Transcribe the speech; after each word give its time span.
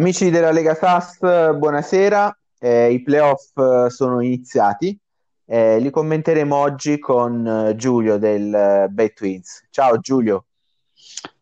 Amici 0.00 0.30
della 0.30 0.50
Lega 0.50 0.74
SAS, 0.74 1.18
buonasera. 1.18 2.34
Eh, 2.58 2.90
I 2.90 3.02
playoff 3.02 3.54
eh, 3.54 3.90
sono 3.90 4.22
iniziati. 4.22 4.98
Eh, 5.44 5.78
li 5.78 5.90
commenteremo 5.90 6.56
oggi 6.56 6.98
con 6.98 7.46
eh, 7.46 7.76
Giulio 7.76 8.16
del 8.16 8.54
eh, 8.54 8.88
Bay 8.88 9.12
Twins. 9.12 9.66
Ciao 9.68 9.98
Giulio. 9.98 10.46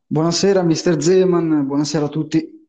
Buonasera, 0.05 0.63
mister 0.63 1.01
Zeman, 1.01 1.69
buonasera 1.69 2.07
a 2.07 2.09
tutti. 2.09 2.69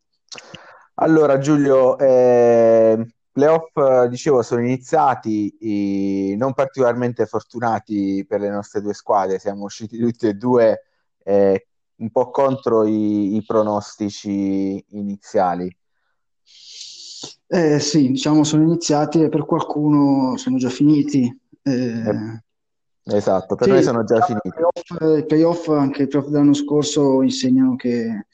Allora, 0.93 1.39
Giulio, 1.39 1.97
eh, 1.97 3.07
playoff, 3.31 4.03
dicevo, 4.09 4.43
sono 4.43 4.61
iniziati, 4.61 6.35
non 6.37 6.53
particolarmente 6.53 7.25
fortunati 7.25 8.23
per 8.29 8.41
le 8.41 8.49
nostre 8.49 8.81
due 8.81 8.93
squadre. 8.93 9.39
Siamo 9.39 9.63
usciti 9.63 9.97
tutti 9.97 10.27
e 10.27 10.35
due 10.35 10.83
eh, 11.23 11.65
un 11.95 12.11
po' 12.11 12.29
contro 12.29 12.85
i, 12.85 13.37
i 13.37 13.43
pronostici 13.43 14.85
iniziali. 14.89 15.75
Eh, 17.51 17.79
sì, 17.79 18.09
diciamo 18.11 18.43
sono 18.43 18.61
iniziati 18.63 19.23
e 19.23 19.29
per 19.29 19.45
qualcuno 19.45 20.37
sono 20.37 20.57
già 20.57 20.69
finiti. 20.69 21.35
Eh, 21.63 21.71
Eh, 21.73 22.43
esatto, 23.17 23.55
per 23.55 23.65
sì, 23.67 23.73
noi 23.73 23.83
sono 23.83 24.03
già 24.03 24.15
diciamo, 24.19 24.39
i 24.43 24.49
finiti. 24.51 24.61
playoff, 24.87 25.17
i 25.19 25.25
playoff, 25.25 25.67
anche 25.69 26.03
i 26.03 26.07
playoff 26.07 26.29
dell'anno 26.29 26.53
scorso 26.53 27.21
insegnano 27.23 27.75
che 27.75 28.25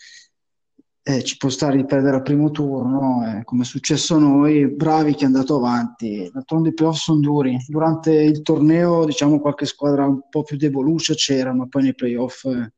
eh, 1.07 1.23
ci 1.23 1.37
può 1.37 1.49
stare 1.49 1.77
di 1.77 1.85
perdere 1.85 2.17
al 2.17 2.23
primo 2.23 2.49
turno, 2.51 2.99
no? 2.99 3.25
Eh, 3.39 3.43
come 3.45 3.61
è 3.61 3.65
successo 3.65 4.15
a 4.15 4.19
noi, 4.19 4.67
bravi 4.67 5.13
chi 5.13 5.23
è 5.23 5.27
andato 5.27 5.55
avanti. 5.55 6.29
D'altronde 6.33 6.69
i 6.69 6.73
playoff 6.73 6.97
sono 6.97 7.19
duri. 7.19 7.57
Durante 7.67 8.11
il 8.11 8.41
torneo, 8.41 9.05
diciamo, 9.05 9.39
qualche 9.39 9.65
squadra 9.65 10.05
un 10.07 10.21
po' 10.29 10.43
più 10.43 10.57
deboluccia 10.57 11.13
c'era, 11.13 11.53
ma 11.53 11.67
poi 11.67 11.83
nei 11.83 11.95
playoff 11.95 12.43
eh, 12.45 12.73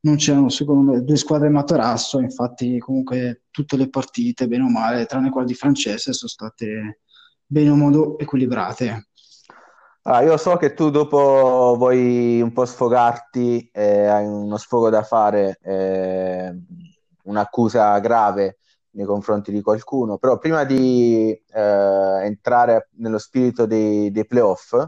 non 0.00 0.16
c'erano, 0.16 0.48
secondo 0.48 0.92
me, 0.92 1.02
due 1.02 1.16
squadre 1.16 1.48
materasso. 1.48 2.20
Infatti, 2.20 2.78
comunque, 2.78 3.42
tutte 3.50 3.76
le 3.76 3.88
partite, 3.88 4.46
bene 4.46 4.64
o 4.64 4.70
male, 4.70 5.06
tranne 5.06 5.30
quella 5.30 5.46
di 5.46 5.54
Francesca, 5.54 6.12
sono 6.12 6.30
state 6.30 7.00
bene 7.46 7.70
o 7.70 7.76
modo 7.76 8.18
equilibrate. 8.18 9.08
Ah, 10.02 10.22
io 10.22 10.36
so 10.38 10.56
che 10.56 10.72
tu 10.72 10.90
dopo 10.90 11.74
vuoi 11.76 12.40
un 12.40 12.52
po' 12.52 12.64
sfogarti, 12.64 13.68
eh, 13.72 14.06
hai 14.06 14.26
uno 14.26 14.56
sfogo 14.56 14.88
da 14.88 15.02
fare, 15.02 15.58
eh, 15.62 16.56
un'accusa 17.24 17.98
grave 17.98 18.58
nei 18.92 19.04
confronti 19.04 19.52
di 19.52 19.60
qualcuno, 19.60 20.16
però 20.16 20.38
prima 20.38 20.64
di 20.64 21.30
eh, 21.30 22.20
entrare 22.24 22.88
nello 22.96 23.18
spirito 23.18 23.66
dei, 23.66 24.10
dei 24.10 24.26
playoff, 24.26 24.82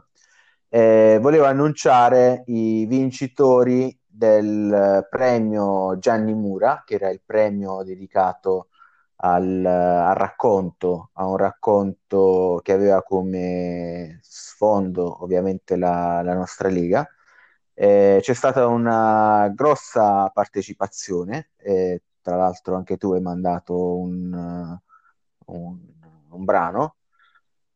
eh, 0.70 1.18
volevo 1.20 1.44
annunciare 1.44 2.42
i 2.46 2.86
vincitori 2.86 3.99
del 4.20 5.06
premio 5.08 5.98
Gianni 5.98 6.34
Mura, 6.34 6.82
che 6.84 6.94
era 6.96 7.08
il 7.10 7.22
premio 7.24 7.82
dedicato 7.82 8.68
al, 9.16 9.64
al 9.64 10.14
racconto, 10.14 11.10
a 11.14 11.26
un 11.26 11.36
racconto 11.36 12.60
che 12.62 12.72
aveva 12.72 13.02
come 13.02 14.18
sfondo 14.22 15.22
ovviamente 15.22 15.76
la, 15.76 16.20
la 16.22 16.34
nostra 16.34 16.68
Lega. 16.68 17.06
Eh, 17.74 18.18
c'è 18.20 18.34
stata 18.34 18.66
una 18.66 19.48
grossa 19.54 20.28
partecipazione, 20.30 21.52
eh, 21.56 22.02
tra 22.20 22.36
l'altro 22.36 22.76
anche 22.76 22.96
tu 22.98 23.12
hai 23.12 23.20
mandato 23.22 23.96
un, 23.96 24.78
un- 25.46 25.78
un 26.30 26.44
brano. 26.44 26.96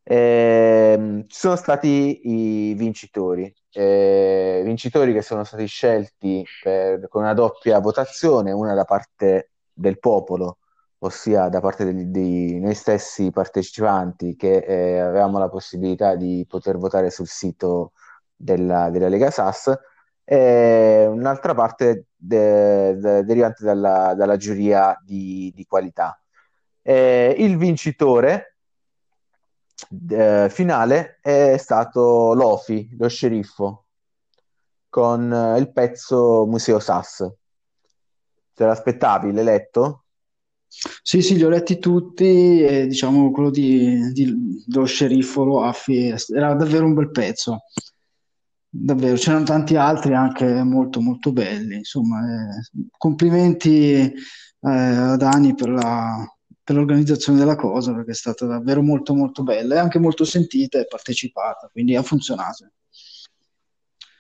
Ehm, 0.03 1.27
ci 1.29 1.39
sono 1.39 1.57
stati 1.57 2.21
i 2.71 2.75
vincitori, 2.75 3.53
eh, 3.75 4.63
vincitori 4.65 5.13
che 5.13 5.23
sono 5.23 5.45
stati 5.45 5.67
scelti 5.67 6.45
per- 6.63 7.09
con 7.09 7.23
una 7.23 7.35
doppia 7.35 7.79
votazione, 7.81 8.53
una 8.53 8.75
da 8.75 8.85
parte 8.85 9.51
del 9.73 9.99
popolo 9.99 10.59
ossia 11.05 11.49
da 11.49 11.61
parte 11.61 11.93
di 12.11 12.59
noi 12.61 12.75
stessi 12.75 13.31
partecipanti 13.31 14.37
che 14.37 14.57
eh, 14.59 14.99
avevamo 15.01 15.39
la 15.39 15.49
possibilità 15.49 16.15
di 16.17 16.45
poter 16.49 16.79
votare 16.79 17.11
sul 17.11 17.27
sito 17.29 17.93
della, 18.35 18.91
della 18.91 19.09
Lega 19.09 19.31
SAS, 19.31 19.77
e 20.25 21.07
un'altra 21.07 21.55
parte 21.55 22.07
de- 22.17 22.97
de- 22.99 23.25
derivante 23.25 23.65
dalla, 23.65 24.15
dalla 24.15 24.37
giuria 24.37 24.99
di, 25.05 25.53
di 25.55 25.67
qualità. 25.67 26.19
Eh, 26.83 27.35
il 27.39 27.57
vincitore 27.59 28.54
eh, 30.11 30.49
finale 30.51 31.19
è 31.21 31.57
stato 31.57 32.35
Lofi, 32.35 32.89
lo 32.99 33.09
sceriffo, 33.09 33.87
con 34.89 35.33
eh, 35.33 35.59
il 35.59 35.73
pezzo 35.73 36.47
Museo 36.47 36.79
SAS. 36.79 37.31
Te 38.55 38.65
l'aspettavi, 38.65 39.33
l'hai 39.33 39.45
letto? 39.45 40.05
Sì, 41.03 41.23
sì, 41.23 41.37
li 41.37 41.45
ho 41.45 41.49
letti 41.49 41.79
tutti 41.79 42.63
e 42.63 42.87
diciamo 42.87 43.31
quello 43.31 43.51
di, 43.51 44.11
di- 44.13 44.63
dello 44.67 44.87
sceriffo 44.87 45.45
Loafi 45.45 46.13
era 46.35 46.55
davvero 46.55 46.85
un 46.87 46.95
bel 46.95 47.11
pezzo. 47.11 47.63
Davvero, 48.69 49.15
c'erano 49.17 49.45
tanti 49.45 49.77
altri 49.77 50.15
anche 50.15 50.63
molto 50.65 51.01
molto 51.01 51.33
belli. 51.33 51.77
Insomma, 51.77 52.21
eh, 52.21 52.89
complimenti 52.97 53.93
eh, 53.95 54.13
a 54.61 55.17
Dani 55.17 55.55
per 55.55 55.69
la- 55.69 56.27
per 56.65 56.77
l'organizzazione 56.77 57.39
della 57.39 57.57
cosa, 57.57 57.93
perché 57.93 58.13
è 58.13 58.15
stata 58.15 58.47
davvero 58.47 58.83
molto 58.83 59.15
molto 59.15 59.43
bella 59.43 59.75
e 59.75 59.79
anche 59.79 59.99
molto 59.99 60.25
sentita 60.25 60.81
e 60.81 60.87
partecipata, 60.87 61.69
quindi 61.71 61.95
ha 61.95 62.03
funzionato. 62.03 62.71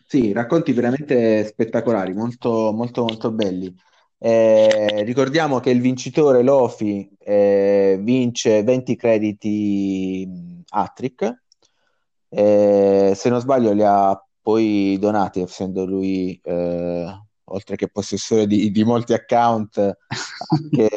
Sì, 0.07 0.33
racconti 0.33 0.73
veramente 0.73 1.47
spettacolari, 1.47 2.13
molto, 2.13 2.71
molto, 2.73 3.03
molto 3.03 3.33
belli. 3.33 3.75
Eh, 4.19 5.03
ricordiamo 5.05 5.59
che 5.59 5.71
il 5.71 5.81
vincitore 5.81 6.43
Lofi 6.43 7.11
eh, 7.19 7.99
vince 8.01 8.63
20 8.63 8.97
crediti 8.97 10.63
Attrick. 10.69 11.43
Eh, 12.29 13.13
se 13.15 13.29
non 13.31 13.41
sbaglio, 13.41 13.73
li 13.73 13.83
ha 13.83 14.23
poi 14.43 14.99
donati, 15.01 15.41
essendo 15.41 15.87
lui, 15.87 16.39
eh, 16.43 17.07
oltre 17.45 17.77
che 17.77 17.89
possessore 17.89 18.47
di, 18.47 18.71
di 18.71 18.85
molti 18.85 19.15
account, 19.15 19.79
anche 20.51 20.91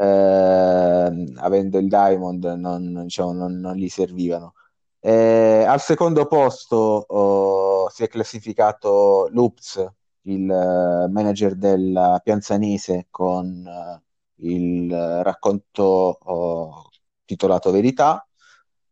avendo 0.00 1.78
il 1.78 1.88
Diamond, 1.88 2.44
non, 2.44 3.02
diciamo, 3.02 3.32
non, 3.32 3.58
non 3.58 3.74
gli 3.74 3.88
servivano. 3.88 4.54
Eh, 5.00 5.64
al 5.66 5.80
secondo 5.80 6.26
posto 6.26 6.76
oh, 6.76 7.88
si 7.90 8.02
è 8.02 8.08
classificato 8.08 9.28
Loops, 9.30 9.86
il 10.22 10.50
eh, 10.50 11.08
manager 11.08 11.54
della 11.54 12.20
Pianzanese, 12.22 13.06
con 13.10 13.64
eh, 13.66 14.02
il 14.46 14.92
eh, 14.92 15.22
racconto 15.22 15.82
oh, 15.84 16.88
titolato 17.24 17.70
Verità. 17.70 18.26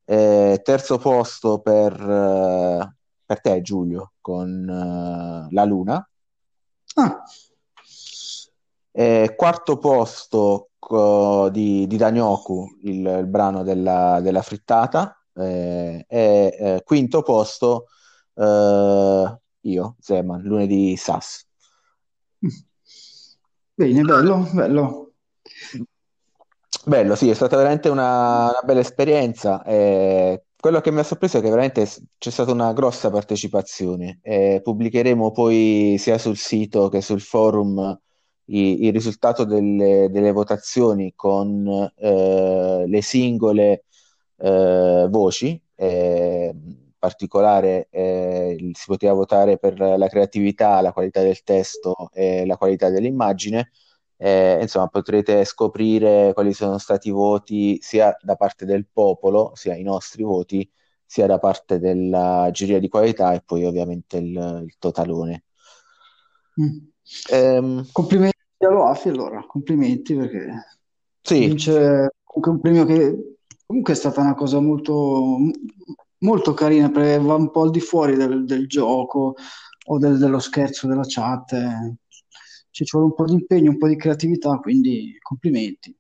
Eh, 0.05 0.61
terzo 0.63 0.99
posto 0.99 1.59
per, 1.61 1.93
eh, 2.01 2.95
per 3.25 3.41
te, 3.41 3.61
Giulio, 3.61 4.13
con 4.21 5.49
La 5.51 5.65
Luna. 5.65 6.09
Ah, 6.95 7.23
Eh, 8.99 9.35
quarto 9.37 9.79
posto 9.79 10.71
di, 11.51 11.87
di 11.87 11.97
Danyoku, 11.97 12.79
il, 12.83 13.07
il 13.07 13.27
brano 13.27 13.63
della, 13.63 14.21
della 14.21 14.43
frittata. 14.43 15.21
Eh, 15.39 16.07
e 16.09 16.57
eh, 16.59 16.83
quinto 16.83 17.23
posto 17.23 17.89
eh, 18.35 19.39
io, 19.61 19.97
Zeman, 20.01 20.43
lunedì 20.43 20.97
Sass. 20.97 21.47
bene, 23.75 24.03
bello, 24.03 24.49
bello. 24.53 25.13
Bello, 26.85 27.15
sì, 27.17 27.29
è 27.29 27.35
stata 27.35 27.57
veramente 27.57 27.89
una, 27.89 28.51
una 28.51 28.63
bella 28.65 28.81
esperienza. 28.81 29.63
eh, 29.65 30.45
quello 30.59 30.81
che 30.81 30.91
mi 30.91 31.01
ha 31.01 31.03
sorpreso 31.05 31.39
è 31.39 31.41
che 31.41 31.49
veramente 31.49 31.89
c'è 32.19 32.31
stata 32.31 32.53
una 32.53 32.73
grossa 32.73 33.11
partecipazione. 33.11 34.21
Eh, 34.23 34.61
pubblicheremo 34.63 35.31
poi 35.33 35.97
sia 35.99 36.19
sul 36.19 36.37
sito 36.37 36.89
che 36.89 37.01
sul 37.01 37.21
forum 37.21 37.99
il 38.47 38.93
risultato 38.93 39.45
delle, 39.45 40.09
delle 40.11 40.33
votazioni 40.33 41.13
con 41.15 41.67
eh, 41.97 42.85
le 42.87 43.03
singole 43.03 43.85
eh, 44.39 45.07
voci. 45.11 45.61
eh, 45.77 46.51
in 46.55 46.93
particolare 46.99 47.89
eh, 47.91 48.71
si 48.73 48.85
poteva 48.87 49.13
votare 49.13 49.59
per 49.59 49.79
la 49.79 50.09
creatività, 50.09 50.81
la 50.81 50.93
qualità 50.93 51.23
del 51.23 51.43
testo 51.43 52.11
e 52.13 52.47
la 52.47 52.57
qualità 52.57 52.89
dell'immagine. 52.91 53.71
Eh, 54.19 54.59
insomma, 54.63 54.89
potrete 54.89 55.45
scoprire 55.45 56.33
quali 56.33 56.53
sono 56.55 56.79
stati 56.79 57.09
i 57.09 57.11
voti 57.11 57.79
sia 57.83 58.17
da 58.23 58.35
parte 58.37 58.65
del 58.65 58.87
popolo, 58.91 59.53
sia 59.55 59.75
i 59.77 59.83
nostri 59.83 60.23
voti, 60.23 60.69
sia 61.05 61.27
da 61.27 61.39
parte 61.39 61.79
della 61.79 62.49
giuria 62.53 62.81
di 62.81 62.89
qualità 62.89 63.35
e 63.35 63.43
poi 63.45 63.65
ovviamente 63.65 64.17
il, 64.17 64.63
il 64.65 64.75
totalone. 64.79 65.45
Mm. 66.61 66.96
Ehm, 67.31 67.85
Complimenti 67.93 68.37
a 68.61 68.69
Loafi 68.71 69.09
allora, 69.09 69.45
complimenti 69.47 70.15
perché 70.15 70.79
sì, 71.23 71.43
vince 71.43 72.11
comunque 72.25 72.51
un 72.53 72.61
premio 72.61 72.85
che 72.85 73.37
comunque 73.67 73.93
è 73.95 73.97
stata 73.97 74.21
una 74.21 74.35
cosa 74.35 74.61
molto, 74.61 75.37
molto 76.19 76.55
carina 76.55 76.91
perché 76.91 77.19
va 77.19 77.35
un 77.35 77.51
po' 77.51 77.63
al 77.63 77.71
di 77.71 77.81
fuori 77.81 78.17
del, 78.17 78.45
del 78.45 78.67
gioco 78.67 79.35
o 79.89 79.99
del- 79.99 80.19
dello 80.19 80.39
scherzo 80.39 80.87
della 80.87 81.05
chat. 81.07 81.53
eh. 81.53 81.97
Ci 82.71 82.85
vuole 82.91 83.07
un 83.07 83.15
po' 83.15 83.25
di 83.25 83.33
impegno, 83.33 83.71
un 83.71 83.79
po' 83.79 83.89
di 83.89 83.97
creatività, 83.97 84.59
quindi 84.59 85.17
complimenti. 85.23 85.97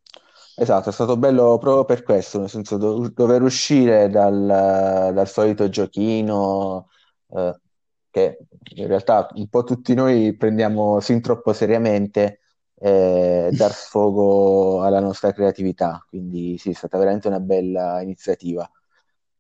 Esatto, 0.58 0.88
è 0.88 0.92
stato 0.92 1.16
bello 1.18 1.58
proprio 1.58 1.84
per 1.84 2.02
questo, 2.02 2.38
nel 2.38 2.48
senso 2.48 2.76
do- 2.78 3.08
dover 3.10 3.42
uscire 3.42 4.08
dal, 4.08 4.32
dal 5.14 5.28
solito 5.28 5.68
giochino, 5.68 6.88
eh, 7.28 7.60
che 8.16 8.38
in 8.76 8.86
realtà 8.86 9.28
un 9.34 9.48
po' 9.48 9.62
tutti 9.62 9.92
noi 9.94 10.34
prendiamo 10.36 11.00
sin 11.00 11.20
troppo 11.20 11.52
seriamente, 11.52 12.40
e 12.74 13.50
dar 13.52 13.72
sfogo 13.74 14.82
alla 14.82 15.00
nostra 15.00 15.32
creatività. 15.32 16.02
Quindi 16.08 16.56
sì, 16.58 16.70
è 16.70 16.72
stata 16.72 16.96
veramente 16.98 17.28
una 17.28 17.40
bella 17.40 18.00
iniziativa. 18.00 18.68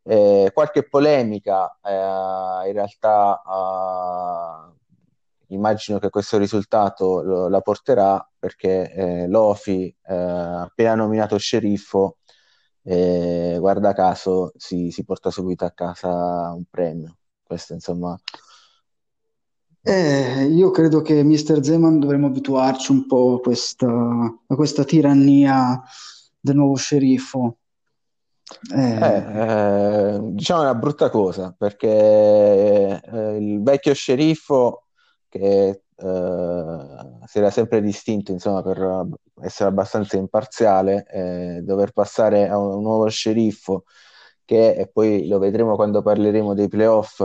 Eh, 0.02 0.50
qualche 0.52 0.86
polemica, 0.88 1.78
eh, 1.82 2.68
in 2.68 2.72
realtà 2.74 3.42
eh, 5.48 5.54
immagino 5.54 5.98
che 5.98 6.10
questo 6.10 6.36
risultato 6.38 7.22
lo- 7.22 7.48
la 7.48 7.60
porterà 7.62 8.28
perché 8.38 8.92
eh, 8.92 9.26
Lofi, 9.28 9.86
eh, 10.06 10.14
appena 10.14 10.94
nominato 10.94 11.38
sceriffo, 11.38 12.18
eh, 12.82 13.56
guarda 13.58 13.92
caso 13.94 14.52
si, 14.56 14.90
si 14.90 15.04
porta 15.04 15.30
subito 15.30 15.64
a 15.64 15.70
casa 15.72 16.52
un 16.52 16.64
premio. 16.70 17.16
Questo 17.42 17.72
insomma, 17.74 18.18
Eh, 19.86 20.46
io 20.46 20.70
credo 20.72 21.00
che 21.00 21.22
Mr. 21.22 21.62
Zeman 21.62 22.00
dovremmo 22.00 22.26
abituarci 22.26 22.90
un 22.90 23.06
po' 23.06 23.34
a 23.34 23.40
questa, 23.40 23.86
a 23.88 24.54
questa 24.56 24.84
tirannia 24.84 25.80
del 26.40 26.56
nuovo 26.56 26.74
sceriffo. 26.74 27.58
Eh, 28.74 28.98
Eh, 28.98 30.16
eh, 30.16 30.20
diciamo 30.22 30.62
una 30.62 30.74
brutta 30.74 31.10
cosa 31.10 31.54
perché 31.56 33.00
eh, 33.00 33.36
il 33.36 33.62
vecchio 33.62 33.92
sceriffo 33.94 34.86
che 35.28 35.82
eh, 35.94 36.76
si 37.26 37.38
era 37.38 37.50
sempre 37.50 37.82
distinto 37.82 38.32
insomma, 38.32 38.62
per 38.62 39.06
essere 39.42 39.68
abbastanza 39.68 40.16
imparziale, 40.16 41.04
dover 41.62 41.92
passare 41.92 42.48
a 42.48 42.58
un 42.58 42.82
nuovo 42.82 43.08
sceriffo 43.08 43.84
che, 44.44 44.74
e 44.74 44.88
poi 44.88 45.26
lo 45.28 45.38
vedremo 45.38 45.74
quando 45.74 46.02
parleremo 46.02 46.54
dei 46.54 46.68
playoff, 46.68 47.20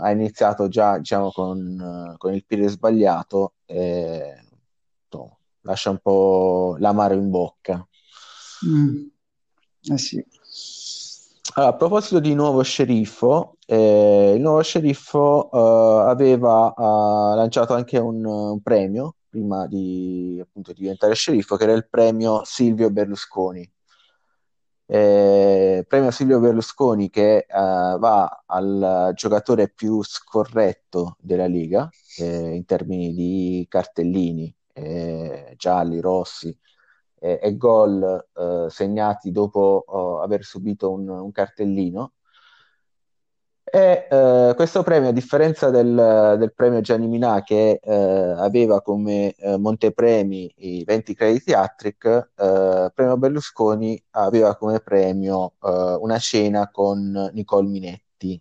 ha 0.00 0.10
iniziato 0.10 0.68
già 0.68 0.98
diciamo, 0.98 1.30
con, 1.30 2.14
con 2.18 2.34
il 2.34 2.44
piede 2.44 2.68
sbagliato 2.68 3.54
e 3.64 4.42
insomma, 5.04 5.36
lascia 5.60 5.90
un 5.90 5.98
po' 5.98 6.76
l'amaro 6.78 7.14
in 7.14 7.30
bocca. 7.30 7.86
mm, 8.66 9.06
eh 9.92 9.98
sì. 9.98 10.24
Allora, 11.54 11.72
a 11.72 11.76
proposito 11.76 12.20
di 12.20 12.34
nuovo 12.34 12.62
sceriffo, 12.62 13.56
eh, 13.66 14.34
il 14.36 14.42
nuovo 14.42 14.60
sceriffo 14.62 15.50
eh, 15.50 16.10
aveva 16.10 16.74
lanciato 17.34 17.72
anche 17.72 17.98
un, 17.98 18.24
un 18.24 18.60
premio 18.60 19.14
prima 19.28 19.66
di 19.66 20.38
appunto 20.42 20.72
diventare 20.72 21.14
sceriffo, 21.14 21.56
che 21.56 21.64
era 21.64 21.72
il 21.72 21.88
premio 21.88 22.42
Silvio 22.44 22.90
Berlusconi. 22.90 23.70
Eh, 24.88 25.84
premio 25.88 26.10
Silvio 26.12 26.38
Berlusconi 26.38 27.10
che 27.10 27.38
eh, 27.38 27.46
va 27.48 28.44
al 28.46 29.10
giocatore 29.14 29.68
più 29.68 30.02
scorretto 30.04 31.16
della 31.20 31.46
Liga 31.46 31.88
eh, 32.18 32.54
in 32.54 32.64
termini 32.64 33.12
di 33.12 33.66
cartellini, 33.68 34.54
eh, 34.72 35.54
gialli, 35.56 36.00
rossi 36.00 36.56
e, 37.18 37.40
e 37.42 37.56
gol 37.56 38.28
eh, 38.34 38.66
segnati 38.70 39.32
dopo 39.32 39.84
oh, 39.86 40.20
aver 40.20 40.44
subito 40.44 40.92
un, 40.92 41.08
un 41.08 41.32
cartellino. 41.32 42.12
E 43.68 44.06
eh, 44.08 44.52
questo 44.54 44.84
premio, 44.84 45.08
a 45.08 45.12
differenza 45.12 45.70
del, 45.70 46.36
del 46.38 46.54
premio 46.54 46.80
Gianni 46.80 47.08
Minà, 47.08 47.42
che 47.42 47.80
eh, 47.82 47.92
aveva 47.92 48.80
come 48.80 49.34
eh, 49.34 49.56
montepremi 49.56 50.54
i 50.58 50.84
20 50.84 51.14
crediti 51.14 51.52
hat-trick, 51.52 52.30
eh, 52.36 52.92
premio 52.94 53.16
Berlusconi 53.16 54.00
aveva 54.10 54.56
come 54.56 54.78
premio 54.78 55.54
eh, 55.60 55.96
una 55.98 56.18
cena 56.18 56.70
con 56.70 57.30
Nicole 57.32 57.68
Minetti. 57.68 58.40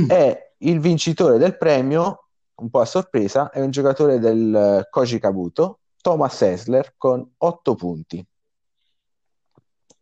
Mm. 0.00 0.10
E 0.10 0.54
il 0.58 0.80
vincitore 0.80 1.38
del 1.38 1.56
premio, 1.56 2.30
un 2.56 2.70
po' 2.70 2.80
a 2.80 2.84
sorpresa, 2.84 3.50
è 3.50 3.60
un 3.60 3.70
giocatore 3.70 4.18
del 4.18 4.88
Koji 4.90 5.20
Kabuto, 5.20 5.78
Thomas 6.00 6.42
Essler, 6.42 6.94
con 6.96 7.24
8 7.36 7.74
punti. 7.76 8.26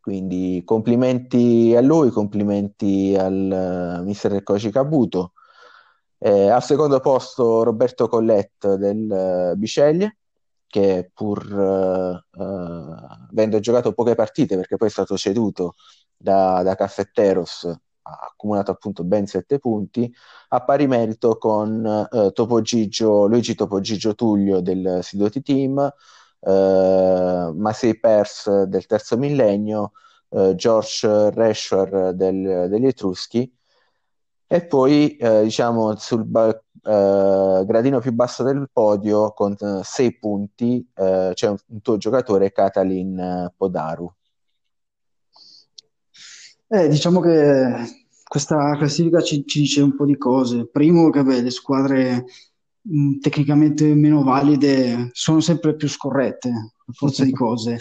Quindi 0.07 0.61
complimenti 0.63 1.75
a 1.75 1.81
lui, 1.81 2.11
complimenti 2.11 3.13
al 3.19 3.99
uh, 3.99 4.03
mister 4.05 4.41
Koji 4.41 4.69
Kabuto. 4.69 5.33
Eh, 6.17 6.47
al 6.47 6.63
secondo 6.63 7.01
posto 7.01 7.63
Roberto 7.63 8.07
Collette 8.07 8.77
del 8.77 9.51
uh, 9.51 9.57
Biceglie, 9.57 10.19
che 10.65 11.11
pur 11.13 11.45
uh, 11.51 12.39
avendo 12.39 13.59
giocato 13.59 13.91
poche 13.91 14.15
partite, 14.15 14.55
perché 14.55 14.77
poi 14.77 14.87
è 14.87 14.91
stato 14.91 15.17
ceduto 15.17 15.73
da, 16.15 16.63
da 16.63 16.75
Caffetteros, 16.75 17.65
ha 17.65 18.19
accumulato 18.31 18.71
appunto 18.71 19.03
ben 19.03 19.27
sette 19.27 19.59
punti, 19.59 20.09
a 20.47 20.63
pari 20.63 20.87
merito 20.87 21.37
con 21.37 22.07
Topo 22.33 22.61
Gigio, 22.61 23.25
Luigi 23.25 23.55
Topo 23.55 23.81
Gigio 23.81 24.15
Tullio 24.15 24.61
del 24.61 24.99
Sidoti 25.01 25.41
Team, 25.41 25.93
Uh, 26.47 27.51
Massey 27.57 27.99
Pers 27.99 28.63
del 28.63 28.85
terzo 28.85 29.17
millennio, 29.17 29.91
uh, 30.29 30.55
George 30.55 31.29
Reshwar 31.31 32.13
del, 32.13 32.67
degli 32.69 32.85
Etruschi. 32.85 33.53
E 34.47 34.65
poi 34.65 35.17
uh, 35.19 35.43
diciamo 35.43 35.95
sul 35.97 36.23
ba- 36.23 36.61
gradino 36.79 37.99
più 37.99 38.13
basso 38.13 38.43
del 38.43 38.69
podio 38.71 39.33
con 39.33 39.57
sei 39.83 40.17
punti 40.17 40.87
c'è 40.93 41.47
un, 41.49 41.57
un, 41.65 41.81
tuo 41.81 41.97
giocatore 41.97 42.53
Katalin 42.53 43.51
Podaru. 43.57 44.09
Eh, 46.69 46.87
diciamo 46.87 47.19
che 47.19 48.07
questa 48.23 48.75
classifica 48.77 49.21
ci, 49.21 49.45
ci, 49.45 49.59
dice 49.59 49.81
un 49.81 49.95
po' 49.95 50.05
di 50.05 50.17
cose. 50.17 50.67
Primo 50.67 51.09
che 51.09 51.23
beh, 51.23 51.41
le 51.41 51.49
squadre 51.49 52.25
mh, 52.89 53.19
tecnicamente 53.19 53.93
meno 53.93 54.23
valide 54.23 55.09
sono 55.13 55.39
sempre 55.39 55.75
più 55.75 55.87
scorrette, 55.87 56.49
a 56.49 56.91
forza 56.93 57.23
di 57.23 57.31
cose. 57.33 57.79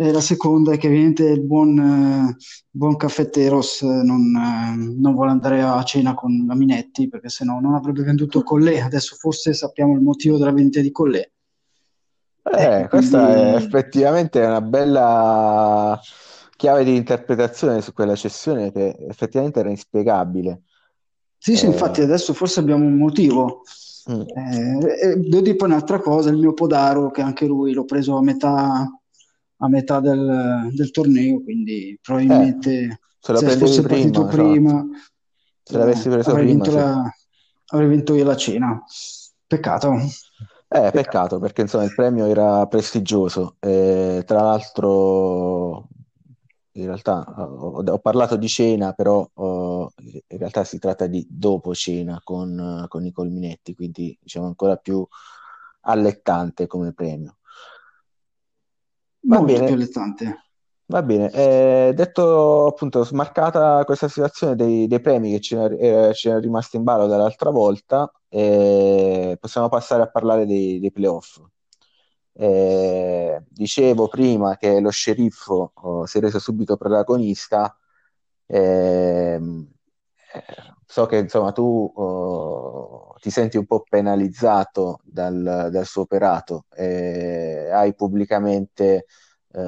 E 0.00 0.12
la 0.12 0.20
seconda 0.20 0.72
è 0.72 0.78
che 0.78 0.86
ovviamente 0.86 1.24
il 1.24 1.42
buon, 1.42 1.76
eh, 1.76 2.36
buon 2.70 2.96
caffetteros 2.96 3.82
non, 3.82 4.32
eh, 4.36 4.76
non, 4.96 5.14
vuole 5.14 5.32
andare 5.32 5.60
a 5.60 5.82
cena 5.82 6.14
con 6.14 6.44
la 6.46 6.54
Minetti 6.54 7.08
perché 7.08 7.28
sennò 7.28 7.58
non 7.58 7.74
avrebbe 7.74 8.04
venduto 8.04 8.44
Collè. 8.44 8.78
Adesso 8.78 9.16
forse 9.16 9.54
sappiamo 9.54 9.94
il 9.94 10.00
motivo 10.00 10.38
della 10.38 10.52
vendita 10.52 10.80
di 10.80 10.92
Collè. 10.92 11.28
Eh, 12.44 12.80
eh, 12.82 12.88
questa 12.88 13.24
quindi... 13.24 13.40
è 13.40 13.54
effettivamente 13.56 14.40
una 14.40 14.60
bella 14.60 16.00
chiave 16.56 16.84
di 16.84 16.94
interpretazione 16.94 17.80
su 17.82 17.92
quella 17.92 18.14
cessione 18.14 18.70
che 18.70 18.94
effettivamente 19.08 19.58
era 19.58 19.70
inspiegabile. 19.70 20.62
Sì, 21.36 21.56
sì, 21.56 21.66
infatti 21.66 22.02
adesso 22.02 22.32
forse 22.34 22.60
abbiamo 22.60 22.84
un 22.84 22.96
motivo. 22.96 23.62
Mm. 24.10 24.20
Eh, 24.20 25.16
devo 25.16 25.42
dire 25.42 25.56
poi 25.56 25.68
un'altra 25.68 26.00
cosa, 26.00 26.30
il 26.30 26.38
mio 26.38 26.54
Podaro, 26.54 27.10
che 27.10 27.20
anche 27.20 27.46
lui 27.46 27.72
l'ho 27.72 27.84
preso 27.84 28.16
a 28.16 28.22
metà, 28.22 28.90
a 29.56 29.68
metà 29.68 30.00
del, 30.00 30.70
del 30.72 30.90
torneo, 30.90 31.42
quindi 31.42 31.98
probabilmente 32.00 32.72
eh, 32.72 32.98
se, 33.18 33.36
se 33.36 33.56
fosse 33.56 33.82
prima, 33.82 33.94
partito 33.94 34.20
esatto. 34.28 34.42
prima, 34.42 34.86
se 35.62 35.76
l'avessi 35.76 36.08
preso 36.08 36.30
avrei, 36.30 36.44
prima, 36.46 36.64
vinto 36.64 36.70
sì. 36.70 36.76
la, 36.76 37.14
avrei 37.66 37.88
vinto 37.88 38.14
io 38.14 38.24
la 38.24 38.36
cena. 38.36 38.82
Peccato. 39.46 39.94
Eh, 40.70 40.90
peccato 40.92 41.38
perché 41.38 41.62
insomma 41.62 41.84
il 41.84 41.94
premio 41.94 42.26
era 42.26 42.66
prestigioso. 42.66 43.56
Eh, 43.60 44.22
tra 44.26 44.42
l'altro, 44.42 45.88
in 46.80 46.86
realtà 46.86 47.24
ho, 47.36 47.82
ho, 47.82 47.98
parlato 47.98 48.36
di 48.36 48.48
cena, 48.48 48.92
però 48.92 49.28
oh, 49.34 49.92
in 49.96 50.38
realtà 50.38 50.64
si 50.64 50.78
tratta 50.78 51.06
di 51.06 51.26
dopo 51.28 51.74
cena 51.74 52.20
con, 52.22 52.86
con 52.88 53.04
i 53.04 53.12
colminetti, 53.12 53.74
quindi 53.74 54.16
diciamo 54.20 54.46
ancora 54.46 54.76
più 54.76 55.06
allettante 55.82 56.66
come 56.66 56.92
premio. 56.92 57.38
Va 59.20 59.38
Molto 59.38 59.52
bene. 59.52 59.66
più 59.66 59.74
allettante. 59.74 60.42
Va 60.90 61.02
bene, 61.02 61.30
eh, 61.32 61.92
detto 61.94 62.66
appunto, 62.66 63.04
smarcata 63.04 63.84
questa 63.84 64.08
situazione 64.08 64.56
dei, 64.56 64.86
dei 64.86 65.00
premi 65.00 65.32
che 65.32 65.40
ci 65.40 65.54
erano 65.54 65.76
eh, 65.76 66.40
rimasti 66.40 66.76
in 66.76 66.82
ballo 66.82 67.06
dall'altra 67.06 67.50
volta, 67.50 68.10
eh, 68.30 69.36
possiamo 69.38 69.68
passare 69.68 70.02
a 70.02 70.08
parlare 70.08 70.46
dei, 70.46 70.80
dei 70.80 70.90
playoff. 70.90 71.42
Eh, 72.40 73.42
dicevo 73.48 74.06
prima 74.06 74.56
che 74.56 74.78
lo 74.78 74.90
sceriffo 74.90 75.72
oh, 75.74 76.06
si 76.06 76.18
è 76.18 76.20
reso 76.20 76.38
subito 76.38 76.76
protagonista. 76.76 77.76
Ehm, 78.46 79.68
eh, 80.32 80.44
so 80.86 81.06
che 81.06 81.16
insomma 81.18 81.50
tu 81.52 81.92
oh, 81.94 83.14
ti 83.20 83.30
senti 83.30 83.56
un 83.56 83.66
po' 83.66 83.82
penalizzato 83.88 85.00
dal, 85.04 85.68
dal 85.72 85.84
suo 85.86 86.02
operato 86.02 86.66
e 86.74 87.70
hai 87.72 87.94
pubblicamente 87.94 89.06
eh, 89.52 89.60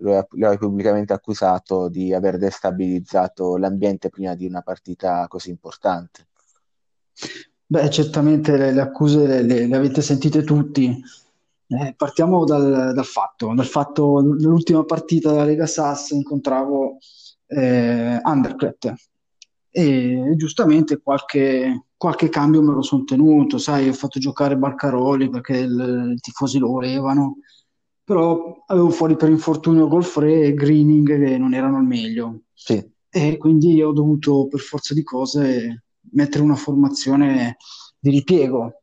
lo, 0.00 0.26
lo 0.30 0.48
hai 0.48 0.58
pubblicamente 0.58 1.12
accusato 1.12 1.88
di 1.88 2.14
aver 2.14 2.38
destabilizzato 2.38 3.56
l'ambiente 3.56 4.08
prima 4.08 4.34
di 4.34 4.46
una 4.46 4.62
partita 4.62 5.26
così 5.28 5.50
importante. 5.50 6.26
Beh, 7.70 7.90
certamente 7.90 8.56
le, 8.56 8.72
le 8.72 8.80
accuse 8.80 9.26
le, 9.26 9.42
le, 9.42 9.66
le, 9.66 9.76
avete 9.76 10.00
sentite 10.00 10.42
tutti. 10.42 11.02
Eh, 11.70 11.94
partiamo 11.94 12.44
dal, 12.46 12.92
dal 12.94 13.04
fatto, 13.04 13.52
dal 13.54 13.66
fatto, 13.66 14.20
nell'ultima 14.20 14.84
partita 14.84 15.30
della 15.30 15.44
Lega 15.44 15.66
Sass 15.66 16.10
incontravo 16.10 16.96
eh, 17.46 18.18
Underclet 18.22 18.94
e 19.70 20.32
giustamente 20.36 21.00
qualche, 21.02 21.88
qualche 21.96 22.30
cambio 22.30 22.62
me 22.62 22.72
lo 22.72 22.82
sono 22.82 23.04
tenuto, 23.04 23.58
sai, 23.58 23.88
ho 23.88 23.92
fatto 23.92 24.18
giocare 24.18 24.56
Barcaroli 24.56 25.28
perché 25.28 25.58
il, 25.58 26.14
i 26.16 26.20
tifosi 26.20 26.58
lo 26.58 26.68
volevano, 26.68 27.36
però 28.02 28.64
avevo 28.66 28.90
fuori 28.90 29.14
per 29.16 29.28
infortunio 29.28 29.88
Golfre 29.88 30.44
e 30.44 30.54
Greening 30.54 31.06
che 31.06 31.36
non 31.36 31.52
erano 31.52 31.76
al 31.76 31.84
meglio. 31.84 32.44
Sì. 32.54 32.82
E 33.10 33.36
quindi 33.36 33.82
ho 33.82 33.92
dovuto 33.92 34.48
per 34.48 34.60
forza 34.60 34.94
di 34.94 35.02
cose 35.02 35.84
mettere 36.12 36.42
una 36.42 36.56
formazione 36.56 37.56
di 37.98 38.10
ripiego. 38.10 38.82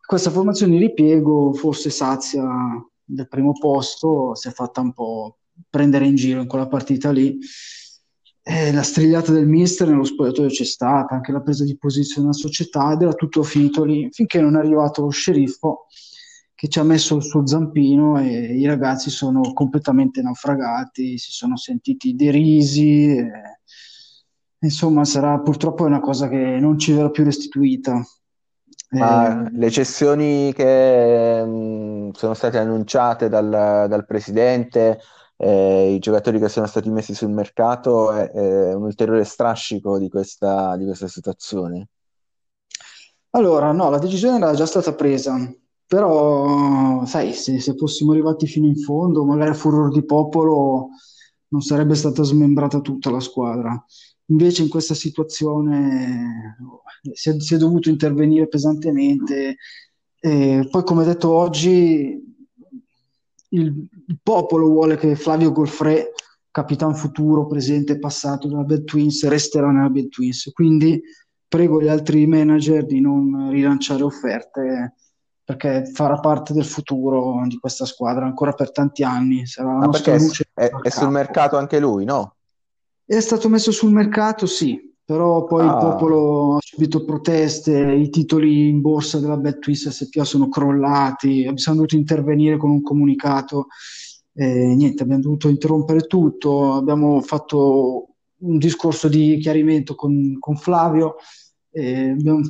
Questa 0.00 0.30
formazione 0.30 0.72
di 0.72 0.78
ripiego 0.78 1.52
forse 1.52 1.90
sazia 1.90 2.44
del 3.04 3.28
primo 3.28 3.52
posto, 3.58 4.34
si 4.34 4.48
è 4.48 4.50
fatta 4.50 4.80
un 4.80 4.92
po' 4.92 5.38
prendere 5.68 6.06
in 6.06 6.14
giro 6.14 6.40
in 6.40 6.48
quella 6.48 6.66
partita 6.66 7.10
lì. 7.10 7.38
Eh, 8.42 8.72
la 8.72 8.82
strigliata 8.82 9.32
del 9.32 9.46
mister 9.46 9.88
nello 9.88 10.04
spogliatoio 10.04 10.48
c'è 10.48 10.64
stata, 10.64 11.14
anche 11.14 11.30
la 11.30 11.42
presa 11.42 11.64
di 11.64 11.76
posizione 11.76 12.28
della 12.28 12.38
società 12.38 12.92
ed 12.92 13.02
era 13.02 13.12
tutto 13.12 13.42
finito 13.42 13.84
lì, 13.84 14.08
finché 14.10 14.40
non 14.40 14.56
è 14.56 14.58
arrivato 14.58 15.02
lo 15.02 15.10
sceriffo 15.10 15.86
che 16.60 16.68
ci 16.68 16.78
ha 16.78 16.82
messo 16.82 17.16
il 17.16 17.22
suo 17.22 17.46
zampino 17.46 18.20
e 18.20 18.54
i 18.54 18.66
ragazzi 18.66 19.08
sono 19.08 19.54
completamente 19.54 20.20
naufragati, 20.20 21.16
si 21.16 21.32
sono 21.32 21.56
sentiti 21.56 22.14
derisi. 22.14 23.16
E... 23.16 23.59
Insomma, 24.62 25.04
sarà 25.04 25.38
purtroppo 25.40 25.84
una 25.84 26.00
cosa 26.00 26.28
che 26.28 26.36
non 26.36 26.78
ci 26.78 26.92
verrà 26.92 27.10
più 27.10 27.24
restituita. 27.24 28.02
Ma 28.90 29.46
eh, 29.46 29.50
le 29.52 29.70
cessioni 29.70 30.52
che 30.52 31.44
mh, 31.44 32.10
sono 32.12 32.34
state 32.34 32.58
annunciate 32.58 33.28
dal, 33.28 33.86
dal 33.88 34.04
presidente, 34.04 35.00
eh, 35.36 35.94
i 35.94 35.98
giocatori 35.98 36.38
che 36.38 36.48
sono 36.48 36.66
stati 36.66 36.90
messi 36.90 37.14
sul 37.14 37.30
mercato, 37.30 38.12
è, 38.12 38.30
è 38.30 38.74
un 38.74 38.82
ulteriore 38.82 39.24
strascico 39.24 39.98
di 39.98 40.08
questa, 40.08 40.76
di 40.76 40.84
questa 40.84 41.08
situazione. 41.08 41.88
Allora, 43.30 43.70
no, 43.72 43.90
la 43.90 43.98
decisione 43.98 44.38
era 44.38 44.54
già 44.54 44.66
stata 44.66 44.92
presa, 44.94 45.38
però, 45.86 47.04
sai, 47.06 47.32
se, 47.32 47.60
se 47.60 47.74
fossimo 47.76 48.10
arrivati 48.10 48.46
fino 48.46 48.66
in 48.66 48.76
fondo, 48.76 49.24
magari 49.24 49.50
a 49.50 49.54
furor 49.54 49.90
di 49.92 50.04
popolo, 50.04 50.88
non 51.48 51.60
sarebbe 51.60 51.94
stata 51.94 52.24
smembrata 52.24 52.80
tutta 52.80 53.10
la 53.10 53.20
squadra. 53.20 53.84
Invece 54.30 54.62
in 54.62 54.68
questa 54.68 54.94
situazione 54.94 56.56
si 57.12 57.30
è, 57.30 57.40
si 57.40 57.54
è 57.54 57.56
dovuto 57.56 57.88
intervenire 57.88 58.48
pesantemente. 58.48 59.56
E 60.18 60.68
poi, 60.70 60.84
come 60.84 61.04
detto 61.04 61.30
oggi, 61.30 62.20
il, 63.48 63.88
il 64.06 64.18
popolo 64.22 64.68
vuole 64.68 64.96
che 64.96 65.16
Flavio 65.16 65.52
Golfre, 65.52 66.12
capitano 66.50 66.94
futuro, 66.94 67.46
presente 67.46 67.94
e 67.94 67.98
passato 67.98 68.48
della 68.48 68.62
Bad 68.62 68.84
Twins, 68.84 69.26
resterà 69.26 69.70
nella 69.70 69.90
Bad 69.90 70.08
Twins. 70.08 70.50
Quindi 70.52 71.00
prego 71.48 71.82
gli 71.82 71.88
altri 71.88 72.26
manager 72.26 72.86
di 72.86 73.00
non 73.00 73.50
rilanciare 73.50 74.02
offerte 74.02 74.94
perché 75.50 75.90
farà 75.92 76.20
parte 76.20 76.52
del 76.52 76.64
futuro 76.64 77.42
di 77.46 77.58
questa 77.58 77.84
squadra 77.84 78.24
ancora 78.24 78.52
per 78.52 78.70
tanti 78.70 79.02
anni. 79.02 79.46
Sarà 79.46 79.78
la 79.78 79.86
ah, 79.86 79.88
perché 79.88 80.14
è, 80.54 80.70
è 80.82 80.88
sul 80.90 81.10
mercato 81.10 81.56
anche 81.56 81.80
lui, 81.80 82.04
no? 82.04 82.36
È 83.10 83.18
stato 83.18 83.48
messo 83.48 83.72
sul 83.72 83.90
mercato, 83.90 84.46
sì, 84.46 84.80
però 85.04 85.42
poi 85.44 85.66
ah. 85.66 85.72
il 85.72 85.78
popolo 85.78 86.54
ha 86.54 86.60
subito 86.60 87.04
proteste, 87.04 87.92
i 87.92 88.08
titoli 88.08 88.68
in 88.68 88.80
borsa 88.80 89.18
della 89.18 89.36
BetTwist 89.36 89.88
SPA 89.88 90.22
sono 90.22 90.48
crollati, 90.48 91.50
siamo 91.56 91.78
dovuti 91.78 91.96
intervenire 91.96 92.56
con 92.56 92.70
un 92.70 92.82
comunicato, 92.82 93.66
eh, 94.32 94.76
niente, 94.76 95.02
abbiamo 95.02 95.22
dovuto 95.22 95.48
interrompere 95.48 96.02
tutto, 96.02 96.74
abbiamo 96.74 97.20
fatto 97.20 98.14
un 98.42 98.58
discorso 98.58 99.08
di 99.08 99.38
chiarimento 99.38 99.96
con, 99.96 100.36
con 100.38 100.54
Flavio, 100.54 101.16
eh, 101.72 102.10
abbiamo 102.10 102.42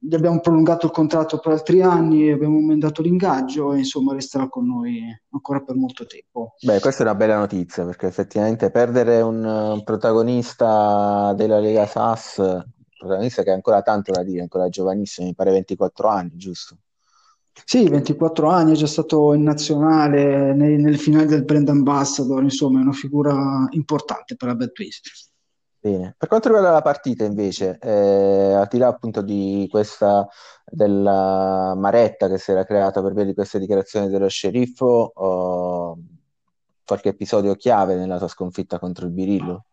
gli 0.00 0.14
abbiamo 0.14 0.40
prolungato 0.40 0.86
il 0.86 0.92
contratto 0.92 1.38
per 1.38 1.52
altri 1.52 1.82
anni, 1.82 2.30
abbiamo 2.30 2.56
aumentato 2.56 3.02
l'ingaggio 3.02 3.72
e 3.72 3.78
insomma 3.78 4.14
resterà 4.14 4.48
con 4.48 4.66
noi 4.66 5.02
ancora 5.30 5.60
per 5.60 5.74
molto 5.74 6.06
tempo. 6.06 6.54
Beh, 6.60 6.78
questa 6.78 7.02
è 7.02 7.06
una 7.06 7.16
bella 7.16 7.36
notizia 7.36 7.84
perché 7.84 8.06
effettivamente 8.06 8.70
perdere 8.70 9.20
un, 9.20 9.82
protagonista 9.84 11.32
della 11.34 11.58
Lega 11.58 11.86
SAS, 11.86 12.36
protagonista 12.96 13.42
che 13.42 13.50
ha 13.50 13.54
ancora 13.54 13.82
tanto 13.82 14.12
da 14.12 14.22
dire, 14.22 14.42
ancora 14.42 14.68
giovanissimo, 14.68 15.26
mi 15.26 15.34
pare 15.34 15.50
24 15.50 16.08
anni, 16.08 16.36
giusto? 16.36 16.76
Sì, 17.64 17.88
24 17.88 18.48
anni, 18.48 18.72
è 18.72 18.76
già 18.76 18.86
stato 18.86 19.34
in 19.34 19.42
nazionale 19.42 20.54
nei, 20.54 20.80
nelle 20.80 20.96
finali 20.96 21.26
del 21.26 21.44
Brand 21.44 21.68
Ambassador, 21.68 22.42
insomma 22.44 22.78
è 22.78 22.82
una 22.82 22.92
figura 22.92 23.66
importante 23.70 24.36
per 24.36 24.48
la 24.48 24.54
Betwist. 24.54 25.27
Bene. 25.80 26.14
Per 26.18 26.28
quanto 26.28 26.48
riguarda 26.48 26.72
la 26.72 26.82
partita 26.82 27.24
invece, 27.24 27.78
eh, 27.80 28.52
al 28.52 28.66
di 28.68 28.78
là 28.78 28.88
appunto 28.88 29.22
di 29.22 29.68
questa 29.70 30.26
della 30.64 31.74
maretta 31.76 32.28
che 32.28 32.38
si 32.38 32.50
era 32.50 32.64
creata 32.64 33.00
per 33.00 33.14
via 33.14 33.24
di 33.24 33.32
queste 33.32 33.58
dichiarazioni 33.60 34.08
dello 34.08 34.28
sceriffo, 34.28 35.12
oh, 35.14 35.98
qualche 36.84 37.10
episodio 37.10 37.54
chiave 37.54 37.94
nella 37.94 38.18
tua 38.18 38.28
sconfitta 38.28 38.78
contro 38.78 39.06
il 39.06 39.12
Birillo? 39.12 39.64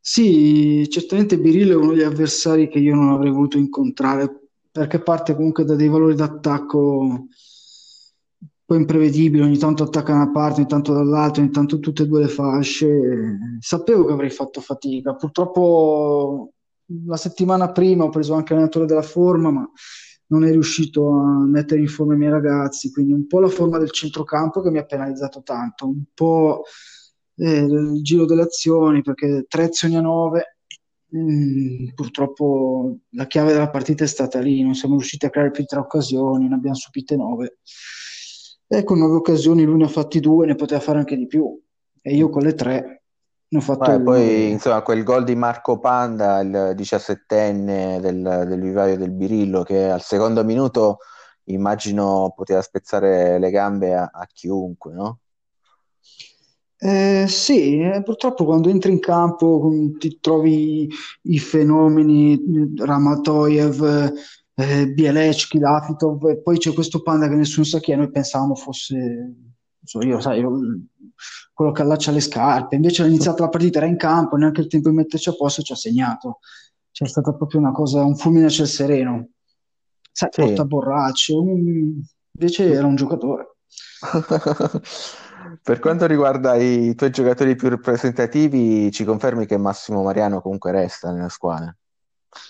Sì, 0.00 0.86
certamente 0.90 1.38
Birillo 1.38 1.72
è 1.72 1.76
uno 1.76 1.92
degli 1.92 2.02
avversari 2.02 2.68
che 2.68 2.78
io 2.78 2.94
non 2.94 3.10
avrei 3.10 3.30
voluto 3.30 3.58
incontrare 3.58 4.48
perché 4.70 5.00
parte 5.00 5.34
comunque 5.34 5.64
da 5.64 5.76
dei 5.76 5.88
valori 5.88 6.14
d'attacco 6.14 7.26
po' 8.66 8.74
imprevedibile, 8.74 9.44
ogni 9.44 9.58
tanto 9.58 9.84
attacca 9.84 10.12
da 10.12 10.22
una 10.22 10.30
parte, 10.30 10.60
ogni 10.60 10.68
tanto 10.68 10.92
dall'altra, 10.92 11.42
ogni 11.42 11.50
tanto 11.50 11.78
tutte 11.78 12.04
e 12.04 12.06
due 12.06 12.20
le 12.20 12.28
fasce. 12.28 13.58
Sapevo 13.60 14.06
che 14.06 14.12
avrei 14.12 14.30
fatto 14.30 14.60
fatica. 14.60 15.14
Purtroppo 15.14 16.52
la 17.06 17.16
settimana 17.16 17.72
prima 17.72 18.04
ho 18.04 18.10
preso 18.10 18.34
anche 18.34 18.52
l'allenatore 18.52 18.86
della 18.86 19.02
forma, 19.02 19.50
ma 19.50 19.70
non 20.26 20.44
è 20.44 20.50
riuscito 20.50 21.08
a 21.10 21.46
mettere 21.46 21.80
in 21.80 21.88
forma 21.88 22.14
i 22.14 22.16
miei 22.16 22.30
ragazzi, 22.30 22.90
quindi 22.90 23.12
un 23.12 23.26
po' 23.26 23.40
la 23.40 23.48
forma 23.48 23.78
del 23.78 23.90
centrocampo 23.90 24.62
che 24.62 24.70
mi 24.70 24.78
ha 24.78 24.84
penalizzato 24.84 25.42
tanto, 25.42 25.86
un 25.86 26.02
po' 26.12 26.62
eh, 27.36 27.58
il 27.60 28.02
giro 28.02 28.24
delle 28.24 28.42
azioni, 28.42 29.02
perché 29.02 29.44
tre 29.48 29.64
azioni 29.64 29.96
a 29.96 30.00
nove, 30.00 30.56
mm, 31.14 31.88
purtroppo 31.94 32.98
la 33.10 33.26
chiave 33.26 33.52
della 33.52 33.70
partita 33.70 34.04
è 34.04 34.06
stata 34.06 34.40
lì, 34.40 34.62
non 34.62 34.74
siamo 34.74 34.96
riusciti 34.96 35.26
a 35.26 35.30
creare 35.30 35.50
più 35.50 35.64
tre 35.64 35.78
occasioni, 35.80 36.48
ne 36.48 36.54
abbiamo 36.54 36.76
subite 36.76 37.16
nove. 37.16 37.58
Ecco, 38.66 38.94
nove 38.94 39.16
occasioni 39.16 39.64
lui 39.64 39.76
ne 39.78 39.84
ha 39.84 39.88
fatti 39.88 40.20
due, 40.20 40.46
ne 40.46 40.54
poteva 40.54 40.80
fare 40.80 40.98
anche 40.98 41.16
di 41.16 41.26
più. 41.26 41.60
E 42.00 42.14
io 42.14 42.28
con 42.28 42.42
le 42.42 42.54
tre 42.54 43.02
ne 43.48 43.58
ho 43.58 43.62
fatto 43.62 43.90
Beh, 43.90 44.00
poi 44.00 44.50
insomma 44.50 44.82
quel 44.82 45.02
gol 45.04 45.24
di 45.24 45.34
Marco 45.34 45.78
Panda, 45.78 46.40
il 46.40 46.72
diciassettenne 46.74 48.00
del, 48.00 48.44
del 48.48 48.60
vivaio 48.60 48.96
del 48.96 49.10
Birillo, 49.10 49.62
che 49.62 49.90
al 49.90 50.02
secondo 50.02 50.44
minuto 50.44 50.98
immagino 51.44 52.32
poteva 52.34 52.62
spezzare 52.62 53.38
le 53.38 53.50
gambe 53.50 53.94
a, 53.94 54.10
a 54.12 54.26
chiunque, 54.32 54.92
no? 54.92 55.18
Eh, 56.76 57.24
sì, 57.28 57.80
eh, 57.80 58.02
purtroppo 58.02 58.44
quando 58.44 58.68
entri 58.68 58.92
in 58.92 59.00
campo 59.00 59.70
ti 59.98 60.18
trovi 60.20 60.86
i 61.22 61.38
fenomeni 61.38 62.38
Ramatoyev, 62.76 64.12
eh, 64.54 64.88
Bielecki, 64.88 65.58
Lafitov, 65.58 66.24
e 66.28 66.40
poi 66.40 66.58
c'è 66.58 66.72
questo 66.72 67.02
panda 67.02 67.28
che 67.28 67.34
nessuno 67.34 67.64
sa 67.64 67.80
chi 67.80 67.92
è, 67.92 67.96
noi 67.96 68.10
pensavamo 68.10 68.54
fosse, 68.54 69.34
so 69.82 70.00
io, 70.02 70.20
sai, 70.20 70.44
quello 71.52 71.72
che 71.72 71.82
allaccia 71.82 72.12
le 72.12 72.20
scarpe, 72.20 72.76
invece 72.76 73.02
ha 73.02 73.06
iniziato 73.06 73.42
la 73.42 73.48
partita, 73.48 73.78
era 73.78 73.86
in 73.86 73.96
campo, 73.96 74.36
neanche 74.36 74.60
il 74.60 74.68
tempo 74.68 74.90
di 74.90 74.96
metterci 74.96 75.28
a 75.28 75.34
posto 75.34 75.62
ci 75.62 75.72
ha 75.72 75.76
segnato. 75.76 76.38
C'è 76.90 77.06
stata 77.06 77.32
proprio 77.34 77.60
una 77.60 77.72
cosa, 77.72 78.04
un 78.04 78.16
fulmine 78.16 78.46
a 78.46 78.50
ciel 78.50 78.68
sereno. 78.68 79.28
Sai, 80.12 80.28
sì. 80.32 80.40
porta 80.42 80.64
borraccio, 80.64 81.42
invece 81.42 82.72
era 82.72 82.86
un 82.86 82.94
giocatore. 82.94 83.56
per 85.62 85.78
quanto 85.80 86.06
riguarda 86.06 86.54
i 86.54 86.94
tuoi 86.94 87.10
giocatori 87.10 87.56
più 87.56 87.68
rappresentativi, 87.68 88.92
ci 88.92 89.04
confermi 89.04 89.46
che 89.46 89.56
Massimo 89.56 90.02
Mariano 90.02 90.40
comunque 90.40 90.70
resta 90.70 91.10
nella 91.10 91.28
squadra? 91.28 91.74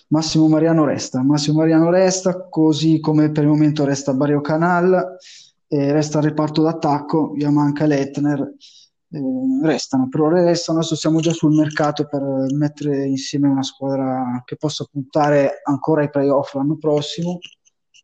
Massimo 0.08 0.48
Mariano 0.48 0.84
resta, 0.84 1.22
Massimo 1.22 1.58
Mariano 1.58 1.90
resta, 1.90 2.48
così 2.48 3.00
come 3.00 3.30
per 3.30 3.44
il 3.44 3.48
momento 3.48 3.84
resta 3.84 4.14
Barrio 4.14 4.40
Canal, 4.40 5.16
eh, 5.68 5.92
resta 5.92 6.18
il 6.18 6.24
reparto 6.24 6.62
d'attacco, 6.62 7.30
via 7.32 7.50
manca 7.50 7.86
Lettner, 7.86 8.40
eh, 8.40 9.20
restano, 9.62 10.08
però 10.08 10.28
restano, 10.28 10.78
adesso 10.78 10.96
siamo 10.96 11.20
già 11.20 11.32
sul 11.32 11.54
mercato 11.54 12.06
per 12.06 12.22
mettere 12.56 13.06
insieme 13.06 13.48
una 13.48 13.62
squadra 13.62 14.42
che 14.44 14.56
possa 14.56 14.86
puntare 14.90 15.60
ancora 15.64 16.02
ai 16.02 16.10
playoff 16.10 16.54
l'anno 16.54 16.76
prossimo, 16.76 17.38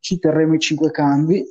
ci 0.00 0.18
terremo 0.18 0.54
i 0.54 0.58
cinque 0.58 0.90
cambi 0.90 1.44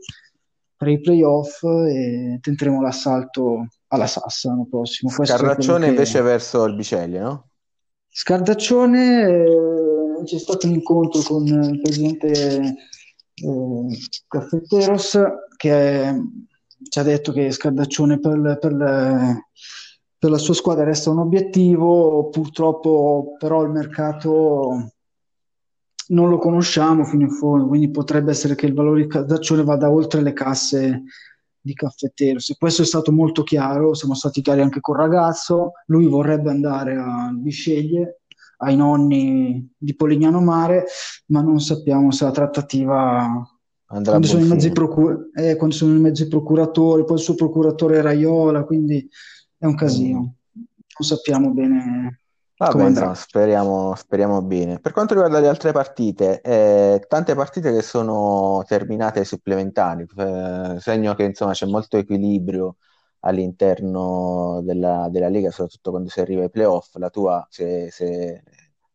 per 0.76 0.88
i 0.88 1.02
playoff 1.02 1.62
e 1.64 2.40
tenteremo 2.42 2.82
l'assalto 2.82 3.68
alla 3.88 4.08
Sassa 4.08 4.50
l'anno 4.50 4.66
prossimo. 4.70 5.12
Scarraccione 5.12 5.86
che... 5.86 5.90
invece 5.92 6.22
verso 6.22 6.64
il 6.64 6.76
Biceglie, 6.76 7.20
no? 7.20 7.48
Scardaccione 8.08 9.24
eh, 9.24 9.99
c'è 10.24 10.38
stato 10.38 10.68
un 10.68 10.74
incontro 10.74 11.22
con 11.22 11.46
il 11.46 11.82
presidente 11.82 12.62
eh, 13.34 13.98
Caffetteros 14.28 15.20
perché 15.50 16.22
ci 16.90 17.00
ha 17.00 17.04
detto 17.04 17.32
che 17.32 17.52
Scardaccione 17.52 18.20
per, 18.20 18.58
per, 18.60 19.42
per 20.18 20.30
la 20.30 20.38
sua 20.38 20.54
squadra 20.54 20.86
resta 20.86 21.10
un 21.10 21.20
obiettivo, 21.20 22.30
purtroppo 22.30 23.36
però 23.38 23.64
il 23.64 23.72
mercato 23.72 24.92
non 26.08 26.30
lo 26.30 26.38
conosciamo 26.38 27.04
fino 27.04 27.24
in 27.24 27.32
fondo, 27.32 27.68
quindi 27.68 27.92
potrebbe 27.92 28.32
essere 28.32 28.56
che 28.56 28.66
il 28.66 28.74
valore 28.74 29.04
di 29.04 29.10
Scardaccione 29.10 29.64
vada 29.64 29.92
oltre 29.92 30.22
le 30.22 30.34
casse 30.34 31.04
di 31.62 31.74
caffettero. 31.74 32.40
Se 32.40 32.56
questo 32.58 32.82
è 32.82 32.86
stato 32.86 33.12
molto 33.12 33.44
chiaro, 33.44 33.94
siamo 33.94 34.16
stati 34.16 34.42
chiari 34.42 34.62
anche 34.62 34.80
col 34.80 34.98
ragazzo, 34.98 35.74
lui 35.88 36.08
vorrebbe 36.08 36.50
andare 36.50 36.96
a 36.96 37.32
Bisceglie, 37.34 38.19
ai 38.62 38.76
nonni 38.76 39.74
di 39.78 39.96
Polignano 39.96 40.42
Mare, 40.42 40.86
ma 41.28 41.42
non 41.42 41.60
sappiamo 41.60 42.12
se 42.12 42.24
la 42.26 42.32
trattativa 42.32 43.44
Andrà 43.92 44.12
quando 44.12 44.28
sono, 44.28 44.72
procur- 44.72 45.30
eh, 45.36 45.56
quando 45.56 45.76
sono, 45.76 45.96
i 45.96 46.00
mezzi 46.00 46.28
procuratori, 46.28 47.04
poi 47.04 47.16
il 47.16 47.24
suo 47.24 47.36
procuratore 47.36 48.00
è 48.00 48.02
Raiola, 48.02 48.64
quindi 48.64 49.08
è 49.58 49.66
un 49.66 49.76
casino. 49.76 50.18
Non 50.54 51.08
sappiamo 51.08 51.52
bene 51.52 52.20
Vabbè, 52.60 52.90
no, 52.90 53.14
speriamo, 53.14 53.96
speriamo, 53.96 54.42
bene. 54.42 54.80
Per 54.80 54.92
quanto 54.92 55.14
riguarda 55.14 55.40
le 55.40 55.48
altre 55.48 55.72
partite, 55.72 56.42
eh, 56.42 57.06
tante 57.08 57.34
partite 57.34 57.72
che 57.72 57.82
sono 57.82 58.66
terminate 58.68 59.20
ai 59.20 59.26
supplementari, 59.26 60.06
eh, 60.18 60.76
segno 60.78 61.16
che 61.16 61.24
insomma 61.24 61.54
c'è 61.54 61.66
molto 61.66 61.96
equilibrio 61.96 62.76
all'interno 63.22 64.62
della, 64.64 65.08
della 65.10 65.30
Lega, 65.30 65.52
soprattutto 65.52 65.92
quando 65.92 66.10
si 66.10 66.20
arriva 66.20 66.44
ai 66.44 66.50
playoff. 66.50 66.96
La 66.96 67.10
tua 67.10 67.48
è 67.56 67.90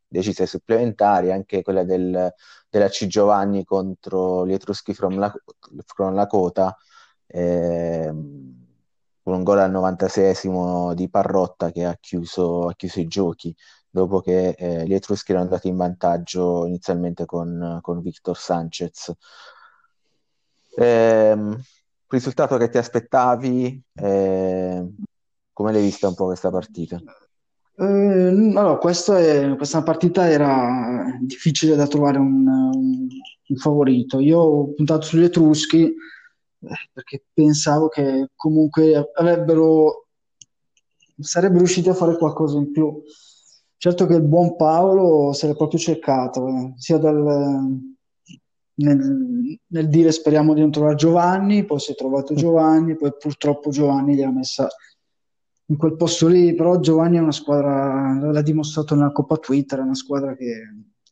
decisa 0.07 0.43
ai 0.43 0.49
supplementari, 0.49 1.33
anche 1.33 1.63
quella 1.63 1.83
del, 1.85 2.33
della 2.69 2.89
C 2.89 3.07
Giovanni 3.07 3.65
contro 3.65 4.47
gli 4.47 4.53
Etruschi 4.53 4.95
from, 4.95 5.19
la, 5.19 5.33
from 5.87 6.15
Lakota. 6.15 6.77
Eh, 7.27 8.13
con 9.23 9.35
un 9.35 9.43
gol 9.43 9.59
al 9.59 9.73
96esimo 9.73 10.93
di 10.95 11.09
Parrotta 11.09 11.71
che 11.73 11.85
ha 11.87 11.97
chiuso, 11.99 12.69
ha 12.69 12.75
chiuso 12.75 13.01
i 13.01 13.07
giochi 13.07 13.57
dopo 13.89 14.21
che 14.21 14.51
eh, 14.51 14.85
gli 14.87 14.93
Etruschi 14.93 15.31
erano 15.31 15.47
andati 15.47 15.69
in 15.69 15.77
vantaggio 15.77 16.67
inizialmente 16.67 17.25
con, 17.25 17.79
con 17.81 18.01
Victor 18.03 18.37
Sanchez. 18.37 19.13
Eh, 20.77 21.57
risultato 22.15 22.57
che 22.57 22.69
ti 22.69 22.79
aspettavi? 22.79 23.83
Eh, 23.95 24.89
come 25.53 25.73
l'hai 25.73 25.83
vista 25.83 26.09
un 26.09 26.15
po' 26.15 26.27
questa 26.27 26.51
partita? 26.51 27.01
Eh, 27.77 27.85
allora, 27.85 28.77
questa, 28.77 29.19
è, 29.19 29.55
questa 29.57 29.83
partita 29.83 30.29
era 30.29 31.19
difficile 31.21 31.77
da 31.77 31.87
trovare 31.87 32.19
un, 32.19 32.47
un, 32.47 33.57
favorito. 33.57 34.21
Io 34.21 34.39
ho 34.39 34.73
puntato 34.73 35.03
sugli 35.03 35.25
Etruschi 35.25 35.95
perché 36.93 37.25
pensavo 37.33 37.89
che 37.89 38.31
comunque 38.35 39.11
avrebbero 39.15 40.07
sarebbero 41.21 41.61
riusciti 41.61 41.89
a 41.89 41.95
fare 41.95 42.17
qualcosa 42.17 42.59
in 42.59 42.71
più. 42.71 43.03
Certo 43.77 44.07
che 44.07 44.15
il 44.15 44.23
buon 44.23 44.57
Paolo 44.57 45.33
se 45.33 45.47
l'è 45.47 45.55
proprio 45.55 45.79
cercato, 45.79 46.49
eh, 46.49 46.75
sia 46.77 46.97
dal, 46.99 47.94
nel, 48.77 49.59
nel, 49.67 49.89
dire 49.89 50.11
speriamo 50.13 50.55
di 50.55 50.61
non 50.61 50.71
trovare 50.71 50.97
Giovanni, 50.97 51.65
poi 51.65 51.79
si 51.79 51.93
è 51.93 51.95
trovato 51.95 52.35
Giovanni, 52.35 52.97
poi 52.97 53.13
purtroppo 53.19 53.71
Giovanni 53.71 54.15
gliel'ha 54.15 54.33
messa 54.33 54.69
in 55.67 55.77
quel 55.77 55.97
posto 55.97 56.29
lì, 56.29 56.55
però 56.55 56.79
Giovanni 56.79 57.17
è 57.17 57.21
una 57.21 57.33
squadra, 57.33 58.19
l'ha 58.21 58.43
dimostrato 58.43 58.95
nella 58.95 59.13
Coppa 59.13 59.37
Twitter, 59.37 59.79
è 59.79 59.83
una 59.83 59.95
squadra 59.95 60.37
che 60.37 60.63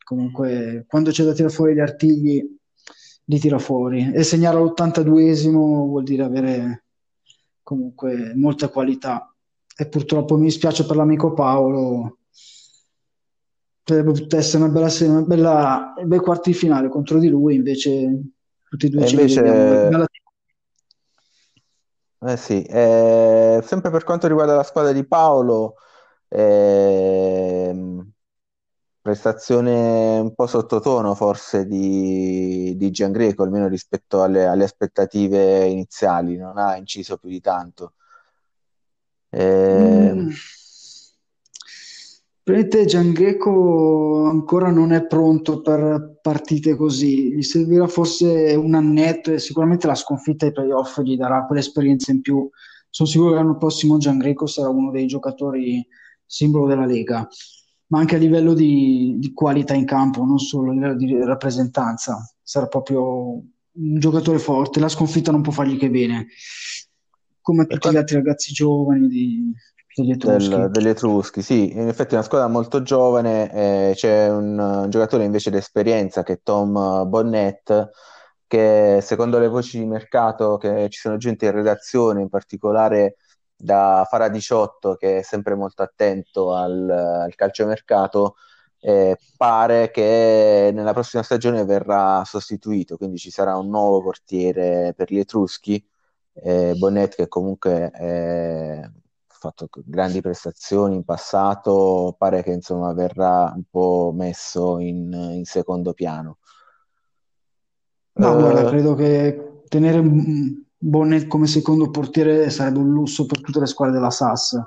comunque 0.05 0.85
quando 0.87 1.11
c'è 1.11 1.25
da 1.25 1.33
tirare 1.33 1.55
fuori 1.55 1.75
gli 1.75 1.81
artigli 1.81 2.61
li 3.25 3.38
tira 3.38 3.59
fuori. 3.59 4.12
E 4.12 4.22
segnare 4.22 4.59
all'82esimo 4.59 5.87
vuol 5.87 6.03
dire 6.03 6.22
avere 6.22 6.85
comunque 7.62 8.35
molta 8.35 8.68
qualità. 8.68 9.35
E 9.75 9.88
purtroppo 9.88 10.37
mi 10.37 10.44
dispiace 10.44 10.85
per 10.85 10.96
l'amico 10.96 11.33
Paolo 11.33 12.18
potrebbe 13.83 14.37
essere 14.37 14.62
una 14.62 14.73
bella, 14.73 14.92
una 15.01 15.23
bella 15.23 15.95
un 15.97 16.09
bel 16.09 16.21
quarti 16.21 16.51
di 16.51 16.57
finale 16.57 16.88
contro 16.88 17.18
di 17.18 17.29
lui 17.29 17.57
invece 17.57 18.21
tutti 18.68 18.87
e 18.87 18.88
due 18.88 19.03
e 19.03 19.07
ci 19.07 19.14
invece... 19.14 19.42
vediamo 19.42 20.07
eh 22.25 22.37
sì, 22.37 22.62
eh, 22.62 23.61
sempre 23.64 23.90
per 23.90 24.05
quanto 24.05 24.29
riguarda 24.29 24.55
la 24.55 24.62
squadra 24.62 24.92
di 24.92 25.05
Paolo, 25.05 25.75
eh, 26.29 27.75
prestazione 29.01 30.21
un 30.21 30.33
po' 30.33 30.47
sottotono 30.47 31.16
forse 31.16 31.66
di, 31.66 32.77
di 32.77 32.90
Giangreco, 32.92 33.42
almeno 33.42 33.66
rispetto 33.66 34.23
alle, 34.23 34.47
alle, 34.47 34.62
aspettative 34.62 35.64
iniziali, 35.66 36.37
non 36.37 36.59
ha 36.59 36.77
inciso 36.77 37.16
più 37.18 37.29
di 37.29 37.40
tanto. 37.40 37.95
Eh... 39.29 40.12
Mm. 40.14 40.31
Prete 42.44 42.87
Giangreco 42.87 44.24
ancora 44.26 44.70
non 44.70 44.92
è 44.92 45.07
pronto 45.07 45.61
per 45.61 46.18
partite 46.20 46.74
così, 46.74 47.35
gli 47.35 47.42
servirà 47.42 47.87
forse 47.87 48.55
un 48.55 48.74
annetto 48.74 49.33
e 49.33 49.38
sicuramente 49.38 49.87
la 49.87 49.94
sconfitta 49.94 50.46
ai 50.46 50.52
playoff 50.52 51.00
gli 51.02 51.16
darà 51.16 51.46
quell'esperienza 51.46 52.11
in 52.11 52.20
più. 52.20 52.48
Sono 52.90 53.09
sicuro 53.09 53.31
che 53.31 53.37
l'anno 53.37 53.57
prossimo 53.57 53.96
Giangreco 53.96 54.46
sarà 54.46 54.68
uno 54.68 54.90
dei 54.90 55.07
giocatori 55.07 55.87
simbolo 56.26 56.66
della 56.66 56.87
Lega 56.87 57.28
ma 57.92 57.98
anche 57.98 58.16
a 58.16 58.18
livello 58.18 58.55
di, 58.55 59.16
di, 59.18 59.33
qualità 59.35 59.74
in 59.74 59.85
campo, 59.85 60.24
non 60.24 60.38
solo 60.38 60.70
a 60.70 60.72
livello 60.72 60.96
di 60.96 61.14
rappresentanza. 61.22 62.18
Sarà 62.42 62.66
proprio 62.66 63.35
un 63.35 63.98
giocatore 63.98 64.38
forte, 64.38 64.81
la 64.81 64.88
sconfitta 64.88 65.31
non 65.31 65.42
può 65.42 65.52
fargli 65.52 65.76
che 65.76 65.90
bene, 65.90 66.28
come 67.42 67.66
tutti 67.66 67.90
gli 67.90 67.96
altri 67.96 68.16
ragazzi 68.16 68.52
giovani 68.52 69.09
di, 69.09 69.52
degli 69.94 70.11
Etruschi. 70.12 70.48
Del, 70.48 70.70
degli 70.70 70.88
Etruschi, 70.88 71.42
sì, 71.42 71.72
in 71.72 71.88
effetti 71.88 72.12
è 72.12 72.16
una 72.16 72.24
squadra 72.24 72.48
molto 72.48 72.83
giovane, 72.83 73.52
eh, 73.52 73.92
c'è 73.94 74.28
un, 74.31 74.59
un, 74.59 74.90
giocatore 74.90 75.24
invece 75.24 75.50
d'esperienza 75.50 76.22
che 76.22 76.35
è 76.35 76.40
Tom 76.42 77.09
Bonnet, 77.09 77.90
che 78.46 78.98
secondo 79.02 79.38
le 79.38 79.48
voci 79.48 79.78
di 79.78 79.87
mercato 79.87 80.57
che 80.59 80.88
ci 80.90 81.00
sono 81.00 81.16
gente 81.16 81.46
in 81.46 81.52
redazione, 81.52 82.20
in 82.20 82.28
particolare 82.28 83.16
da 83.62 84.07
Fara 84.09 84.28
18 84.28 84.96
che 84.96 85.18
è 85.18 85.22
sempre 85.22 85.55
molto 85.55 85.83
attento 85.83 86.52
al, 86.55 86.88
al 86.90 87.35
calciomercato 87.37 88.35
eh, 88.81 89.16
pare 89.37 89.90
che 89.92 90.70
nella 90.74 90.92
prossima 90.92 91.22
stagione 91.22 91.64
verrà 91.64 92.24
sostituito 92.24 92.96
quindi 92.96 93.18
ci 93.18 93.31
sarà 93.31 93.57
un 93.57 93.68
nuovo 93.68 94.02
portiere 94.02 94.92
per 94.96 95.12
gli 95.12 95.18
Etruschi 95.18 95.85
eh, 96.35 96.74
Bonnet 96.76 97.14
che 97.14 97.28
comunque 97.28 97.90
ha 97.92 98.90
fatto 99.48 99.68
grandi 99.85 100.20
prestazioni 100.20 100.94
in 100.94 101.05
passato 101.05 102.14
pare 102.16 102.42
che 102.42 102.52
insomma 102.52 102.92
verrà 102.92 103.52
un 103.55 103.64
po' 103.68 104.12
messo 104.14 104.78
in, 104.78 105.12
in 105.12 105.44
secondo 105.44 105.92
piano 105.92 106.38
no, 108.14 108.33
uh, 108.33 108.38
guarda, 108.38 108.64
credo 108.64 108.94
che 108.94 109.62
tenere 109.68 110.00
Bonnet 110.85 111.28
come 111.28 111.46
secondo 111.46 111.90
portiere 111.90 112.50
sarebbe 112.50 112.78
un 112.81 112.90
lusso 112.90 113.24
per 113.24 113.40
tutte 113.40 113.61
le 113.61 113.66
squadre 113.66 113.94
della 113.94 114.11
SAS. 114.11 114.61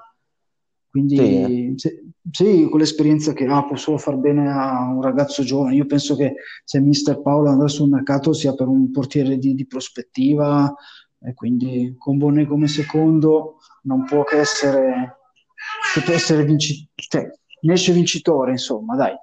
Quindi 0.90 1.18
sì, 1.18 1.74
se, 1.76 2.06
sì, 2.32 2.68
con 2.70 2.80
l'esperienza 2.80 3.34
che 3.34 3.46
ha 3.46 3.66
può 3.66 3.76
solo 3.76 3.98
far 3.98 4.16
bene 4.16 4.50
a 4.50 4.88
un 4.88 5.02
ragazzo 5.02 5.44
giovane. 5.44 5.76
Io 5.76 5.86
penso 5.86 6.16
che 6.16 6.36
se 6.64 6.80
Mister 6.80 7.22
Paolo 7.22 7.50
andrà 7.50 7.68
sul 7.68 7.90
mercato 7.90 8.32
sia 8.32 8.54
per 8.54 8.68
un 8.68 8.92
portiere 8.92 9.38
di, 9.38 9.56
di 9.56 9.68
prospettiva 9.68 10.74
e 11.26 11.34
quindi 11.34 11.96
con 11.98 12.18
Bonnet 12.18 12.48
come 12.48 12.68
secondo 12.68 13.58
non 13.84 14.06
può 14.06 14.24
che 14.24 14.40
essere, 14.40 15.18
che 15.94 16.02
può 16.02 16.14
essere 16.14 16.44
vincitore, 16.44 16.90
cioè, 16.96 17.30
ne 17.62 17.74
esce 17.74 17.92
vincitore 17.92 18.52
insomma 18.52 18.96
dai. 18.96 19.16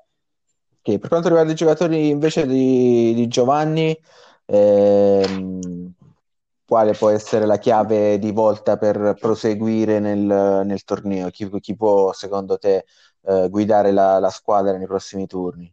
Okay, 0.81 0.99
per 0.99 1.09
quanto 1.09 1.29
riguarda 1.29 1.53
i 1.53 1.57
giocatori 1.57 2.09
invece 2.09 2.45
di, 2.45 3.15
di 3.15 3.29
Giovanni, 3.29 3.97
ehm, 4.47 5.93
quale 6.67 6.93
può 6.95 7.11
essere 7.11 7.47
la 7.47 7.59
chiave 7.59 8.19
di 8.19 8.33
volta 8.33 8.77
per 8.77 9.15
proseguire 9.21 10.01
nel, 10.01 10.63
nel 10.65 10.85
torneo? 10.85 11.31
Chi, 11.31 11.49
chi, 11.61 11.77
può, 11.77 12.13
secondo 12.13 12.59
te, 12.59 12.85
eh, 13.23 13.49
guidare 13.49 13.93
la, 13.93 14.19
la, 14.19 14.31
squadra 14.31 14.77
nei 14.77 14.87
prossimi 14.87 15.27
turni? 15.27 15.73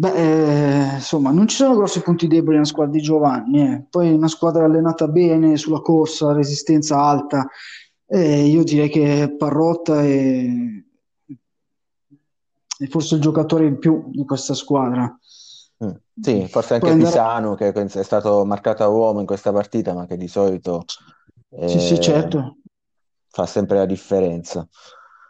Beh, 0.00 0.14
eh, 0.14 0.94
insomma, 0.94 1.30
non 1.30 1.46
ci 1.46 1.56
sono 1.56 1.76
grossi 1.76 2.00
punti 2.00 2.26
deboli 2.26 2.54
nella 2.54 2.64
squadra 2.64 2.92
di 2.94 3.02
Giovanni. 3.02 3.60
Eh. 3.60 3.84
Poi 3.90 4.10
una 4.10 4.28
squadra 4.28 4.64
allenata 4.64 5.06
bene, 5.08 5.58
sulla 5.58 5.80
corsa, 5.80 6.32
resistenza 6.32 6.98
alta. 7.02 7.46
Eh, 8.06 8.46
io 8.46 8.64
direi 8.64 8.88
che 8.88 9.34
Parrotta 9.36 10.02
è, 10.02 10.46
è 12.78 12.86
forse 12.86 13.16
il 13.16 13.20
giocatore 13.20 13.66
in 13.66 13.78
più 13.78 14.04
di 14.06 14.24
questa 14.24 14.54
squadra. 14.54 15.14
Mm. 15.84 15.90
Sì, 16.18 16.46
forse 16.48 16.74
anche 16.74 16.88
andare... 16.88 17.10
Pisano 17.10 17.54
che 17.54 17.70
è 17.70 18.02
stato 18.02 18.46
marcato 18.46 18.82
a 18.82 18.88
uomo 18.88 19.20
in 19.20 19.26
questa 19.26 19.52
partita, 19.52 19.92
ma 19.92 20.06
che 20.06 20.16
di 20.16 20.28
solito 20.28 20.86
eh, 21.50 21.68
sì, 21.68 21.78
sì, 21.78 22.00
certo. 22.00 22.56
fa 23.28 23.44
sempre 23.44 23.76
la 23.76 23.86
differenza. 23.86 24.66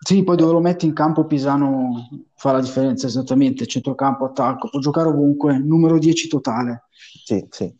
Sì, 0.02 0.24
poi 0.24 0.36
dove 0.36 0.52
lo 0.52 0.60
metti 0.60 0.86
in 0.86 0.94
campo 0.94 1.26
Pisano 1.26 2.08
fa 2.34 2.52
la 2.52 2.60
differenza 2.60 3.06
esattamente, 3.06 3.66
centrocampo, 3.66 4.24
attacco, 4.24 4.70
può 4.70 4.80
giocare 4.80 5.08
ovunque, 5.08 5.58
numero 5.58 5.98
10 5.98 6.26
totale. 6.26 6.84
Sì, 6.90 7.46
sì. 7.50 7.74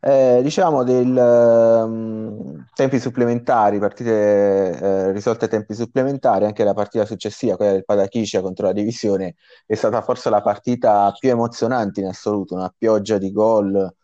Eh, 0.00 0.40
diciamo 0.42 0.84
del 0.84 1.16
ehm, 1.16 2.66
tempi 2.74 2.98
supplementari, 2.98 3.78
partite 3.78 4.78
eh, 4.78 5.12
risolte 5.12 5.46
a 5.46 5.48
tempi 5.48 5.74
supplementari, 5.74 6.44
anche 6.44 6.64
la 6.64 6.74
partita 6.74 7.04
successiva, 7.04 7.56
quella 7.56 7.72
del 7.72 7.84
Padachicia 7.84 8.40
contro 8.40 8.66
la 8.66 8.72
Divisione, 8.72 9.34
è 9.66 9.74
stata 9.74 10.00
forse 10.02 10.30
la 10.30 10.42
partita 10.42 11.12
più 11.18 11.28
emozionante 11.28 12.00
in 12.00 12.06
assoluto, 12.06 12.54
una 12.54 12.72
pioggia 12.76 13.18
di 13.18 13.32
gol 13.32 13.94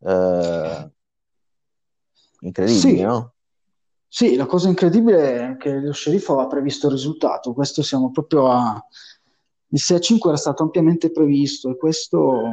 eh, 0.00 0.90
incredibile, 2.40 2.96
Sì, 2.96 3.02
no? 3.02 3.34
Sì, 4.12 4.34
la 4.34 4.46
cosa 4.46 4.68
incredibile 4.68 5.52
è 5.52 5.56
che 5.56 5.72
lo 5.78 5.92
sceriffo 5.92 6.32
aveva 6.32 6.48
previsto 6.48 6.86
il 6.86 6.92
risultato, 6.94 7.52
questo 7.52 7.82
siamo 7.82 8.10
proprio 8.10 8.50
a... 8.50 8.84
Il 9.72 9.78
6-5 9.80 10.30
era 10.30 10.38
stato 10.38 10.64
ampiamente 10.64 11.12
previsto 11.12 11.70
e 11.70 11.76
questo 11.76 12.50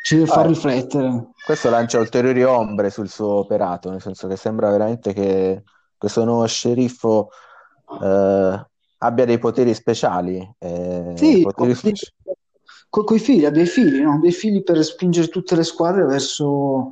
ci 0.00 0.14
deve 0.16 0.30
Ah, 0.30 0.32
far 0.32 0.46
riflettere. 0.46 1.28
questo 1.44 1.68
lancia 1.68 1.98
ulteriori 1.98 2.42
ombre 2.44 2.88
sul 2.90 3.08
suo 3.10 3.40
operato, 3.40 3.90
nel 3.90 4.00
senso 4.00 4.26
che 4.26 4.36
sembra 4.36 4.70
veramente 4.70 5.12
che 5.12 5.62
questo 5.98 6.24
nuovo 6.24 6.46
sceriffo 6.46 7.28
eh, 8.00 8.66
abbia 8.98 9.24
dei 9.26 9.38
poteri 9.38 9.74
speciali, 9.74 10.38
eh, 10.58 11.12
Sì, 11.14 11.42
poteri 11.42 11.74
speci- 11.74 12.12
con 12.88 13.16
i 13.16 13.18
figli, 13.18 13.44
ha 13.44 13.50
dei 13.50 13.66
figli, 13.66 14.00
no? 14.00 14.18
Dei 14.20 14.32
figli 14.32 14.62
per 14.62 14.82
spingere 14.84 15.28
tutte 15.28 15.56
le 15.56 15.64
squadre 15.64 16.04
verso, 16.04 16.90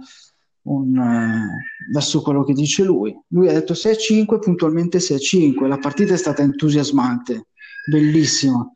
un, 0.64 0.96
eh, 0.96 1.90
verso 1.92 2.22
quello 2.22 2.44
che 2.44 2.52
dice 2.52 2.84
lui. 2.84 3.16
Lui 3.28 3.48
ha 3.48 3.52
detto 3.52 3.74
6-5, 3.74 4.38
puntualmente 4.38 5.00
6-5. 5.00 5.66
La 5.68 5.78
partita 5.78 6.14
è 6.14 6.16
stata 6.16 6.42
entusiasmante, 6.42 7.48
bellissima. 7.88 8.68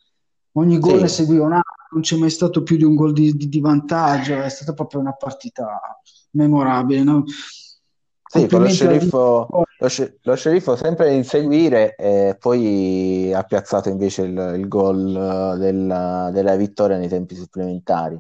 Ogni 0.53 0.79
gol 0.79 1.01
ne 1.01 1.09
Sì, 1.09 1.15
seguiva 1.15 1.45
un 1.45 1.53
altro, 1.53 1.75
non 1.93 2.01
c'è 2.03 2.17
mai 2.17 2.31
stato 2.31 2.63
più 2.63 2.77
di 2.77 2.85
un 2.85 2.95
gol 2.95 3.13
di, 3.13 3.33
di- 3.37 3.49
di 3.49 3.61
vantaggio, 3.61 4.41
è 4.41 4.49
stata 4.49 4.73
proprio 4.73 5.01
una 5.01 5.13
partita 5.13 5.79
memorabile, 6.33 7.03
no? 7.03 7.25
sì, 8.29 8.49
lo 8.51 8.67
sceriffo, 8.69 9.49
lo, 9.79 9.89
sce- 9.89 10.19
lo 10.23 10.35
sceriffo 10.35 10.77
sempre 10.77 11.09
a 11.09 11.13
inseguire 11.13 11.95
e 11.97 12.37
poi 12.39 13.33
ha 13.33 13.43
piazzato 13.45 13.89
invece 13.89 14.23
il, 14.23 14.55
il 14.59 14.69
gol 14.69 15.55
eh, 15.55 15.59
della, 15.59 16.31
della 16.33 16.57
vittoria 16.57 16.97
nei 16.99 17.09
tempi 17.09 17.35
supplementari. 17.35 18.19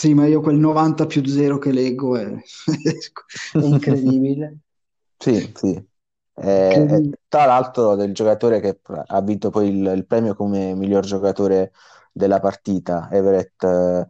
Sì, 0.00 0.14
ma 0.14 0.24
io 0.24 0.40
quel 0.40 0.56
90 0.56 1.04
più 1.04 1.22
0 1.26 1.58
che 1.58 1.72
leggo 1.72 2.16
è, 2.16 2.24
è 2.24 2.32
incredibile. 3.60 4.60
Sì, 5.18 5.52
sì. 5.54 5.88
Eh, 6.42 7.10
tra 7.28 7.44
l'altro 7.44 7.96
del 7.96 8.14
giocatore 8.14 8.60
che 8.60 8.80
ha 9.08 9.20
vinto 9.20 9.50
poi 9.50 9.68
il, 9.68 9.92
il 9.94 10.06
premio 10.06 10.34
come 10.34 10.74
miglior 10.74 11.04
giocatore 11.04 11.72
della 12.10 12.40
partita, 12.40 13.10
Everett 13.12 13.62
eh, 13.62 14.08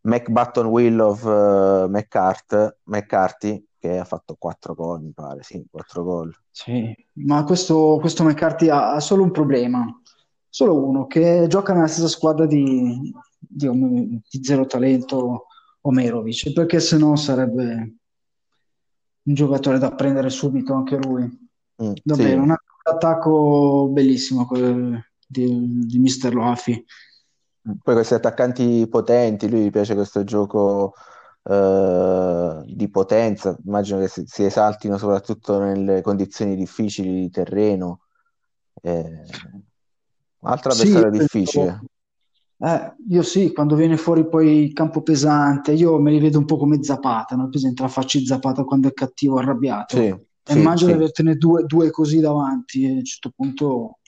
McButton 0.00 0.66
Will 0.66 0.98
of 0.98 1.24
eh, 1.24 1.86
McCart- 1.88 2.78
McCarthy, 2.86 3.64
che 3.78 3.96
ha 3.96 4.04
fatto 4.04 4.34
4 4.36 4.74
gol, 4.74 5.02
mi 5.02 5.12
pare, 5.12 5.44
sì, 5.44 5.64
4 5.70 6.02
gol. 6.02 6.34
Sì, 6.50 6.92
ma 7.24 7.44
questo, 7.44 7.98
questo 8.00 8.24
McCarthy 8.24 8.70
ha, 8.70 8.94
ha 8.94 8.98
solo 8.98 9.22
un 9.22 9.30
problema, 9.30 9.86
solo 10.48 10.84
uno, 10.84 11.06
che 11.06 11.46
gioca 11.46 11.72
nella 11.74 11.86
stessa 11.86 12.08
squadra 12.08 12.44
di, 12.44 13.12
di, 13.38 13.68
di 14.28 14.44
Zero 14.44 14.66
Talento 14.66 15.46
Omerovic, 15.82 16.52
perché 16.52 16.80
sennò 16.80 17.16
sarebbe 17.16 17.94
un 19.22 19.34
giocatore 19.34 19.78
da 19.78 19.94
prendere 19.94 20.30
subito 20.30 20.74
anche 20.74 20.96
lui. 20.96 21.22
Mm, 21.82 21.92
Davvero, 22.02 22.42
sì, 22.42 22.48
un 22.48 22.56
attacco 22.82 23.88
bellissimo 23.92 24.46
quello 24.46 25.04
di, 25.26 25.86
di 25.86 25.98
Mr. 25.98 26.34
Loafi. 26.34 26.84
Poi 27.82 27.94
questi 27.94 28.14
attaccanti 28.14 28.86
potenti, 28.88 29.48
lui 29.48 29.64
gli 29.64 29.70
piace 29.70 29.94
questo 29.94 30.24
gioco 30.24 30.94
eh, 31.42 32.62
di 32.64 32.88
potenza, 32.88 33.56
immagino 33.64 33.98
che 33.98 34.08
si, 34.08 34.24
si 34.26 34.44
esaltino 34.44 34.96
soprattutto 34.96 35.58
nelle 35.58 36.00
condizioni 36.00 36.56
difficili 36.56 37.20
di 37.20 37.30
terreno. 37.30 38.00
Eh, 38.80 39.22
altro 40.42 40.70
Sì, 40.72 40.88
io 40.88 40.96
avversario 40.96 41.10
penso- 41.10 41.18
difficile. 41.22 41.80
Eh, 42.60 42.94
io 43.08 43.22
sì, 43.22 43.52
quando 43.52 43.76
viene 43.76 43.96
fuori 43.96 44.28
poi 44.28 44.64
il 44.64 44.72
campo 44.72 45.02
pesante, 45.02 45.72
io 45.72 45.98
me 46.00 46.10
li 46.10 46.18
vedo 46.20 46.38
un 46.38 46.44
po' 46.44 46.56
come 46.56 46.82
Zapata, 46.82 47.36
no? 47.36 47.48
Presente 47.48 47.82
la 47.82 47.88
faccia 47.88 48.18
di 48.18 48.26
Zapata 48.26 48.64
quando 48.64 48.88
è 48.88 48.92
cattivo, 48.92 49.38
arrabbiato. 49.38 49.96
Sì, 49.96 50.14
E 50.44 50.52
sì, 50.52 50.54
immagino 50.54 50.90
di 50.90 50.96
sì, 50.96 51.04
averne 51.04 51.36
due, 51.36 51.64
due 51.64 51.90
così 51.90 52.20
davanti, 52.20 52.84
e 52.84 52.88
a 52.90 52.92
un 52.94 53.04
certo 53.04 53.32
punto, 53.34 53.98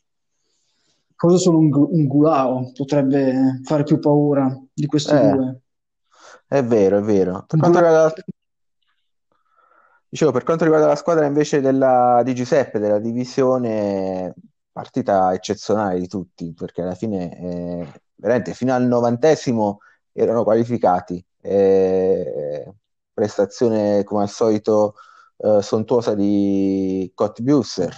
cosa 1.15 1.37
solo 1.37 1.59
un, 1.59 1.71
un 1.73 2.07
Gulao 2.07 2.73
potrebbe 2.73 3.61
fare 3.65 3.85
più 3.85 3.99
paura 3.99 4.53
di 4.73 4.87
questi 4.87 5.17
Eh, 5.17 5.19
due. 5.19 5.61
è 6.47 6.63
vero, 6.65 6.99
è 6.99 7.03
vero. 7.03 7.45
Per 7.47 7.59
quanto 7.59 7.79
riguarda 7.79 8.05
la, 8.05 8.15
dicevo, 10.09 10.33
per 10.33 10.43
quanto 10.45 10.65
riguarda 10.65 10.87
la 10.89 10.97
squadra 10.97 11.27
invece 11.27 11.61
della, 11.61 12.23
di 12.25 12.35
Giuseppe, 12.35 12.79
della 12.79 12.99
divisione, 12.99 14.35
partita 14.73 15.33
eccezionale 15.35 15.99
di 16.01 16.07
tutti, 16.09 16.53
perché 16.55 16.83
alla 16.83 16.95
fine, 16.95 17.39
eh, 17.39 17.93
veramente, 18.21 18.55
fino 18.55 18.75
al 18.75 18.85
novantesimo 18.85 19.81
erano 20.13 20.45
qualificati. 20.45 21.25
Eh, 21.41 22.73
prestazione, 23.13 24.05
come 24.05 24.23
al 24.23 24.29
solito, 24.29 24.95
eh, 25.39 25.63
sontuosa 25.63 26.15
di 26.15 27.11
Cottbusser, 27.15 27.95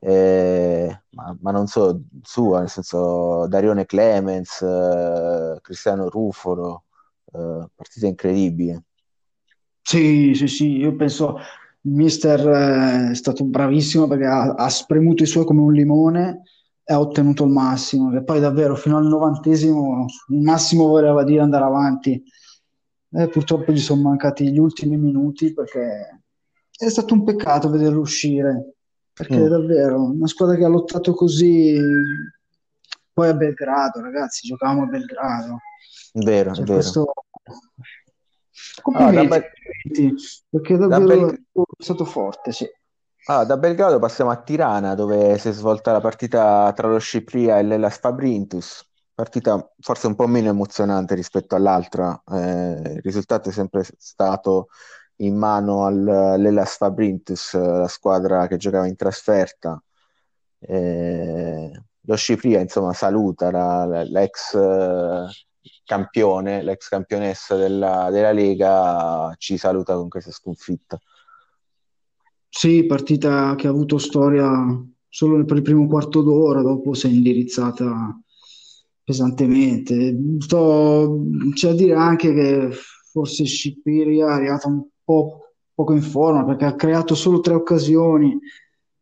eh, 0.00 1.02
ma, 1.10 1.36
ma 1.40 1.50
non 1.50 1.66
solo 1.66 2.02
sua, 2.22 2.60
nel 2.60 2.68
senso 2.68 3.46
Darione 3.48 3.86
Clemens, 3.86 4.62
eh, 4.62 5.58
Cristiano 5.60 6.08
Rufolo, 6.08 6.84
eh, 7.32 7.68
partita 7.74 8.06
incredibile. 8.06 8.84
Sì, 9.80 10.32
sì, 10.34 10.46
sì, 10.46 10.76
io 10.76 10.94
penso 10.94 11.36
il 11.82 11.92
mister 11.92 12.40
eh, 12.48 13.10
è 13.10 13.14
stato 13.14 13.44
bravissimo 13.44 14.06
perché 14.06 14.26
ha, 14.26 14.54
ha 14.54 14.68
spremuto 14.68 15.24
i 15.24 15.26
suoi 15.26 15.44
come 15.44 15.60
un 15.60 15.72
limone 15.72 16.42
ha 16.84 16.98
ottenuto 17.00 17.44
il 17.44 17.50
massimo. 17.50 18.14
E 18.16 18.22
poi 18.24 18.40
davvero 18.40 18.74
fino 18.76 18.96
al 18.96 19.06
novantesimo 19.06 20.06
il 20.28 20.40
massimo 20.40 20.86
voleva 20.86 21.24
dire 21.24 21.40
andare 21.42 21.64
avanti. 21.64 22.22
E 23.14 23.28
purtroppo 23.28 23.72
gli 23.72 23.78
sono 23.78 24.02
mancati 24.02 24.50
gli 24.50 24.58
ultimi 24.58 24.96
minuti 24.96 25.52
perché 25.52 26.22
è 26.76 26.88
stato 26.88 27.14
un 27.14 27.24
peccato 27.24 27.68
vederlo 27.70 28.00
uscire. 28.00 28.74
Perché 29.12 29.40
Mm, 29.40 29.48
davvero 29.48 30.02
una 30.02 30.26
squadra 30.26 30.56
che 30.56 30.64
ha 30.64 30.68
lottato 30.68 31.12
così, 31.12 31.76
poi 33.12 33.28
a 33.28 33.34
Belgrado, 33.34 34.00
ragazzi, 34.00 34.46
giocavamo 34.46 34.84
a 34.84 34.86
Belgrado. 34.86 35.58
vero, 36.14 36.50
è 36.50 36.54
Cioè, 36.54 36.64
vero. 36.64 36.78
questo 36.80 37.12
Ah, 38.64 38.80
complimenti, 38.82 39.28
Bel- 39.28 39.50
complimenti, 39.84 40.22
perché 40.48 40.76
da 40.78 40.86
davvero 40.88 41.26
è 41.28 41.30
Bel- 41.30 41.44
stato 41.78 42.04
forte, 42.06 42.52
sì. 42.52 42.66
Ah, 43.26 43.44
da 43.44 43.56
Belgrado 43.56 43.98
passiamo 43.98 44.30
a 44.30 44.36
Tirana, 44.42 44.94
dove 44.94 45.38
si 45.38 45.48
è 45.48 45.52
svolta 45.52 45.92
la 45.92 46.00
partita 46.00 46.72
tra 46.74 46.88
lo 46.88 46.98
Scipria 46.98 47.58
e 47.58 47.62
l'Hellas 47.62 47.98
Fabrintus. 47.98 48.88
Partita 49.14 49.70
forse 49.80 50.06
un 50.06 50.14
po' 50.14 50.26
meno 50.26 50.48
emozionante 50.48 51.14
rispetto 51.14 51.54
all'altra. 51.54 52.20
Eh, 52.32 52.92
il 52.96 53.00
risultato 53.02 53.48
è 53.50 53.52
sempre 53.52 53.84
stato 53.98 54.68
in 55.16 55.36
mano 55.36 55.84
al- 55.84 56.08
all'Hellas 56.08 56.76
Fabrintus, 56.76 57.54
la 57.54 57.88
squadra 57.88 58.46
che 58.46 58.56
giocava 58.56 58.86
in 58.86 58.96
trasferta. 58.96 59.82
Eh, 60.58 61.70
lo 62.04 62.16
Scipria, 62.16 62.60
insomma, 62.60 62.92
saluta 62.92 63.50
la- 63.50 63.84
la- 63.84 64.02
l'ex 64.04 64.54
eh, 64.54 65.26
campione, 65.84 66.62
l'ex 66.62 66.88
campionessa 66.88 67.54
della, 67.56 68.10
della 68.10 68.32
Lega, 68.32 69.34
ci 69.38 69.56
saluta 69.58 69.94
con 69.94 70.08
questa 70.08 70.30
sconfitta. 70.32 70.98
Sì, 72.54 72.84
partita 72.84 73.54
che 73.54 73.66
ha 73.66 73.70
avuto 73.70 73.96
storia 73.96 74.50
solo 75.08 75.42
per 75.46 75.56
il 75.56 75.62
primo 75.62 75.86
quarto 75.86 76.20
d'ora, 76.20 76.60
dopo 76.60 76.92
si 76.92 77.06
è 77.06 77.10
indirizzata 77.10 78.20
pesantemente. 79.02 80.14
Sto- 80.38 81.22
c'è 81.54 81.68
da 81.68 81.74
dire 81.74 81.94
anche 81.94 82.34
che 82.34 82.68
forse 83.10 83.44
Scipiria 83.44 84.26
è 84.28 84.32
arrivata 84.32 84.68
un 84.68 84.84
po' 85.02 85.54
poco 85.74 85.94
in 85.94 86.02
forma 86.02 86.44
perché 86.44 86.66
ha 86.66 86.74
creato 86.74 87.14
solo 87.14 87.40
tre 87.40 87.54
occasioni 87.54 88.38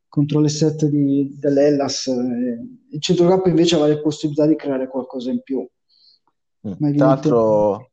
contro 0.09 0.39
le 0.39 0.49
sette 0.49 0.89
di- 0.89 1.37
dell'Hellas. 1.37 2.07
eh, 2.07 2.67
Il 2.93 3.01
centrocampo 3.01 3.49
invece 3.49 3.75
aveva 3.75 3.95
le 3.95 4.01
possibilità 4.01 4.47
di 4.47 4.55
creare 4.55 4.89
qualcosa 4.89 5.31
in 5.33 5.43
più, 5.43 5.67
Mm. 6.69 6.73
ma 6.79 6.91
Tra 6.93 7.07
l'altro 7.07 7.89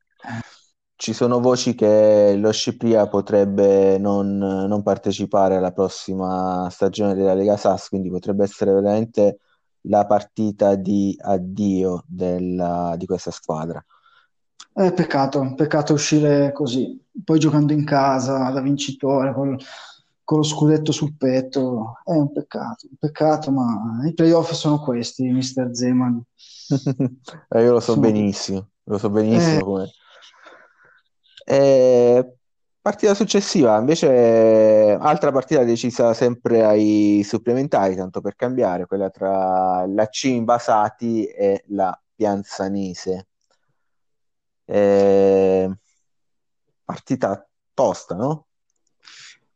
ci 0.98 1.14
sono 1.14 1.40
voci 1.40 1.76
che 1.76 2.36
lo 2.38 2.52
Scipria 2.52 3.08
potrebbe 3.08 3.98
non, 4.00 4.38
non 4.38 4.84
partecipare 4.84 5.56
alla 5.56 5.72
prossima 5.72 6.68
stagione 6.72 7.14
della 7.16 7.34
Lega 7.34 7.56
SAS, 7.58 7.90
quindi 7.90 8.10
potrebbe 8.10 8.44
essere 8.44 8.74
veramente 8.74 9.40
la 9.82 10.06
partita 10.06 10.76
di 10.76 11.16
addio 11.22 12.04
della- 12.08 12.96
di 12.98 13.06
questa 13.06 13.32
squadra. 13.32 13.84
È 14.72 14.94
peccato, 14.94 15.54
peccato 15.56 15.94
uscire 15.94 16.52
così, 16.54 16.98
poi 17.24 17.40
giocando 17.40 17.74
in 17.74 17.84
casa 17.84 18.50
da 18.52 18.62
vincitore 18.62 19.34
col, 19.34 19.58
con 20.24 20.38
lo 20.38 20.44
scudetto 20.44 20.92
sul 20.92 21.16
petto, 21.18 21.96
è 22.04 22.12
un 22.12 22.32
peccato, 22.32 22.88
un 22.90 22.96
peccato, 23.00 23.52
ma 23.52 24.02
i 24.08 24.14
playoff 24.14 24.52
sono 24.54 24.80
questi, 24.80 25.24
mister 25.32 25.76
Zeman. 25.76 26.22
Eh, 27.50 27.62
Io 27.64 27.72
lo 27.74 27.80
so 27.80 27.96
Sono... 27.96 27.98
benissimo, 27.98 28.72
lo 28.84 28.98
so 28.98 29.10
Eh, 29.30 29.60
benissimo 29.60 29.64
come... 29.64 29.94
Eh, 31.50 32.38
Partita 32.88 33.14
successiva, 33.14 33.78
invece, 33.78 34.98
altra 34.98 35.30
partita 35.30 35.66
decisa 35.66 36.14
sempre 36.14 36.64
ai 36.64 37.22
supplementari, 37.22 37.98
tanto 37.98 38.22
per 38.22 38.38
cambiare, 38.38 38.86
quella 38.86 39.10
tra 39.10 39.86
la 39.86 40.08
C 40.08 40.24
Invasati 40.24 41.26
e 41.26 41.66
la 41.68 42.02
Pianzanese. 42.16 43.28
Eh, 44.64 45.70
partita 46.86 47.46
tosta, 47.74 48.16
no? 48.16 48.46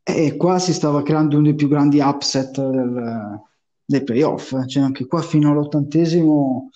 E 0.02 0.36
qua 0.36 0.58
si 0.58 0.74
stava 0.74 1.02
creando 1.02 1.36
uno 1.36 1.46
dei 1.46 1.54
più 1.54 1.68
grandi 1.68 2.00
upset 2.00 2.60
del, 2.60 3.40
dei 3.82 4.04
playoff. 4.04 4.66
Cioè, 4.66 4.82
anche 4.82 5.06
qua 5.06 5.22
fino 5.22 5.52
all'ottantesimo 5.52 6.68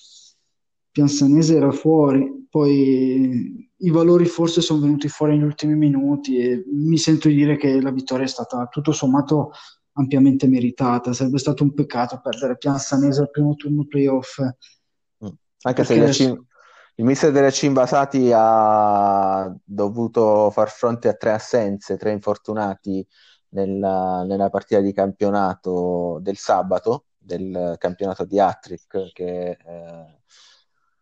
Pianzanese 0.90 1.54
era 1.54 1.70
fuori, 1.70 2.46
poi 2.48 3.65
i 3.78 3.90
valori 3.90 4.24
forse 4.26 4.60
sono 4.60 4.80
venuti 4.80 5.08
fuori 5.08 5.32
negli 5.32 5.44
ultimi 5.44 5.74
minuti 5.74 6.38
e 6.38 6.64
mi 6.72 6.96
sento 6.96 7.28
di 7.28 7.34
dire 7.34 7.56
che 7.56 7.80
la 7.80 7.90
vittoria 7.90 8.24
è 8.24 8.28
stata 8.28 8.66
tutto 8.66 8.92
sommato 8.92 9.52
ampiamente 9.92 10.46
meritata. 10.46 11.12
Sarebbe 11.12 11.38
stato 11.38 11.62
un 11.62 11.74
peccato 11.74 12.20
perdere 12.22 12.56
Pianzanese 12.56 13.20
al 13.20 13.30
primo 13.30 13.54
turno 13.54 13.84
playoff. 13.86 14.40
Mm. 14.40 15.28
Anche 15.62 15.84
se 15.84 15.94
adesso... 15.94 16.46
il 16.94 17.04
mister 17.04 17.32
delle 17.32 17.52
Cimbasati 17.52 18.30
ha 18.34 19.54
dovuto 19.62 20.50
far 20.50 20.70
fronte 20.70 21.08
a 21.08 21.14
tre 21.14 21.32
assenze, 21.32 21.96
tre 21.96 22.12
infortunati 22.12 23.06
nella, 23.50 24.24
nella 24.24 24.48
partita 24.48 24.80
di 24.80 24.92
campionato 24.92 26.18
del 26.22 26.36
sabato, 26.36 27.06
del 27.18 27.76
campionato 27.78 28.24
di 28.24 28.38
Attrick, 28.38 29.12
che 29.12 29.50
eh, 29.50 30.15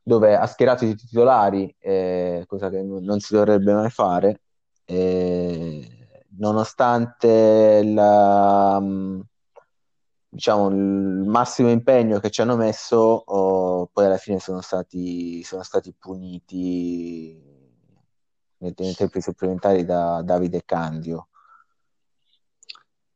dove 0.04 0.36
ha 0.36 0.46
schierato 0.46 0.84
i 0.84 0.94
titolari, 0.94 1.74
eh, 1.80 2.44
cosa 2.46 2.68
che 2.68 2.82
non 2.82 3.18
si 3.20 3.34
dovrebbe 3.34 3.72
mai 3.72 3.90
fare, 3.90 4.42
eh, 4.84 6.18
nonostante 6.36 7.80
il, 7.82 8.78
mm, 8.80 9.20
diciamo, 10.28 10.68
il 10.68 10.76
massimo 11.26 11.70
impegno 11.70 12.18
che 12.20 12.30
ci 12.30 12.42
hanno 12.42 12.56
messo, 12.56 12.96
oh, 12.98 13.86
poi 13.92 14.04
alla 14.04 14.18
fine 14.18 14.38
sono 14.40 14.60
stati, 14.60 15.42
sono 15.42 15.62
stati 15.62 15.94
puniti 15.98 17.52
nei 18.58 18.74
tempi 18.74 19.20
supplementari 19.20 19.84
da 19.84 20.22
Davide 20.22 20.62
Candio. 20.64 21.28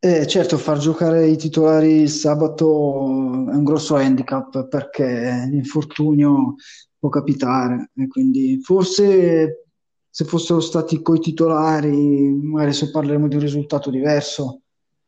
Eh, 0.01 0.27
certo, 0.29 0.59
far 0.59 0.79
giocare 0.79 1.27
i 1.27 1.37
titolari 1.37 2.03
il 2.03 2.11
sabato 2.11 3.05
è 3.51 3.55
un 3.55 3.65
grosso 3.65 3.97
handicap 3.97 4.69
perché 4.69 5.47
l'infortunio 5.51 6.55
può 6.97 7.09
capitare 7.09 7.91
e 7.97 8.07
quindi 8.07 8.61
forse 8.63 9.67
se 10.09 10.25
fossero 10.25 10.61
stati 10.61 11.03
coi 11.03 11.19
titolari, 11.19 12.31
magari 12.33 12.73
se 12.73 12.91
parleremo 12.91 13.29
di 13.29 13.37
un 13.37 13.41
risultato 13.41 13.91
diverso. 13.91 14.61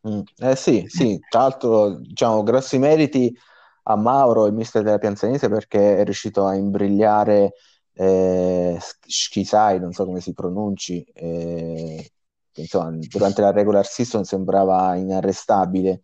Mm. 0.07 0.21
Eh 0.37 0.55
sì, 0.55 0.85
sì, 0.87 1.19
tra 1.29 1.41
l'altro 1.41 1.95
diciamo 1.95 2.43
grossi 2.43 2.77
meriti 2.77 3.33
a 3.83 3.95
Mauro, 3.95 4.45
il 4.45 4.53
mister 4.53 4.83
della 4.83 4.97
Pianzanese, 4.97 5.47
perché 5.47 5.97
è 5.97 6.03
riuscito 6.03 6.45
a 6.45 6.55
imbrigliare 6.55 7.53
eh, 7.93 8.77
Schisai, 9.05 9.79
non 9.79 9.91
so 9.91 10.05
come 10.05 10.21
si 10.21 10.33
pronunci, 10.33 11.01
eh, 11.13 12.11
insomma, 12.55 12.97
durante 13.09 13.41
la 13.41 13.51
regular 13.51 13.85
season 13.85 14.23
sembrava 14.23 14.95
inarrestabile, 14.95 16.01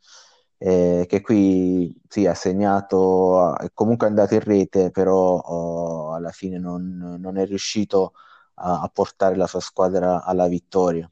eh, 0.57 1.05
che 1.07 1.21
qui 1.21 1.95
sì, 2.07 2.25
ha 2.25 2.33
segnato, 2.33 3.55
è 3.57 3.69
comunque 3.73 4.07
andato 4.07 4.33
in 4.33 4.39
rete, 4.39 4.91
però 4.91 5.37
oh, 5.37 6.13
alla 6.13 6.31
fine 6.31 6.57
non, 6.57 7.17
non 7.19 7.37
è 7.37 7.45
riuscito 7.45 8.13
a, 8.55 8.81
a, 8.81 8.89
portare 8.91 9.35
la 9.35 9.47
sua 9.47 9.59
squadra 9.59 10.23
alla 10.23 10.47
vittoria. 10.47 11.09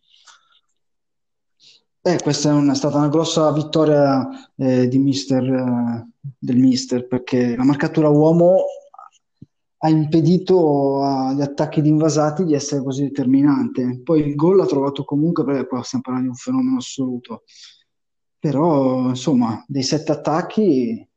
Eh, 2.01 2.19
questa 2.21 2.49
è, 2.49 2.53
una, 2.53 2.73
è, 2.73 2.75
stata 2.75 2.97
una 2.97 3.07
grossa 3.07 3.51
vittoria 3.51 4.27
eh, 4.55 4.87
mister, 4.93 5.43
eh, 5.43 6.07
del 6.37 6.57
mister 6.57 7.07
perché 7.07 7.55
la 7.55 7.63
marcatura 7.63 8.09
uomo 8.09 8.65
ha 9.77 9.89
impedito 9.89 11.01
agli 11.01 11.41
attacchi 11.41 11.81
di 11.81 11.89
invasati 11.89 12.43
di 12.43 12.53
essere 12.53 12.83
così 12.83 13.03
determinante. 13.03 14.01
Poi 14.03 14.21
il 14.21 14.35
gol 14.35 14.57
l'ha 14.57 14.65
trovato 14.65 15.03
comunque, 15.03 15.43
perché 15.43 15.67
qua 15.67 15.81
stiamo 15.83 16.03
parlando 16.03 16.29
di 16.29 16.35
un 16.35 16.41
fenomeno 16.41 16.77
assoluto. 16.77 17.43
Però, 18.39 19.09
insomma, 19.09 19.63
dei 19.67 19.83
sette 19.83 20.11
attacchi 20.11 21.07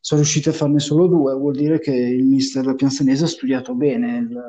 sono 0.00 0.20
riusciti 0.20 0.48
a 0.48 0.52
farne 0.52 0.78
solo 0.78 1.06
due, 1.06 1.34
vuol 1.34 1.54
dire 1.54 1.78
che 1.78 1.92
il 1.92 2.24
mister 2.24 2.74
Pianzanese 2.74 3.24
ha 3.24 3.28
studiato 3.28 3.74
bene 3.74 4.16
il, 4.18 4.42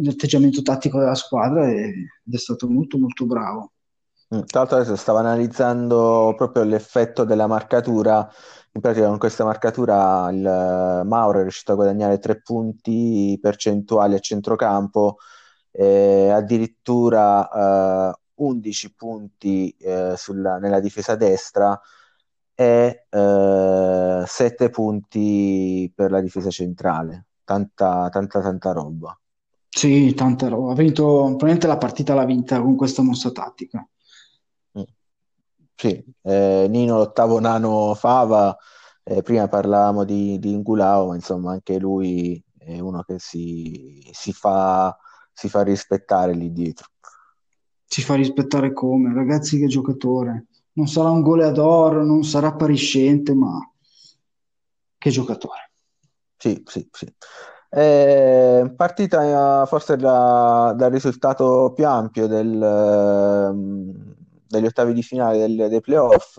l'atteggiamento 0.00 0.62
tattico 0.62 0.98
della 0.98 1.14
squadra 1.14 1.68
ed 1.70 2.08
è 2.30 2.36
stato 2.36 2.68
molto 2.68 2.98
molto 2.98 3.26
bravo. 3.26 3.72
Mm, 4.34 4.42
tra 4.46 4.60
l'altro 4.60 4.78
adesso 4.78 4.96
stavo 4.96 5.18
analizzando 5.18 6.34
proprio 6.36 6.62
l'effetto 6.64 7.24
della 7.24 7.46
marcatura 7.46 8.28
in 8.74 8.80
pratica 8.80 9.06
con 9.08 9.18
questa 9.18 9.44
marcatura 9.44 10.30
il 10.30 11.02
Mauro 11.04 11.38
è 11.38 11.42
riuscito 11.42 11.72
a 11.72 11.74
guadagnare 11.74 12.18
tre 12.18 12.40
punti 12.40 13.38
percentuali 13.40 14.14
a 14.14 14.18
centrocampo, 14.18 15.18
eh, 15.70 16.30
addirittura 16.30 18.10
eh, 18.10 18.20
11 18.34 18.94
punti 18.94 19.76
eh, 19.78 20.14
sulla, 20.16 20.56
nella 20.58 20.80
difesa 20.80 21.16
destra 21.16 21.78
e 22.54 23.06
eh, 23.10 24.22
7 24.26 24.70
punti 24.70 25.92
per 25.94 26.10
la 26.10 26.20
difesa 26.20 26.50
centrale. 26.50 27.26
Tanta, 27.44 28.08
tanta, 28.10 28.40
tanta 28.40 28.72
roba. 28.72 29.18
Sì, 29.68 30.14
tanta 30.14 30.48
roba. 30.48 30.72
Ha 30.72 30.74
vinto, 30.74 31.04
probabilmente 31.04 31.66
la 31.66 31.76
partita 31.76 32.14
l'ha 32.14 32.24
vinta 32.24 32.60
con 32.60 32.76
questa 32.76 33.02
mossa 33.02 33.30
tattica. 33.32 33.86
Sì, 35.82 36.00
eh, 36.22 36.66
Nino 36.68 36.98
l'ottavo 36.98 37.40
nano 37.40 37.94
Fava, 37.94 38.56
eh, 39.02 39.20
prima 39.22 39.48
parlavamo 39.48 40.04
di, 40.04 40.38
di 40.38 40.52
Ingulao, 40.52 41.08
ma 41.08 41.16
insomma 41.16 41.50
anche 41.50 41.76
lui 41.80 42.40
è 42.56 42.78
uno 42.78 43.02
che 43.02 43.18
si, 43.18 44.08
si, 44.12 44.32
fa, 44.32 44.96
si 45.32 45.48
fa 45.48 45.62
rispettare 45.62 46.34
lì 46.34 46.52
dietro. 46.52 46.86
Si 47.84 48.00
fa 48.00 48.14
rispettare 48.14 48.72
come? 48.72 49.12
Ragazzi, 49.12 49.58
che 49.58 49.66
giocatore. 49.66 50.46
Non 50.74 50.86
sarà 50.86 51.10
un 51.10 51.20
goleador, 51.20 52.04
non 52.04 52.22
sarà 52.22 52.46
appariscente, 52.46 53.34
ma 53.34 53.58
che 54.98 55.10
giocatore. 55.10 55.72
Sì, 56.36 56.62
sì, 56.64 56.88
sì. 56.92 57.12
Eh, 57.70 58.72
partita 58.76 59.66
forse 59.66 59.96
da, 59.96 60.74
dal 60.76 60.92
risultato 60.92 61.72
più 61.74 61.88
ampio 61.88 62.28
del, 62.28 64.11
degli 64.52 64.66
ottavi 64.66 64.92
di 64.92 65.02
finale 65.02 65.38
del, 65.38 65.68
dei 65.68 65.80
playoff. 65.80 66.38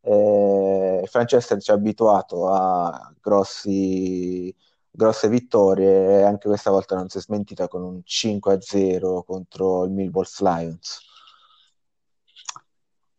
Eh, 0.00 1.04
Francesca 1.06 1.58
ci 1.58 1.70
ha 1.70 1.74
abituato 1.74 2.48
a 2.48 3.14
grossi, 3.20 4.52
grosse 4.90 5.28
vittorie 5.28 6.20
e 6.20 6.22
anche 6.22 6.48
questa 6.48 6.70
volta 6.70 6.96
non 6.96 7.08
si 7.08 7.18
è 7.18 7.20
smentita 7.20 7.68
con 7.68 7.82
un 7.82 8.00
5-0 8.04 9.22
contro 9.24 9.84
il 9.84 9.92
Millwall 9.92 10.26
Lions. 10.40 11.00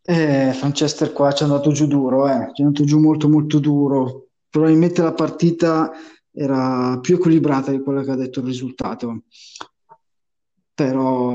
Eh, 0.06 0.52
Francesca 0.52 1.10
qua 1.12 1.32
ci 1.32 1.44
è 1.44 1.46
andato 1.46 1.72
giù 1.72 1.86
duro, 1.86 2.28
eh. 2.28 2.50
ci 2.52 2.60
è 2.60 2.64
andato 2.64 2.84
giù 2.84 2.98
molto 2.98 3.28
molto 3.28 3.58
duro. 3.58 4.26
Probabilmente 4.50 5.00
la 5.00 5.14
partita 5.14 5.90
era 6.30 6.98
più 7.00 7.14
equilibrata 7.14 7.70
di 7.70 7.80
quello 7.80 8.02
che 8.02 8.10
ha 8.10 8.16
detto 8.16 8.40
il 8.40 8.46
risultato 8.46 9.22
però 10.74 11.32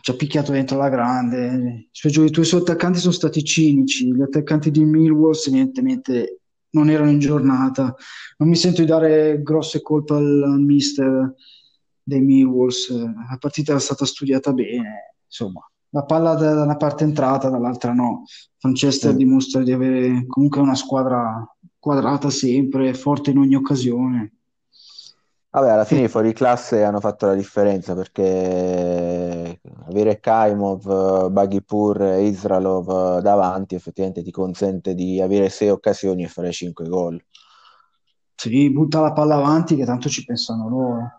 ci 0.00 0.10
ha 0.10 0.14
picchiato 0.14 0.52
dentro 0.52 0.76
la 0.76 0.88
grande. 0.88 1.88
I 1.92 2.10
suoi, 2.10 2.30
i 2.30 2.44
suoi 2.44 2.60
attaccanti 2.60 2.98
sono 2.98 3.12
stati 3.12 3.44
cinici, 3.44 4.12
gli 4.12 4.20
attaccanti 4.20 4.70
di 4.70 4.84
Millwall 4.84 5.34
evidentemente 5.46 6.40
non 6.70 6.90
erano 6.90 7.10
in 7.10 7.20
giornata. 7.20 7.94
Non 8.38 8.48
mi 8.48 8.56
sento 8.56 8.80
di 8.80 8.86
dare 8.88 9.40
grosse 9.42 9.80
colpe 9.80 10.14
al, 10.14 10.56
mister 10.60 11.34
dei 12.02 12.20
Millwalls, 12.20 12.90
la 12.90 13.36
partita 13.38 13.72
era 13.72 13.80
stata 13.80 14.04
studiata 14.04 14.52
bene, 14.52 15.14
insomma. 15.24 15.64
La 15.92 16.04
palla 16.04 16.34
da 16.34 16.62
una 16.62 16.76
parte 16.76 17.04
è 17.04 17.06
entrata, 17.06 17.48
dall'altra 17.48 17.92
no. 17.92 18.24
Manchester 18.62 19.12
mm. 19.12 19.16
dimostra 19.16 19.62
di 19.62 19.72
avere 19.72 20.24
comunque 20.26 20.60
una 20.60 20.74
squadra 20.74 21.44
quadrata 21.78 22.30
sempre, 22.30 22.94
forte 22.94 23.30
in 23.30 23.38
ogni 23.38 23.54
occasione. 23.54 24.34
Vabbè, 25.52 25.70
alla 25.70 25.84
fine 25.84 26.02
i 26.02 26.08
fuori 26.08 26.32
classe 26.32 26.84
hanno 26.84 27.00
fatto 27.00 27.26
la 27.26 27.34
differenza 27.34 27.92
perché 27.96 29.60
avere 29.88 30.20
Kaimov, 30.20 31.28
Baghipur 31.28 32.02
e 32.02 32.22
Isralov 32.22 33.18
davanti 33.18 33.74
effettivamente 33.74 34.22
ti 34.22 34.30
consente 34.30 34.94
di 34.94 35.20
avere 35.20 35.48
sei 35.48 35.70
occasioni 35.70 36.22
e 36.22 36.28
fare 36.28 36.52
cinque 36.52 36.86
gol. 36.86 37.20
Sì, 38.36 38.70
butta 38.70 39.00
la 39.00 39.12
palla 39.12 39.34
avanti 39.34 39.74
che 39.74 39.84
tanto 39.84 40.08
ci 40.08 40.24
pensano 40.24 40.68
loro. 40.68 41.14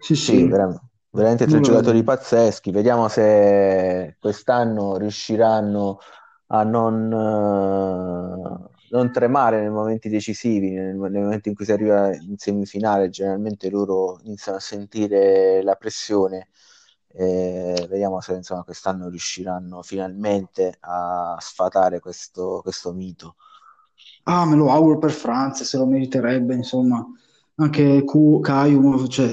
Sì, 0.00 0.16
sì. 0.16 0.38
sì 0.38 0.48
veramente, 0.48 0.82
veramente 1.10 1.46
tre 1.46 1.60
giocatori 1.60 2.02
pazzeschi. 2.02 2.70
Vediamo 2.70 3.08
se 3.08 4.16
quest'anno 4.18 4.96
riusciranno 4.96 5.98
a 6.46 6.62
non 6.62 7.10
non 8.92 9.10
tremare 9.10 9.60
nei 9.60 9.70
momenti 9.70 10.08
decisivi, 10.08 10.70
nel, 10.72 10.96
nei 10.96 11.22
momenti 11.22 11.48
in 11.48 11.54
cui 11.54 11.64
si 11.64 11.72
arriva 11.72 12.14
in 12.14 12.36
semifinale, 12.36 13.08
generalmente 13.08 13.70
loro 13.70 14.18
iniziano 14.24 14.58
a 14.58 14.60
sentire 14.60 15.62
la 15.62 15.74
pressione. 15.76 16.48
Eh, 17.14 17.86
vediamo 17.88 18.20
se 18.20 18.34
insomma, 18.34 18.62
quest'anno 18.62 19.08
riusciranno 19.08 19.82
finalmente 19.82 20.76
a 20.80 21.36
sfatare 21.40 22.00
questo, 22.00 22.60
questo 22.62 22.92
mito. 22.92 23.36
Ah, 24.24 24.44
me 24.46 24.56
lo 24.56 24.70
auguro 24.70 24.98
per 24.98 25.10
Franza, 25.10 25.64
se 25.64 25.78
lo 25.78 25.86
meriterebbe, 25.86 26.54
insomma. 26.54 27.04
Anche 27.56 28.04
Q, 28.04 28.40
Caio, 28.40 29.06
cioè, 29.08 29.30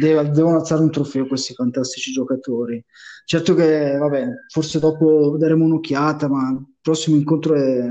deve, 0.00 0.30
devono 0.30 0.56
alzare 0.58 0.82
un 0.82 0.90
trofeo 0.90 1.26
questi 1.26 1.54
fantastici 1.54 2.12
giocatori. 2.12 2.84
Certo 3.24 3.54
che, 3.54 3.96
vabbè, 3.96 4.28
forse 4.48 4.78
dopo 4.80 5.36
daremo 5.38 5.64
un'occhiata, 5.64 6.28
ma 6.28 6.50
il 6.50 6.64
prossimo 6.80 7.16
incontro 7.16 7.54
è, 7.54 7.88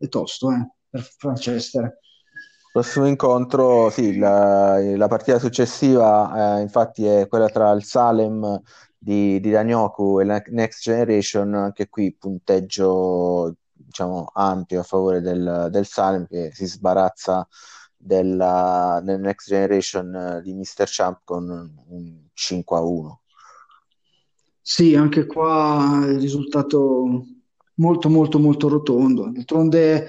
è 0.00 0.08
tosto, 0.08 0.50
eh, 0.50 0.68
per 0.88 1.02
Franchester. 1.02 1.98
Prossimo 2.72 3.06
incontro, 3.06 3.90
sì, 3.90 4.16
la, 4.16 4.78
la 4.96 5.08
partita 5.08 5.38
successiva 5.38 6.56
eh, 6.56 6.62
infatti 6.62 7.04
è 7.04 7.26
quella 7.26 7.48
tra 7.48 7.70
il 7.72 7.84
Salem 7.84 8.60
di, 8.96 9.40
di 9.40 9.50
Danyoku 9.50 10.20
e 10.20 10.24
la 10.24 10.40
Next 10.46 10.82
Generation, 10.82 11.52
anche 11.54 11.88
qui 11.88 12.14
punteggio 12.14 13.56
diciamo, 13.72 14.30
ampio 14.32 14.80
a 14.80 14.84
favore 14.84 15.20
del, 15.20 15.68
del 15.70 15.86
Salem 15.86 16.26
che 16.26 16.52
si 16.54 16.66
sbarazza 16.66 17.46
della, 17.96 19.00
del 19.02 19.20
Next 19.20 19.48
Generation 19.48 20.40
di 20.42 20.54
Mr. 20.54 20.84
Champ 20.86 21.20
con 21.24 21.74
un 21.88 22.28
5 22.32 22.76
a 22.76 22.80
1. 22.80 23.20
Sì, 24.62 24.94
anche 24.94 25.26
qua 25.26 26.04
il 26.06 26.20
risultato 26.20 27.24
molto 27.80 28.08
molto 28.08 28.38
molto 28.38 28.68
rotondo. 28.68 29.30
D'altronde 29.30 30.04
è 30.04 30.08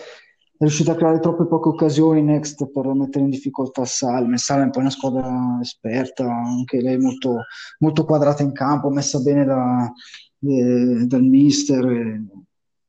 riuscito 0.60 0.92
a 0.92 0.96
creare 0.96 1.20
troppe 1.20 1.48
poche 1.48 1.70
occasioni 1.70 2.22
Next 2.22 2.70
per 2.70 2.86
mettere 2.94 3.24
in 3.24 3.32
difficoltà 3.32 3.84
Salem. 3.84 4.36
Salem 4.36 4.68
è 4.68 4.70
poi 4.70 4.82
una 4.84 4.92
squadra 4.92 5.58
esperta, 5.60 6.24
anche 6.32 6.82
lei 6.82 7.00
molto, 7.00 7.46
molto 7.80 8.06
quadrata 8.06 8.44
in 8.44 8.52
campo, 8.52 8.90
messa 8.90 9.20
bene 9.20 9.44
da, 9.44 9.92
de, 10.38 11.08
dal 11.08 11.24
mister, 11.24 11.84
eh, 11.84 12.24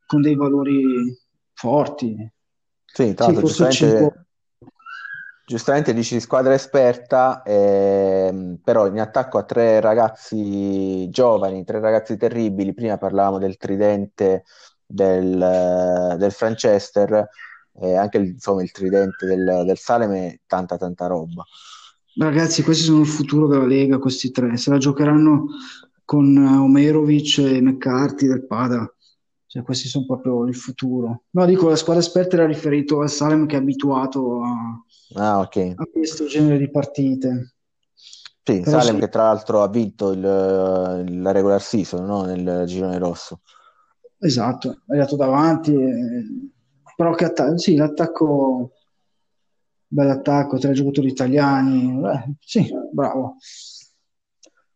con 0.07 0.21
dei 0.21 0.35
valori 0.35 1.17
forti. 1.55 2.31
Sì, 2.85 3.15
l'altro, 3.17 3.47
sì, 3.47 3.65
giustamente, 3.65 4.27
giustamente 5.47 5.95
dici 5.95 6.21
squadra 6.21 6.53
esperta, 6.53 7.43
ehm, 7.43 8.59
però 8.63 8.87
in 8.87 9.01
attacco 9.01 9.39
a 9.39 9.45
tre 9.45 9.81
ragazzi 9.81 11.09
giovani, 11.09 11.65
tre 11.65 11.81
ragazzi 11.81 12.19
terribili. 12.19 12.75
Prima 12.75 12.99
parlavamo 12.99 13.39
del 13.39 13.57
tridente 13.57 14.45
del, 14.93 16.17
del 16.19 16.33
Franchester, 16.33 17.29
eh, 17.81 17.97
anche 17.97 18.19
il, 18.19 18.29
insomma, 18.29 18.63
il 18.63 18.71
tridente 18.71 19.27
del, 19.27 19.63
del 19.65 19.79
Salem 19.79 20.37
tanta 20.47 20.77
tanta 20.77 21.07
roba. 21.07 21.45
Ragazzi, 22.15 22.63
questi 22.63 22.85
sono 22.85 23.01
il 23.01 23.07
futuro 23.07 23.47
della 23.47 23.65
Lega, 23.65 23.99
questi 23.99 24.31
tre. 24.31 24.57
Se 24.57 24.71
la 24.71 24.77
giocheranno 24.77 25.47
con 26.05 26.37
Omerovic 26.37 27.39
e 27.39 27.61
McCarthy 27.61 28.27
del 28.27 28.47
Pada. 28.47 28.93
Cioè, 29.47 29.63
questi 29.63 29.89
sono 29.89 30.07
proprio 30.07 30.47
il 30.47 30.55
futuro. 30.55 31.25
No, 31.31 31.47
dico, 31.47 31.69
la 31.69 31.77
squadra 31.77 32.03
esperta 32.03 32.37
era 32.37 32.47
riferito 32.47 33.01
al 33.01 33.11
Salem 33.11 33.47
che 33.47 33.57
è 33.57 33.59
abituato 33.59 34.43
a, 34.43 34.83
ah, 35.15 35.41
okay. 35.41 35.75
a 35.77 35.87
questo 35.91 36.27
genere 36.27 36.59
di 36.59 36.71
partite. 36.71 37.55
Sì, 37.95 38.61
Però 38.61 38.81
Salem 38.81 38.95
sì. 38.95 39.01
che 39.01 39.09
tra 39.09 39.25
l'altro 39.25 39.63
ha 39.63 39.69
vinto 39.69 40.13
il, 40.13 40.21
la 40.21 41.33
regular 41.33 41.63
season 41.63 42.05
no? 42.05 42.25
nel 42.25 42.65
girone 42.67 42.99
rosso. 42.99 43.41
Esatto, 44.25 44.71
è 44.87 44.93
arrivato 44.93 45.17
davanti, 45.17 45.75
eh, 45.75 46.25
però 46.95 47.13
che 47.13 47.25
attacco, 47.25 47.59
sì, 47.59 47.75
l'attacco, 47.75 48.71
bell'attacco, 49.89 50.59
tre 50.59 50.73
giocatori 50.73 51.09
italiani, 51.09 52.01
Beh, 52.01 52.35
sì, 52.39 52.73
bravo. 52.93 53.37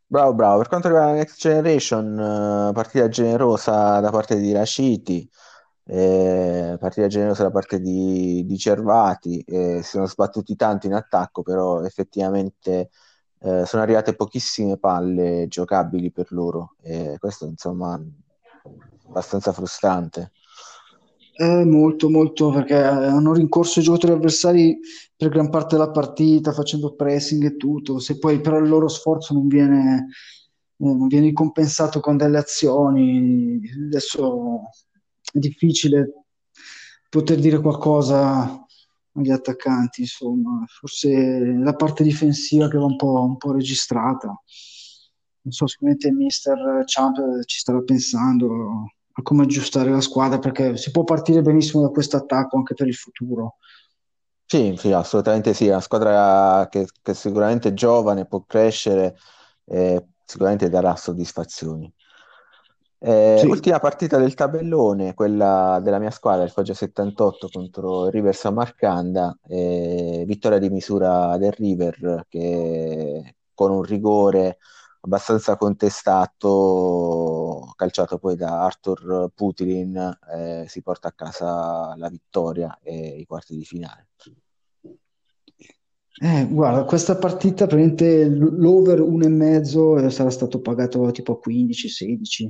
Bravo, 0.08 0.34
bravo. 0.34 0.58
Per 0.58 0.68
quanto 0.68 0.88
riguarda 0.88 1.12
la 1.12 1.16
Next 1.18 1.38
Generation, 1.38 2.18
eh, 2.70 2.72
partita 2.72 3.08
generosa 3.08 4.00
da 4.00 4.10
parte 4.10 4.36
di 4.36 4.52
Raciti, 4.52 5.28
eh, 5.84 6.76
partita 6.80 7.06
generosa 7.06 7.44
da 7.44 7.50
parte 7.52 7.80
di, 7.80 8.44
di 8.44 8.58
Cervati, 8.58 9.40
eh, 9.42 9.80
si 9.82 9.90
sono 9.90 10.06
sbattuti 10.06 10.56
tanto 10.56 10.86
in 10.86 10.94
attacco, 10.94 11.42
però 11.42 11.82
effettivamente 11.82 12.90
eh, 13.40 13.64
sono 13.64 13.82
arrivate 13.82 14.16
pochissime 14.16 14.76
palle 14.76 15.46
giocabili 15.48 16.10
per 16.10 16.32
loro. 16.32 16.74
E 16.82 17.16
questo, 17.20 17.46
insomma, 17.46 18.00
abbastanza 19.08 19.52
frustrante. 19.52 20.32
Eh, 21.38 21.64
molto, 21.64 22.08
molto, 22.08 22.50
perché 22.50 22.82
hanno 22.82 23.34
rincorso 23.34 23.80
i 23.80 23.82
giocatori 23.82 24.14
avversari 24.14 24.78
per 25.14 25.28
gran 25.28 25.50
parte 25.50 25.76
della 25.76 25.90
partita, 25.90 26.52
facendo 26.52 26.94
pressing 26.94 27.44
e 27.44 27.56
tutto. 27.56 27.98
Se 27.98 28.18
poi 28.18 28.40
però 28.40 28.58
il 28.58 28.68
loro 28.68 28.88
sforzo 28.88 29.34
non 29.34 29.46
viene, 29.46 30.08
eh, 30.78 30.84
non 30.84 31.06
viene 31.08 31.32
compensato 31.32 32.00
con 32.00 32.16
delle 32.16 32.38
azioni, 32.38 33.60
adesso 33.86 34.60
è 35.30 35.38
difficile 35.38 36.24
poter 37.10 37.38
dire 37.38 37.60
qualcosa 37.60 38.64
agli 39.12 39.30
attaccanti, 39.30 40.02
insomma, 40.02 40.64
forse 40.66 41.38
la 41.62 41.74
parte 41.74 42.02
difensiva 42.02 42.68
che 42.68 42.78
va 42.78 42.84
un 42.84 42.96
po', 42.96 43.22
un 43.22 43.36
po 43.36 43.52
registrata. 43.52 44.28
Non 45.46 45.52
so, 45.52 45.66
sicuramente 45.66 46.08
il 46.08 46.14
mister 46.14 46.82
Champ 46.86 47.16
ci 47.44 47.58
starà 47.58 47.80
pensando 47.82 48.92
a 49.18 49.22
come 49.22 49.44
aggiustare 49.44 49.90
la 49.90 50.00
squadra 50.00 50.38
perché 50.38 50.76
si 50.76 50.90
può 50.90 51.04
partire 51.04 51.40
benissimo 51.40 51.82
da 51.82 51.88
questo 51.88 52.16
attacco 52.16 52.58
anche 52.58 52.74
per 52.74 52.86
il 52.86 52.94
futuro. 52.94 53.56
Sì, 54.44 54.74
sì, 54.78 54.92
assolutamente 54.92 55.54
sì, 55.54 55.66
è 55.66 55.70
una 55.70 55.80
squadra 55.80 56.68
che, 56.70 56.86
che 57.02 57.14
sicuramente 57.14 57.70
è 57.70 57.72
giovane, 57.72 58.26
può 58.26 58.44
crescere 58.46 59.16
e 59.64 60.06
sicuramente 60.24 60.68
darà 60.68 60.94
soddisfazioni. 60.94 61.92
Eh, 62.98 63.36
sì. 63.40 63.46
Ultima 63.46 63.78
partita 63.78 64.18
del 64.18 64.34
tabellone, 64.34 65.14
quella 65.14 65.80
della 65.82 65.98
mia 65.98 66.10
squadra, 66.10 66.44
il 66.44 66.50
Foggia 66.50 66.74
78 66.74 67.48
contro 67.50 68.06
il 68.06 68.12
River 68.12 68.34
Samarcanda, 68.34 69.36
eh, 69.48 70.24
vittoria 70.26 70.58
di 70.58 70.70
misura 70.70 71.36
del 71.38 71.52
River 71.52 72.26
che 72.28 73.36
con 73.54 73.70
un 73.70 73.82
rigore 73.82 74.58
abbastanza 75.06 75.56
contestato, 75.56 76.52
calciato 77.76 78.18
poi 78.18 78.36
da 78.36 78.64
Arthur 78.64 79.30
Putin, 79.34 80.18
eh, 80.34 80.66
si 80.68 80.82
porta 80.82 81.08
a 81.08 81.12
casa 81.12 81.94
la 81.96 82.08
vittoria 82.08 82.78
e 82.82 83.16
i 83.18 83.24
quarti 83.24 83.56
di 83.56 83.64
finale. 83.64 84.08
Eh, 86.18 86.46
guarda, 86.50 86.84
questa 86.84 87.16
partita 87.16 87.66
praticamente 87.66 88.26
l'over 88.28 89.00
1,5 89.00 90.08
sarà 90.08 90.30
stato 90.30 90.60
pagato 90.60 91.10
tipo 91.10 91.34
a 91.34 91.40
15-16 91.46 92.48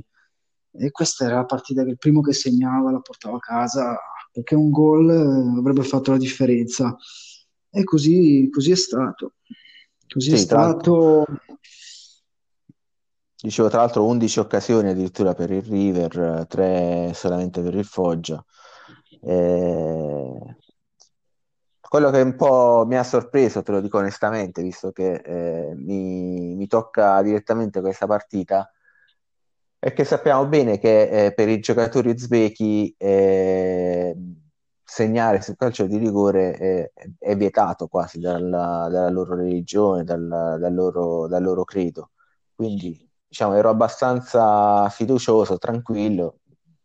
e 0.71 0.91
questa 0.91 1.25
era 1.25 1.35
la 1.35 1.45
partita 1.45 1.83
che 1.83 1.89
il 1.89 1.97
primo 1.97 2.21
che 2.21 2.31
segnava 2.33 2.91
la 2.91 2.99
portava 2.99 3.35
a 3.35 3.39
casa 3.39 3.97
perché 4.31 4.55
un 4.55 4.69
gol 4.69 5.09
eh, 5.09 5.59
avrebbe 5.59 5.83
fatto 5.83 6.11
la 6.11 6.17
differenza 6.17 6.95
e 7.69 7.83
così, 7.83 8.47
così 8.49 8.71
è 8.71 8.75
stato. 8.75 9.33
Così 10.07 10.29
sì, 10.29 10.35
è 10.35 10.37
stato. 10.37 11.25
Dicevo 13.39 13.69
tra 13.69 13.79
l'altro 13.79 14.05
11 14.05 14.39
occasioni 14.39 14.89
addirittura 14.89 15.33
per 15.33 15.51
il 15.51 15.61
River, 15.61 16.45
3 16.47 17.11
solamente 17.13 17.61
per 17.61 17.75
il 17.75 17.85
Foggia. 17.85 18.43
Eh, 19.21 20.55
quello 21.79 22.09
che 22.09 22.21
un 22.21 22.35
po' 22.35 22.83
mi 22.87 22.97
ha 22.97 23.03
sorpreso, 23.03 23.61
te 23.61 23.71
lo 23.71 23.79
dico 23.79 23.97
onestamente, 23.99 24.61
visto 24.61 24.91
che 24.91 25.13
eh, 25.23 25.73
mi, 25.75 26.55
mi, 26.55 26.67
tocca 26.67 27.21
direttamente 27.21 27.79
questa 27.79 28.07
partita, 28.07 28.71
è 29.79 29.93
che 29.93 30.03
sappiamo 30.03 30.47
bene 30.47 30.79
che 30.79 31.27
eh, 31.27 31.33
per 31.33 31.47
i 31.49 31.59
giocatori 31.59 32.09
uzbeki 32.09 32.95
eh, 32.97 34.15
segnare 34.83 35.41
sul 35.41 35.55
calcio 35.55 35.85
di 35.85 35.97
rigore 35.97 36.53
è, 36.53 36.91
è 37.19 37.35
vietato 37.35 37.87
quasi 37.87 38.19
dalla, 38.19 38.87
dalla 38.89 39.09
loro 39.09 39.35
religione, 39.35 40.03
dal, 40.03 40.27
dal, 40.59 40.73
loro, 40.73 41.27
dal 41.27 41.43
loro 41.43 41.63
credo. 41.63 42.11
Quindi 42.55 43.06
diciamo, 43.27 43.55
ero 43.55 43.69
abbastanza 43.69 44.89
fiducioso, 44.89 45.57
tranquillo, 45.57 46.39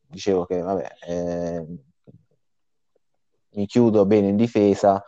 dicevo 0.06 0.44
che 0.44 0.60
vabbè, 0.60 0.88
eh, 1.06 1.66
mi 3.54 3.66
chiudo 3.66 4.06
bene 4.06 4.28
in 4.28 4.36
difesa, 4.36 5.02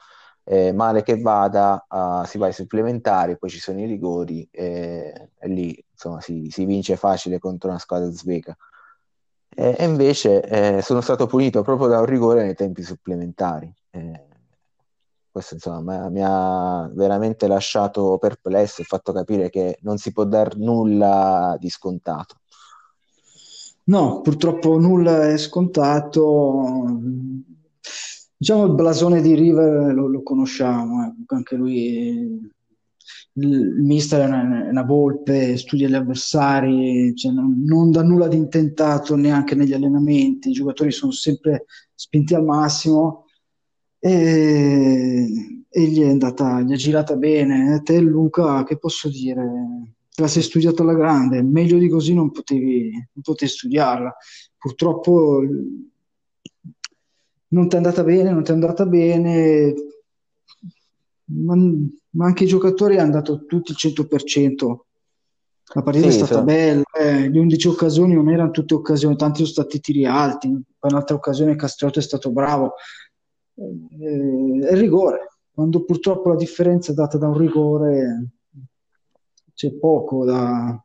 eh, 0.44 0.72
male 0.72 1.02
che 1.02 1.20
vada, 1.20 1.84
uh, 1.88 2.24
si 2.24 2.38
va 2.38 2.46
ai 2.46 2.52
supplementari, 2.52 3.38
poi 3.38 3.50
ci 3.50 3.58
sono 3.58 3.80
i 3.80 3.86
rigori 3.86 4.46
eh, 4.50 5.30
e 5.38 5.48
lì 5.48 5.84
insomma, 5.90 6.20
si, 6.20 6.48
si, 6.50 6.66
vince 6.66 6.96
facile 6.96 7.38
contro 7.38 7.70
una 7.70 7.78
squadra 7.78 8.10
svega. 8.10 8.54
E, 9.48 9.76
e 9.78 9.84
invece 9.84 10.42
eh, 10.42 10.82
sono 10.82 11.00
stato 11.00 11.26
punito 11.26 11.62
proprio 11.62 11.88
da 11.88 12.00
un 12.00 12.06
rigore 12.06 12.42
nei 12.44 12.54
tempi 12.54 12.82
supplementari. 12.82 13.72
Eh, 13.90 14.26
questo 15.34 15.54
insomma 15.54 16.08
mi 16.10 16.22
ha 16.22 16.88
veramente 16.94 17.48
lasciato 17.48 18.18
perplesso 18.18 18.82
e 18.82 18.84
fatto 18.84 19.10
capire 19.10 19.50
che 19.50 19.78
non 19.80 19.98
si 19.98 20.12
può 20.12 20.24
dar 20.24 20.56
nulla 20.56 21.56
di 21.58 21.68
scontato. 21.68 22.36
No, 23.86 24.20
purtroppo 24.20 24.78
nulla 24.78 25.28
è 25.28 25.36
scontato. 25.36 27.00
Diciamo 28.36 28.64
il 28.66 28.74
blasone 28.74 29.20
di 29.20 29.34
River 29.34 29.92
lo, 29.92 30.06
lo 30.06 30.22
conosciamo, 30.22 31.04
eh, 31.04 31.12
anche 31.26 31.56
lui 31.56 32.40
il, 33.32 33.82
mister 33.82 34.20
è 34.20 34.26
una, 34.26 34.68
una, 34.70 34.84
volpe, 34.84 35.56
studia 35.56 35.88
gli 35.88 35.94
avversari, 35.94 37.12
cioè 37.16 37.32
non, 37.32 37.60
non, 37.64 37.90
dà 37.90 38.04
nulla 38.04 38.28
di 38.28 38.36
intentato 38.36 39.16
neanche 39.16 39.56
negli 39.56 39.72
allenamenti, 39.72 40.50
i 40.50 40.52
giocatori 40.52 40.92
sono 40.92 41.10
sempre 41.10 41.64
spinti 41.92 42.34
al 42.36 42.44
massimo 42.44 43.23
e, 44.06 45.64
e 45.66 45.82
gli 45.86 46.02
è 46.02 46.08
andata, 46.10 46.60
gli 46.60 46.72
è 46.72 46.76
girata 46.76 47.16
bene. 47.16 47.72
A 47.72 47.80
te 47.80 47.98
Luca, 48.00 48.62
che 48.62 48.76
posso 48.76 49.08
dire? 49.08 49.94
Te 50.10 50.20
la 50.20 50.28
sei 50.28 50.42
studiata 50.42 50.82
alla 50.82 50.92
grande, 50.92 51.42
meglio 51.42 51.78
di 51.78 51.88
così 51.88 52.12
non 52.12 52.30
potevi, 52.30 52.90
non 52.90 53.22
potevi 53.22 53.50
studiarla. 53.50 54.14
Purtroppo 54.58 55.40
non 57.48 57.68
ti 57.68 57.74
è 57.74 57.78
andata 57.78 58.04
bene, 58.04 58.30
non 58.30 58.44
ti 58.44 58.50
è 58.50 58.54
andata 58.54 58.84
bene, 58.84 59.74
ma, 61.24 61.54
ma, 62.10 62.26
anche 62.26 62.44
i 62.44 62.48
giocatori 62.48 62.98
hanno 62.98 63.12
dato 63.12 63.46
tutti 63.46 63.70
il 63.70 63.78
100%. 63.78 64.78
La 65.72 65.82
partita 65.82 66.10
sì, 66.10 66.20
è 66.20 66.24
stata 66.24 66.40
sì. 66.40 66.44
bella, 66.44 66.82
eh, 66.92 67.30
le 67.30 67.38
11 67.38 67.68
occasioni 67.68 68.12
non 68.12 68.28
erano 68.28 68.50
tutte 68.50 68.74
occasioni, 68.74 69.16
tanti 69.16 69.38
sono 69.38 69.48
stati 69.48 69.80
tiri 69.80 70.04
alti, 70.04 70.48
poi 70.48 70.90
un'altra 70.92 71.16
occasione 71.16 71.56
Castriotto 71.56 72.00
è 72.00 72.02
stato 72.02 72.30
bravo. 72.30 72.74
Eh, 73.56 74.66
il 74.66 74.76
rigore, 74.76 75.28
quando 75.52 75.84
purtroppo 75.84 76.30
la 76.30 76.36
differenza 76.36 76.92
è 76.92 76.94
data 76.94 77.18
da 77.18 77.28
un 77.28 77.38
rigore 77.38 78.28
c'è 79.54 79.72
poco 79.72 80.24
da, 80.24 80.84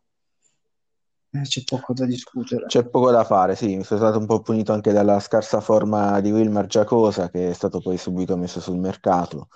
eh, 1.32 1.41
c'è 1.41 1.63
poco 1.63 1.93
da 1.93 2.05
discutere. 2.05 2.65
C'è 2.67 2.88
poco 2.88 3.11
da 3.11 3.24
fare, 3.24 3.55
sì. 3.55 3.76
Mi 3.76 3.84
sono 3.84 3.99
stato 3.99 4.20
un 4.20 4.26
po' 4.26 4.41
punito 4.41 4.74
anche 4.74 4.91
dalla 4.91 5.20
scarsa 5.20 5.59
forma 5.59 6.22
di 6.22 6.32
Wilmar 6.32 6.67
Giacosa, 6.67 7.30
che 7.30 7.49
è 7.49 7.53
stato 7.53 7.82
poi 7.82 7.97
subito 7.97 8.38
messo 8.38 8.59
sul 8.61 8.78
mercato. 8.78 9.49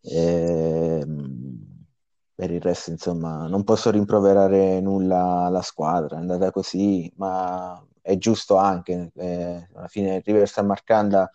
E, 0.00 1.00
ehm, 1.02 1.86
per 2.34 2.50
il 2.50 2.60
resto, 2.60 2.90
insomma, 2.90 3.46
non 3.46 3.64
posso 3.64 3.90
rimproverare 3.90 4.80
nulla 4.80 5.44
alla 5.46 5.62
squadra, 5.62 6.16
è 6.16 6.20
andata 6.20 6.50
così, 6.50 7.12
ma 7.16 7.84
è 8.00 8.16
giusto 8.16 8.56
anche. 8.56 9.12
Eh, 9.14 9.68
alla 9.74 9.88
fine 9.88 10.20
River 10.24 10.48
San 10.48 10.66
Marcanda 10.66 11.30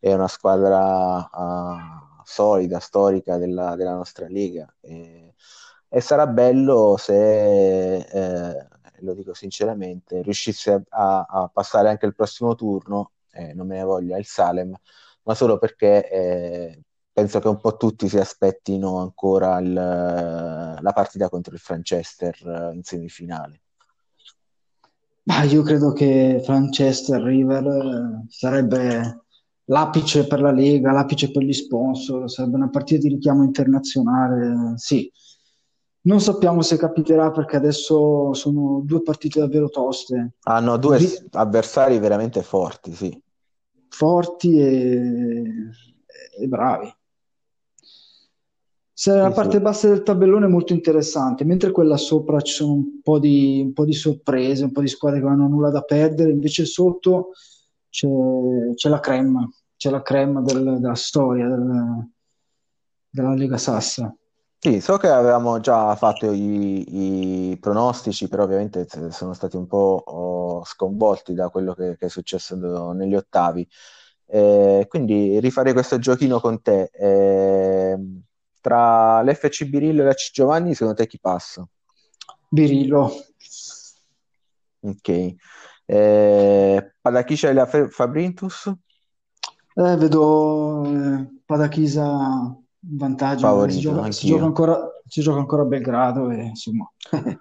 è 0.00 0.12
una 0.12 0.26
squadra 0.28 1.30
uh, 1.32 2.22
solida, 2.24 2.80
storica 2.80 3.36
della, 3.36 3.76
della 3.76 3.94
nostra 3.94 4.26
lega. 4.28 4.72
E, 4.80 5.34
e, 5.88 6.00
sarà 6.00 6.26
bello 6.26 6.96
se 6.98 7.96
eh, 7.96 8.68
lo 9.00 9.14
dico 9.14 9.34
sinceramente, 9.34 10.22
riuscisse 10.22 10.82
a, 10.88 11.26
a 11.28 11.50
passare 11.52 11.88
anche 11.88 12.06
il 12.06 12.14
prossimo 12.14 12.54
turno, 12.54 13.12
eh, 13.32 13.52
non 13.54 13.66
me 13.66 13.76
ne 13.76 13.84
voglia 13.84 14.16
il 14.16 14.26
Salem, 14.26 14.74
ma 15.22 15.34
solo 15.34 15.58
perché 15.58 16.08
eh, 16.08 16.82
penso 17.12 17.38
che 17.40 17.48
un 17.48 17.60
po' 17.60 17.76
tutti 17.76 18.08
si 18.08 18.18
aspettino 18.18 18.98
ancora 18.98 19.58
il, 19.58 19.72
la 19.72 20.92
partita 20.94 21.28
contro 21.28 21.54
il 21.54 21.60
Franchester 21.60 22.34
eh, 22.46 22.74
in 22.74 22.82
semifinale. 22.82 23.60
Ma 25.24 25.42
io 25.42 25.62
credo 25.62 25.92
che 25.92 26.40
Franchester 26.44 27.20
River 27.20 27.64
eh, 27.66 28.24
sarebbe 28.28 29.24
l'apice 29.70 30.26
per 30.26 30.40
la 30.40 30.52
Lega, 30.52 30.92
l'apice 30.92 31.30
per 31.30 31.42
gli 31.42 31.52
sponsor, 31.52 32.30
sarebbe 32.30 32.56
una 32.56 32.70
partita 32.70 33.02
di 33.02 33.14
richiamo 33.14 33.42
internazionale, 33.42 34.74
sì 34.76 35.10
non 36.02 36.20
sappiamo 36.20 36.62
se 36.62 36.78
capiterà 36.78 37.30
perché 37.30 37.56
adesso 37.56 38.32
sono 38.32 38.80
due 38.84 39.02
partite 39.02 39.40
davvero 39.40 39.68
toste. 39.68 40.34
Hanno 40.44 40.78
due 40.78 40.98
Vi... 40.98 41.28
avversari 41.32 41.98
veramente 41.98 42.42
forti, 42.42 42.92
sì. 42.92 43.22
Forti 43.88 44.58
e, 44.58 45.42
e 46.38 46.46
bravi. 46.46 46.94
Se 48.92 49.14
la 49.14 49.30
parte 49.30 49.56
sì. 49.56 49.62
bassa 49.62 49.88
del 49.88 50.02
tabellone 50.02 50.46
è 50.46 50.48
molto 50.48 50.72
interessante, 50.72 51.44
mentre 51.44 51.70
quella 51.70 51.96
sopra 51.96 52.40
ci 52.40 52.52
sono 52.52 52.72
un 52.72 53.00
po, 53.02 53.18
di, 53.18 53.62
un 53.64 53.72
po' 53.72 53.84
di 53.84 53.94
sorprese, 53.94 54.64
un 54.64 54.72
po' 54.72 54.82
di 54.82 54.88
squadre 54.88 55.20
che 55.20 55.24
non 55.24 55.34
hanno 55.34 55.48
nulla 55.48 55.70
da 55.70 55.80
perdere, 55.82 56.30
invece 56.30 56.66
sotto 56.66 57.30
c'è, 57.88 58.06
c'è 58.74 58.88
la 58.90 59.00
crema, 59.00 59.48
c'è 59.80 59.88
la 59.88 60.02
crema 60.02 60.42
del, 60.42 60.78
della 60.78 60.94
storia 60.94 61.48
del, 61.48 62.06
della 63.08 63.32
Lega 63.32 63.56
Sassa. 63.56 64.14
Sì, 64.58 64.78
so 64.82 64.98
che 64.98 65.08
avevamo 65.08 65.58
già 65.60 65.96
fatto 65.96 66.30
i, 66.32 67.52
i 67.52 67.58
pronostici, 67.58 68.28
però 68.28 68.42
ovviamente 68.42 68.86
sono 69.08 69.32
stati 69.32 69.56
un 69.56 69.66
po' 69.66 70.02
oh, 70.04 70.64
sconvolti 70.66 71.32
da 71.32 71.48
quello 71.48 71.72
che, 71.72 71.96
che 71.96 72.06
è 72.06 72.08
successo 72.10 72.92
negli 72.92 73.14
ottavi. 73.14 73.66
Eh, 74.26 74.84
quindi 74.86 75.40
rifarei 75.40 75.72
questo 75.72 75.98
giochino 75.98 76.40
con 76.40 76.60
te. 76.60 76.90
Eh, 76.92 77.98
tra 78.60 79.22
l'FC 79.22 79.64
Birillo 79.64 80.02
e 80.02 80.04
la 80.04 80.12
C 80.12 80.30
Giovanni, 80.30 80.74
secondo 80.74 81.00
te 81.00 81.06
chi 81.06 81.18
passa? 81.18 81.66
Birillo. 82.50 83.10
Ok. 84.80 85.34
Eh, 85.86 86.92
Padachiscia 87.00 87.48
e 87.48 87.54
la 87.54 87.64
Fabrintus? 87.64 88.70
Eh, 89.74 89.96
vedo 89.96 90.84
eh, 90.84 91.28
Padachisa 91.44 92.56
vantaggio. 92.80 93.46
Favorito, 93.46 93.78
si, 93.78 93.80
gioca, 93.80 94.10
si, 94.10 94.26
gioca 94.26 94.44
ancora, 94.44 94.78
si 95.06 95.20
gioca 95.20 95.38
ancora 95.38 95.62
a 95.62 95.66
Belgrado 95.66 96.30
e 96.30 96.42
insomma... 96.42 96.90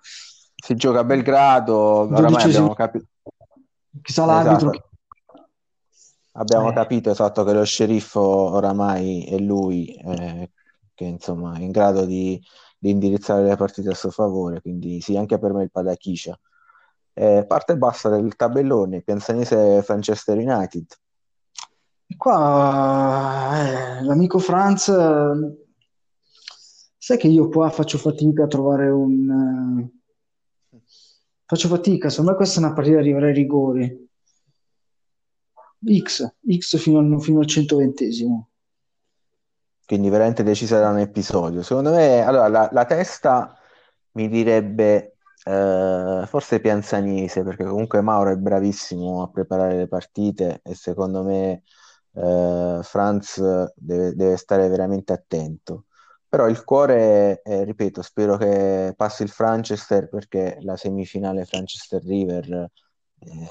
si 0.56 0.76
gioca 0.76 1.00
a 1.00 1.04
Belgrado, 1.04 1.76
oramai 1.76 2.44
abbiamo 2.44 2.74
capito... 2.74 3.06
Chissà 4.02 4.26
l'arbitro. 4.26 4.72
Esatto. 4.72 4.88
Abbiamo 6.34 6.70
eh. 6.70 6.74
capito 6.74 7.10
esatto 7.10 7.44
che 7.44 7.54
lo 7.54 7.66
sceriffo 7.66 8.22
oramai 8.22 9.26
è 9.26 9.38
lui, 9.38 9.94
eh, 9.96 10.52
che 10.94 11.04
insomma 11.04 11.58
è 11.58 11.62
in 11.62 11.72
grado 11.72 12.06
di, 12.06 12.42
di, 12.78 12.92
indirizzare 12.92 13.44
le 13.44 13.56
partite 13.56 13.90
a 13.90 13.96
suo 13.96 14.12
favore, 14.12 14.62
quindi 14.62 15.02
sì, 15.02 15.18
anche 15.18 15.38
per 15.40 15.54
me 15.54 15.64
il 15.64 15.72
Padachiscia. 15.72 16.40
Eh, 17.14 17.46
parte 17.46 17.76
bassa 17.76 18.10
del 18.10 18.36
tabellone, 18.36 19.02
Pianzanese 19.02 19.84
Manchester 19.86 20.38
United. 20.38 20.86
Qua 22.18 24.00
eh, 24.00 24.04
l'amico 24.04 24.40
Franz, 24.40 24.92
sai 26.98 27.18
che 27.18 27.28
io 27.28 27.50
qua 27.50 27.70
faccio 27.70 27.98
fatica 27.98 28.44
a 28.44 28.48
trovare 28.48 28.90
un... 28.90 29.90
Eh, 30.72 30.82
faccio 31.46 31.68
fatica, 31.68 32.10
secondo 32.10 32.32
me 32.32 32.38
questa 32.38 32.60
è 32.60 32.64
una 32.64 32.74
partita 32.74 32.96
da 32.96 33.02
arrivare 33.02 33.28
ai 33.28 33.34
rigori. 33.34 34.08
X, 36.02 36.36
X 36.58 36.78
fino 36.78 37.00
al, 37.00 37.22
fino 37.22 37.40
al 37.40 37.46
120 37.46 38.12
Quindi 39.86 40.10
veramente 40.10 40.44
decisa 40.44 40.80
da 40.80 40.90
un 40.90 41.00
episodio. 41.00 41.64
Secondo 41.64 41.92
me, 41.92 42.22
allora, 42.22 42.48
la, 42.48 42.70
la 42.72 42.86
testa 42.86 43.58
mi 44.12 44.28
direbbe 44.28 45.18
eh, 45.46 46.24
forse 46.26 46.60
Pianzanese, 46.60 47.44
perché 47.44 47.64
comunque 47.64 48.02
Mauro 48.02 48.32
è 48.32 48.36
bravissimo 48.36 49.24
a 49.24 49.30
preparare 49.30 49.78
le 49.78 49.88
partite 49.88 50.60
e 50.64 50.76
secondo 50.76 51.24
me 51.24 51.64
eh, 52.14 52.80
Franz 52.84 53.40
deve, 53.76 54.14
deve, 54.16 54.38
stare 54.38 54.68
veramente 54.68 55.14
attento. 55.14 55.86
Però 56.28 56.48
il 56.48 56.64
cuore, 56.64 57.42
eh, 57.42 57.64
ripeto, 57.64 58.02
spero 58.02 58.38
che 58.38 58.94
passi 58.96 59.24
il 59.24 59.30
Franchester 59.30 60.10
perché 60.10 60.58
la 60.62 60.78
semifinale 60.78 61.46
Franchester-River 61.46 62.72
eh, 63.20 63.50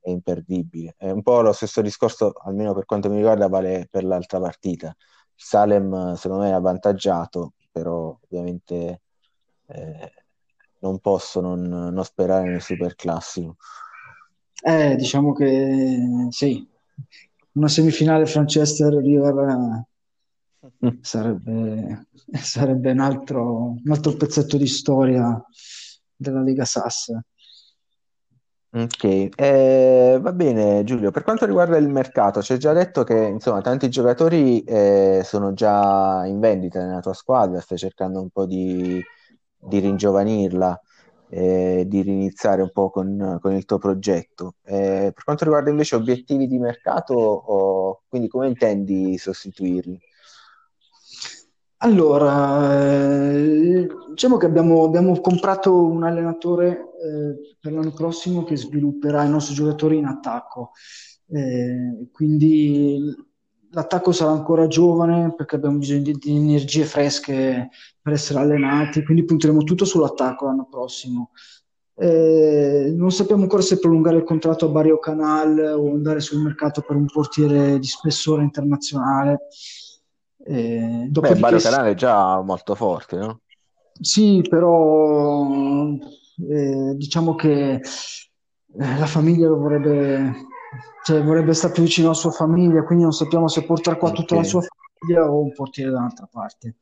è 0.00 0.10
imperdibile. 0.10 0.94
È 0.96 1.10
un 1.10 1.22
po' 1.22 1.40
lo 1.42 1.52
stesso 1.52 1.80
discorso, 1.80 2.32
almeno 2.44 2.74
per 2.74 2.86
quanto 2.86 3.08
mi 3.08 3.16
riguarda, 3.16 3.48
vale 3.48 3.86
per 3.90 4.04
l'altra 4.04 4.40
partita. 4.40 4.94
Salem 5.34 6.14
secondo 6.14 6.42
me 6.44 6.50
è 6.50 6.54
avvantaggiato, 6.54 7.52
però 7.70 8.18
ovviamente 8.20 9.02
eh, 9.66 10.12
non 10.80 10.98
posso 10.98 11.40
non, 11.40 11.60
non 11.62 12.04
sperare 12.04 12.48
nel 12.48 12.60
super 12.60 12.94
classico. 12.96 13.56
Eh, 14.60 14.96
diciamo 14.96 15.32
che 15.32 16.26
sì, 16.30 16.68
una 17.58 17.68
semifinale 17.68 18.30
Manchester-River 18.32 19.86
eh, 20.80 20.98
sarebbe, 21.02 22.06
sarebbe 22.32 22.92
un, 22.92 23.00
altro, 23.00 23.74
un 23.84 23.90
altro 23.92 24.12
pezzetto 24.12 24.56
di 24.56 24.66
storia 24.66 25.44
della 26.14 26.42
Lega 26.42 26.64
Sass. 26.64 27.10
Ok, 28.70 29.30
eh, 29.34 30.18
va 30.20 30.32
bene 30.32 30.84
Giulio, 30.84 31.10
per 31.10 31.24
quanto 31.24 31.46
riguarda 31.46 31.78
il 31.78 31.88
mercato, 31.88 32.42
ci 32.42 32.52
hai 32.52 32.58
già 32.58 32.74
detto 32.74 33.02
che 33.02 33.16
insomma 33.16 33.62
tanti 33.62 33.88
giocatori 33.88 34.62
eh, 34.62 35.22
sono 35.24 35.54
già 35.54 36.26
in 36.26 36.38
vendita 36.38 36.84
nella 36.84 37.00
tua 37.00 37.14
squadra, 37.14 37.60
stai 37.60 37.78
cercando 37.78 38.20
un 38.20 38.28
po' 38.28 38.44
di, 38.44 39.02
di 39.56 39.78
ringiovanirla 39.78 40.80
eh, 41.30 41.84
di 41.86 42.02
riniziare 42.02 42.62
un 42.62 42.70
po' 42.72 42.90
con, 42.90 43.38
con 43.40 43.54
il 43.54 43.64
tuo 43.64 43.78
progetto. 43.78 44.54
Eh, 44.64 45.12
per 45.14 45.24
quanto 45.24 45.44
riguarda 45.44 45.70
invece 45.70 45.96
obiettivi 45.96 46.46
di 46.46 46.58
mercato, 46.58 47.14
oh, 47.14 48.02
quindi 48.08 48.28
come 48.28 48.48
intendi 48.48 49.16
sostituirli? 49.18 49.98
Allora, 51.80 53.32
eh, 53.32 53.86
diciamo 54.10 54.36
che 54.36 54.46
abbiamo, 54.46 54.82
abbiamo, 54.84 55.20
comprato 55.20 55.84
un 55.84 56.02
allenatore 56.02 56.70
eh, 56.70 57.56
per 57.60 57.72
l'anno 57.72 57.92
prossimo 57.92 58.42
che 58.42 58.56
svilupperà 58.56 59.22
i 59.22 59.30
nostri 59.30 59.54
giocatori 59.54 59.96
in 59.98 60.06
attacco. 60.06 60.72
Eh, 61.30 62.08
quindi 62.10 63.14
l'attacco 63.70 64.12
sarà 64.12 64.30
ancora 64.30 64.66
giovane 64.66 65.34
perché 65.34 65.56
abbiamo 65.56 65.78
bisogno 65.78 66.02
di, 66.02 66.12
di 66.12 66.36
energie 66.36 66.84
fresche 66.84 67.68
per 68.00 68.12
essere 68.12 68.38
allenati, 68.38 69.04
quindi 69.04 69.24
punteremo 69.24 69.62
tutto 69.62 69.84
sull'attacco 69.84 70.46
l'anno 70.46 70.66
prossimo. 70.70 71.30
Eh, 72.00 72.92
non 72.94 73.10
sappiamo 73.10 73.42
ancora 73.42 73.60
se 73.60 73.80
prolungare 73.80 74.18
il 74.18 74.24
contratto 74.24 74.66
a 74.66 74.68
Barrio 74.68 74.98
Canal 74.98 75.58
o 75.76 75.90
andare 75.90 76.20
sul 76.20 76.40
mercato 76.40 76.80
per 76.80 76.94
un 76.94 77.06
portiere 77.06 77.78
di 77.78 77.86
spessore 77.86 78.42
internazionale. 78.42 79.48
Eh, 80.44 81.08
Beh, 81.10 81.34
Barrio 81.34 81.58
Canal 81.58 81.86
è 81.86 81.94
già 81.94 82.40
molto 82.40 82.74
forte, 82.74 83.16
no? 83.16 83.40
Sì, 84.00 84.44
però 84.48 85.48
eh, 86.48 86.94
diciamo 86.94 87.34
che 87.34 87.72
eh, 87.72 87.80
la 88.98 89.06
famiglia 89.06 89.48
lo 89.48 89.58
vorrebbe, 89.58 90.46
cioè, 91.08 91.22
vorrebbe 91.22 91.54
stare 91.54 91.72
più 91.72 91.82
vicino 91.84 92.08
alla 92.08 92.16
sua 92.16 92.30
famiglia, 92.30 92.84
quindi 92.84 93.04
non 93.04 93.12
sappiamo 93.12 93.48
se 93.48 93.64
portare 93.64 93.96
qua 93.96 94.08
okay. 94.08 94.20
tutta 94.20 94.34
la 94.34 94.42
sua 94.42 94.60
famiglia 94.60 95.30
o 95.30 95.40
un 95.40 95.52
portiere 95.52 95.90
da 95.90 95.98
un'altra 95.98 96.28
parte 96.30 96.76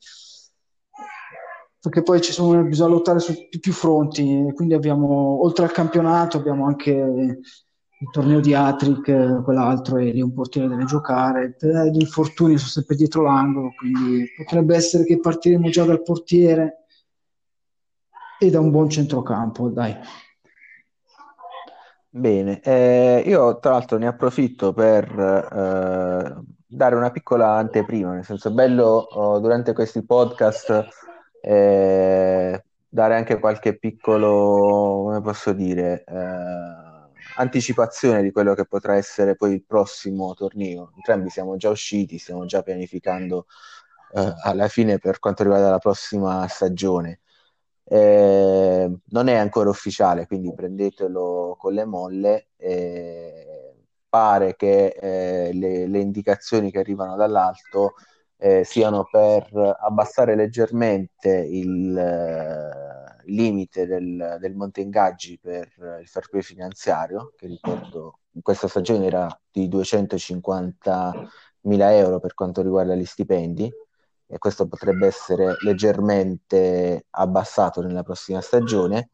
perché 1.79 2.03
poi 2.03 2.21
ci 2.21 2.33
sono, 2.33 2.65
bisogna 2.65 2.91
lottare 2.91 3.21
su 3.21 3.33
più 3.61 3.73
fronti, 3.73 4.51
quindi 4.57 4.75
abbiamo, 4.75 5.41
oltre 5.45 5.67
al 5.67 5.71
campionato, 5.71 6.37
abbiamo 6.37 6.67
anche 6.67 6.91
il 6.91 8.11
torneo 8.11 8.41
di 8.41 8.55
Atric, 8.55 9.43
quell'altro, 9.45 9.99
e 9.99 10.11
lì 10.11 10.21
un 10.21 10.33
portiere 10.33 10.67
deve 10.67 10.85
giocare, 10.85 11.55
gli 11.93 12.01
infortuni 12.01 12.59
sono 12.59 12.71
sempre 12.71 12.97
dietro 12.97 13.23
l'angolo, 13.23 13.71
quindi 13.79 14.27
potrebbe 14.37 14.75
essere 14.75 15.05
che 15.05 15.21
partiremo 15.21 15.69
già 15.69 15.85
dal 15.85 16.03
portiere 16.03 16.87
e 18.41 18.51
da 18.51 18.59
un 18.59 18.73
buon 18.73 18.91
centrocampo, 18.91 19.69
dai. 19.69 19.97
Bene, 22.17 22.61
eh, 22.63 23.23
io 23.27 23.59
tra 23.59 23.73
l'altro 23.73 23.99
ne 23.99 24.07
approfitto 24.07 24.73
per 24.73 25.05
eh, 25.07 26.35
dare 26.67 26.95
una 26.95 27.11
piccola 27.11 27.57
anteprima, 27.57 28.15
nel 28.15 28.25
senso 28.25 28.49
è 28.49 28.53
bello 28.53 28.85
oh, 28.87 29.39
durante 29.39 29.75
questi 29.75 30.03
podcast 30.03 30.89
eh, 31.43 32.65
dare 32.89 33.17
anche 33.17 33.39
qualche 33.39 33.77
piccolo, 33.77 35.03
come 35.05 35.21
posso 35.21 35.53
dire, 35.53 36.05
eh, 36.07 36.15
anticipazione 37.37 38.23
di 38.23 38.33
quello 38.33 38.55
che 38.55 38.65
potrà 38.65 38.97
essere 38.97 39.37
poi 39.37 39.53
il 39.53 39.65
prossimo 39.67 40.33
torneo. 40.33 40.93
Entrambi 40.97 41.29
siamo 41.29 41.57
già 41.57 41.69
usciti, 41.69 42.17
stiamo 42.17 42.47
già 42.47 42.63
pianificando 42.63 43.45
eh, 44.15 44.33
alla 44.43 44.69
fine 44.69 44.99
per 44.99 45.19
quanto 45.19 45.43
riguarda 45.43 45.69
la 45.69 45.79
prossima 45.79 46.47
stagione. 46.49 47.21
Eh, 47.89 48.91
non 49.05 49.29
è 49.29 49.35
ancora 49.35 49.71
ufficiale, 49.71 50.27
quindi 50.27 50.53
prendetelo 50.53 51.57
con 51.59 51.73
le 51.73 51.85
molle. 51.85 52.49
Eh, 52.57 53.75
pare 54.09 54.57
che 54.57 54.87
eh, 54.89 55.53
le, 55.53 55.87
le 55.87 55.99
indicazioni 55.99 56.71
che 56.71 56.79
arrivano 56.79 57.17
dall'alto 57.17 57.95
eh, 58.39 58.65
siano 58.65 59.07
per 59.11 59.49
abbassare 59.81 60.35
leggermente 60.35 61.29
il 61.31 61.97
eh, 61.97 63.23
limite 63.27 63.87
del, 63.87 64.37
del 64.41 64.55
monte 64.55 64.81
ingaggi 64.81 65.39
per 65.39 65.69
il 66.01 66.07
fair 66.07 66.29
play 66.29 66.43
finanziario, 66.43 67.33
che 67.37 67.47
ricordo 67.47 68.21
in 68.33 68.43
questa 68.43 68.69
stagione 68.69 69.07
era 69.07 69.29
di 69.51 69.69
250 69.69 71.13
mila 71.63 71.95
euro 71.95 72.21
per 72.21 72.35
quanto 72.35 72.63
riguarda 72.63 72.95
gli 72.95 73.05
stipendi 73.05 73.71
e 74.27 74.39
questo 74.39 74.67
potrebbe 74.67 75.07
essere 75.07 75.57
leggermente 75.61 77.07
abbassato 77.11 77.81
nella 77.81 78.03
prossima 78.03 78.41
stagione 78.41 79.11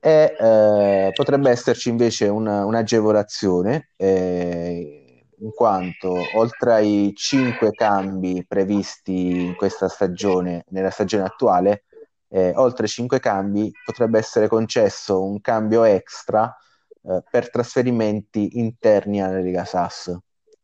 e 0.00 0.36
eh, 0.38 1.10
potrebbe 1.12 1.50
esserci 1.50 1.88
invece 1.88 2.28
una, 2.28 2.64
un'agevolazione 2.64 3.90
eh, 3.96 5.24
in 5.40 5.50
quanto 5.50 6.14
oltre 6.34 6.72
ai 6.72 7.12
cinque 7.14 7.72
cambi 7.72 8.44
previsti 8.46 9.46
in 9.46 9.54
questa 9.56 9.88
stagione, 9.88 10.64
nella 10.68 10.90
stagione 10.90 11.24
attuale, 11.24 11.84
eh, 12.28 12.52
oltre 12.56 12.84
ai 12.84 12.88
cinque 12.88 13.20
cambi 13.20 13.70
potrebbe 13.84 14.18
essere 14.18 14.48
concesso 14.48 15.22
un 15.22 15.40
cambio 15.40 15.84
extra 15.84 16.54
eh, 17.02 17.22
per 17.30 17.50
trasferimenti 17.50 18.58
interni 18.58 19.22
alla 19.22 19.38
Lega 19.40 19.64
SAS. 19.64 20.16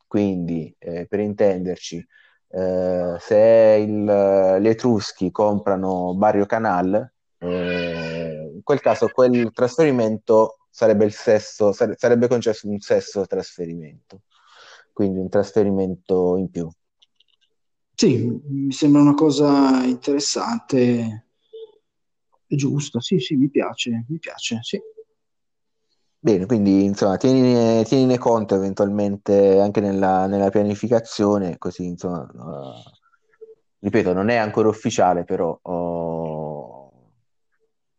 Quindi, 0.06 0.74
eh, 0.78 1.06
per 1.08 1.20
intenderci, 1.20 2.04
eh, 2.56 3.16
se 3.18 3.84
il, 3.86 4.58
gli 4.60 4.68
Etruschi 4.68 5.30
comprano 5.30 6.14
Barrio 6.14 6.46
Canal, 6.46 7.12
eh, 7.38 8.50
in 8.54 8.62
quel 8.62 8.80
caso 8.80 9.08
quel 9.08 9.50
trasferimento 9.52 10.58
sarebbe 10.70 11.08
sesso, 11.10 11.72
sarebbe 11.72 12.28
concesso 12.28 12.68
un 12.68 12.78
sesso 12.80 13.26
trasferimento 13.26 14.22
quindi 14.94 15.18
un 15.18 15.28
trasferimento 15.28 16.36
in 16.38 16.48
più. 16.48 16.70
Sì, 17.96 18.26
mi 18.46 18.72
sembra 18.72 19.02
una 19.02 19.14
cosa 19.14 19.82
interessante 19.84 21.26
e 22.46 22.56
giusta. 22.56 23.00
Sì, 23.00 23.18
sì, 23.18 23.34
mi 23.34 23.50
piace, 23.50 24.04
mi 24.08 24.18
piace, 24.18 24.60
sì. 24.62 24.80
Bene, 26.24 26.46
quindi 26.46 26.84
insomma, 26.84 27.18
tienine, 27.18 27.84
tienine 27.84 28.16
conto 28.16 28.54
eventualmente 28.54 29.60
anche 29.60 29.80
nella, 29.80 30.26
nella 30.26 30.48
pianificazione, 30.48 31.58
così 31.58 31.84
insomma, 31.84 32.22
uh, 32.22 32.82
ripeto, 33.80 34.14
non 34.14 34.30
è 34.30 34.36
ancora 34.36 34.68
ufficiale, 34.68 35.24
però 35.24 35.60
uh, 35.62 36.90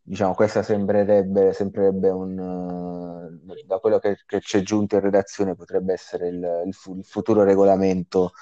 diciamo 0.02 0.34
questa 0.34 0.64
sembrerebbe, 0.64 1.52
sembrerebbe 1.52 2.08
un, 2.10 2.36
uh, 2.36 3.64
da 3.64 3.78
quello 3.78 4.00
che, 4.00 4.16
che 4.26 4.40
c'è 4.40 4.60
giunto 4.62 4.96
in 4.96 5.02
redazione 5.02 5.54
potrebbe 5.54 5.92
essere 5.92 6.26
il, 6.26 6.62
il, 6.66 6.74
fu- 6.74 6.96
il 6.96 7.04
futuro 7.04 7.44
regolamento 7.44 8.32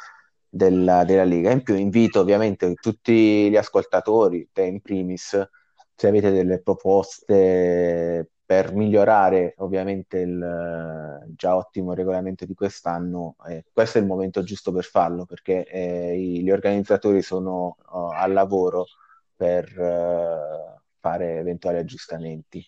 della, 0.49 1.05
della, 1.05 1.25
Lega. 1.25 1.51
In 1.51 1.63
più 1.63 1.75
invito 1.75 2.21
ovviamente 2.21 2.73
tutti 2.75 3.51
gli 3.51 3.57
ascoltatori, 3.57 4.49
te 4.51 4.63
in 4.63 4.81
primis, 4.81 5.47
se 5.95 6.09
avete 6.09 6.31
delle 6.31 6.63
proposte 6.63 8.31
per 8.47 8.75
migliorare 8.75 9.55
ovviamente 9.59 10.19
il 10.19 11.25
già 11.35 11.57
ottimo 11.57 11.95
regolamento 11.95 12.45
di 12.45 12.55
quest'anno, 12.55 13.37
eh, 13.49 13.65
questo 13.73 13.99
è 13.99 14.01
il 14.01 14.07
momento 14.07 14.43
giusto 14.43 14.71
per 14.73 14.85
farlo 14.85 15.25
perché 15.25 15.65
eh, 15.65 16.19
gli 16.19 16.51
organizzatori 16.51 17.23
sono 17.23 17.77
oh, 17.87 18.09
al 18.09 18.33
lavoro 18.33 18.87
per 19.35 19.65
eh, 19.79 20.83
fare 21.01 21.39
eventuali 21.39 21.79
aggiustamenti. 21.79 22.65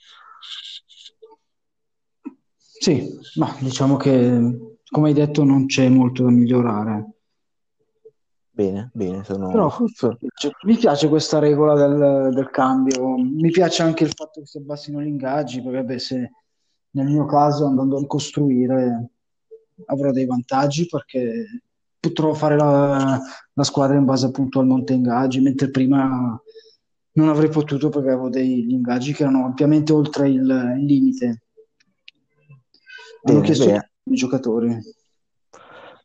Sì, 2.57 3.19
ma 3.37 3.55
diciamo 3.61 3.97
che 3.97 4.77
come 4.89 5.09
hai 5.09 5.15
detto 5.15 5.45
non 5.45 5.67
c'è 5.67 5.89
molto 5.89 6.23
da 6.23 6.31
migliorare. 6.31 7.16
Bene, 8.57 8.91
bene, 8.95 9.23
sono... 9.23 9.51
Però, 9.51 9.71
sono... 9.93 10.17
mi 10.63 10.77
piace 10.79 11.11
questa 11.11 11.39
regola 11.39 11.75
del, 11.75 12.33
del, 12.33 12.49
cambio, 12.49 13.19
mi 13.19 13.51
piace 13.51 13.83
anche 13.83 14.05
il 14.05 14.15
fatto 14.15 14.41
che 14.41 14.47
si 14.47 14.57
abbassino 14.57 15.03
gli 15.03 15.09
ingaggi, 15.09 15.61
perché 15.61 15.85
beh, 15.85 15.99
se 15.99 16.33
nel 16.93 17.07
mio 17.07 17.27
caso 17.27 17.67
andando 17.67 17.97
a 17.97 18.01
ricostruire 18.01 19.11
avrò 19.85 20.11
dei 20.11 20.25
vantaggi 20.25 20.87
perché 20.87 21.61
potrò 22.01 22.33
fare 22.33 22.57
la, 22.57 23.21
la 23.53 23.63
squadra 23.63 23.99
in 23.99 24.07
base 24.07 24.25
appunto 24.25 24.59
al 24.59 24.67
monte 24.67 24.95
ingaggi, 24.95 25.43
mentre 25.43 25.69
prima 25.69 26.41
non 27.13 27.29
avrei 27.29 27.51
potuto 27.51 27.91
perché 27.91 28.09
avevo 28.09 28.31
degli 28.31 28.71
ingaggi 28.71 29.13
che 29.13 29.25
erano 29.25 29.45
ampiamente 29.45 29.93
oltre 29.93 30.31
il, 30.31 30.77
il 30.79 30.85
limite. 30.87 31.43
Hanno 33.25 33.41
chiesto 33.43 33.67
beh. 33.67 33.91
i 34.05 34.15
giocatori. 34.15 34.79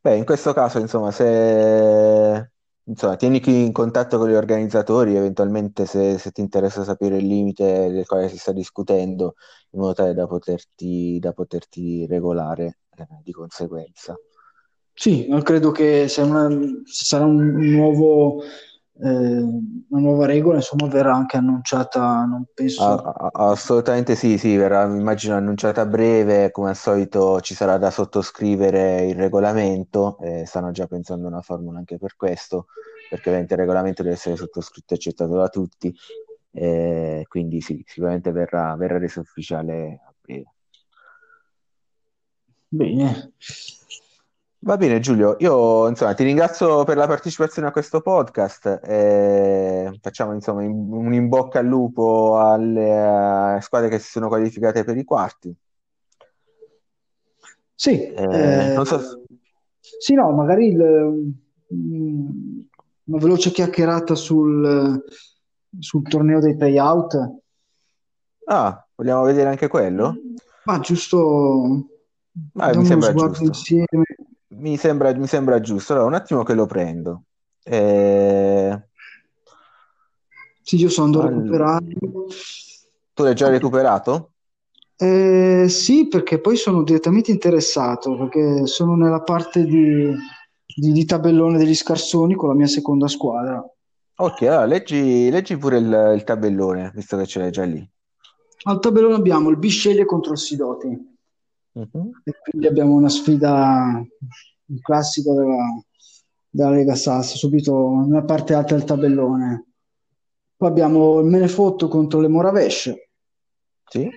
Beh, 0.04 0.16
in 0.16 0.26
questo 0.26 0.52
caso, 0.54 0.80
insomma, 0.80 1.12
se 1.12 2.52
insomma, 2.84 3.16
tieni 3.18 3.40
in 3.46 3.72
contatto 3.72 4.18
con 4.18 4.30
gli 4.30 4.34
organizzatori, 4.34 5.16
eventualmente 5.16 5.86
se, 5.86 6.18
se, 6.18 6.32
ti 6.32 6.42
interessa 6.42 6.84
sapere 6.84 7.18
il 7.18 7.28
limite 7.28 7.92
del 7.92 8.08
quale 8.08 8.28
si 8.28 8.38
sta 8.38 8.52
discutendo, 8.52 9.36
in 9.72 9.80
modo 9.80 9.94
tale 9.94 10.16
da 10.16 10.26
poterti, 10.26 11.20
da 11.20 11.34
poterti 11.34 12.08
regolare 12.08 12.80
eh, 12.98 13.08
di 13.24 13.32
conseguenza. 13.32 14.16
Sì, 14.92 15.28
credo 15.44 15.70
che 15.72 16.08
se, 16.08 16.22
una, 16.22 16.50
sarà 16.86 17.26
un 17.26 17.54
nuovo 17.72 18.42
una 19.04 20.00
nuova 20.00 20.26
regola 20.28 20.58
insomma 20.58 20.88
verrà 20.88 21.16
anche 21.16 21.38
annunciata 21.38 22.24
non 22.26 22.46
penso 22.54 22.84
ah, 22.84 23.30
assolutamente 23.50 24.16
sì 24.16 24.38
sì 24.38 24.56
verrà 24.56 24.84
immagino 24.84 25.36
annunciata 25.36 25.82
a 25.82 25.86
breve 25.88 26.52
come 26.52 26.70
al 26.70 26.76
solito 26.76 27.42
ci 27.42 27.56
sarà 27.56 27.78
da 27.78 27.90
sottoscrivere 27.90 29.06
il 29.08 29.16
regolamento 29.16 30.20
eh, 30.20 30.46
stanno 30.46 30.70
già 30.70 30.86
pensando 30.86 31.26
a 31.26 31.30
una 31.30 31.42
formula 31.42 31.80
anche 31.80 31.98
per 31.98 32.16
questo 32.16 32.68
perché 33.10 33.30
ovviamente 33.30 33.56
il 33.56 33.60
regolamento 33.60 34.04
deve 34.04 34.16
essere 34.16 34.36
sottoscritto 34.36 34.94
e 34.94 34.98
accettato 34.98 35.36
da 35.36 35.50
tutti 35.50 35.92
eh, 36.52 37.26
quindi 37.28 37.60
sì 37.62 37.84
sicuramente 37.88 38.32
verrà, 38.32 38.76
verrà 38.76 39.00
reso 39.00 39.22
ufficiale 39.22 40.02
a 40.06 40.14
breve. 40.22 40.54
Bene 42.68 43.34
Va 44.64 44.78
bene 44.78 45.00
Giulio, 45.00 45.38
io 45.40 45.88
insomma 45.88 46.14
ti 46.14 46.24
ringrazio 46.24 46.84
per 46.84 46.96
la 46.96 47.08
partecipazione 47.08 47.68
a 47.68 47.72
questo 47.72 48.00
podcast 48.02 48.80
e 48.84 49.98
facciamo 50.00 50.34
insomma 50.34 50.62
un 50.62 51.12
in 51.14 51.30
bocca 51.30 51.58
al 51.60 51.66
lupo 51.66 52.38
alle, 52.38 53.56
uh, 53.56 53.60
squadre 53.60 53.90
che 53.90 53.98
si 53.98 54.12
sono 54.12 54.28
qualificate 54.28 54.84
per 54.84 54.98
i 54.98 55.04
quarti. 55.04 55.52
Sì, 57.74 58.14
eh, 58.14 58.74
non 58.76 58.86
so, 58.86 59.26
Sì, 59.80 60.14
no, 60.14 60.32
magari 60.32 60.68
il- 60.68 61.34
mm, 61.74 62.60
una 63.06 63.18
veloce 63.18 63.50
chiacchierata 63.50 64.14
sul, 64.14 65.04
sul 65.80 66.04
torneo 66.04 66.40
dei 66.40 66.56
payout. 66.56 67.16
Ah, 68.46 68.88
vogliamo 68.94 69.24
vedere 69.24 69.50
anche 69.50 69.68
quello? 69.68 70.14
Ma 70.66 70.80
giusto, 70.80 71.88
Ah, 72.58 72.76
mi 72.76 72.86
sembra 72.86 73.10
sguardo 73.10 73.34
giusto. 73.40 73.46
insieme. 73.48 74.04
Mi 74.54 74.78
sembra, 74.78 75.14
mi 75.16 75.28
sembra 75.28 75.60
giusto. 75.62 75.94
Allora, 75.94 76.08
un 76.08 76.14
attimo 76.16 76.44
che 76.44 76.54
lo 76.54 76.66
prendo. 76.66 77.24
Eh, 77.64 78.82
Sì, 80.64 80.78
io 80.78 80.90
sono 80.90 81.08
andato 81.08 81.26
a 81.26 81.30
recuperare. 81.30 81.86
Tu 83.14 83.24
l'hai 83.24 83.34
già 83.36 83.50
recuperato? 83.50 84.34
Eh, 84.96 85.66
sì, 85.68 86.08
perché 86.08 86.40
poi 86.40 86.56
sono 86.56 86.84
direttamente 86.84 87.32
interessato, 87.32 88.16
perché 88.18 88.68
sono 88.68 88.96
nella 88.96 89.22
parte 89.22 89.66
di, 89.66 90.14
di- 90.66 90.92
di 90.92 91.06
tabellone 91.06 91.58
degli 91.58 91.76
scarsoni 91.76 92.36
con 92.36 92.50
la 92.50 92.56
mia 92.56 92.68
seconda 92.68 93.08
squadra. 93.08 93.64
Ok, 94.20 94.44
allora 94.44 94.64
leggi, 94.66 95.30
leggi 95.30 95.58
pure 95.58 95.78
il, 95.80 96.12
il 96.16 96.24
tabellone, 96.24 96.92
visto 96.96 97.18
che 97.18 97.26
ce 97.26 97.40
l'hai 97.40 97.52
già 97.52 97.64
lì. 97.66 97.86
Al 98.64 98.80
tabellone 98.80 99.16
abbiamo 99.16 99.50
il 99.50 99.58
Bisceglie 99.58 100.06
contro 100.06 100.32
il 100.34 100.38
Sidoti. 100.38 101.11
Mhm. 101.74 102.22
E 102.24 102.34
quindi 102.44 102.68
abbiamo 102.68 102.94
una 102.94 103.10
sfida, 103.10 104.04
un 104.66 104.80
classico 104.82 105.34
della, 105.34 105.84
della 106.50 106.70
Lega 106.72 106.96
Sass, 106.96 107.36
subito 107.36 108.06
nella 108.08 108.24
parte 108.24 108.54
alta 108.54 108.76
del 108.76 108.84
tabellone. 108.84 109.66
Poi 110.56 110.70
abbiamo 110.70 111.20
il 111.20 111.26
Menefotto 111.26 111.88
contro 111.88 112.20
le 112.20 112.28
Moravesh, 112.28 112.94
Sì? 113.90 114.10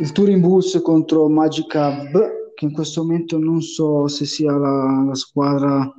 il 0.00 0.12
Turin 0.12 0.40
Bulls 0.40 0.80
contro 0.82 1.28
Magica 1.28 1.90
B, 2.10 2.52
che 2.54 2.64
in 2.64 2.72
questo 2.72 3.02
momento 3.02 3.38
non 3.38 3.60
so 3.60 4.08
se 4.08 4.24
sia 4.24 4.52
la, 4.52 5.04
la 5.06 5.14
squadra 5.14 5.92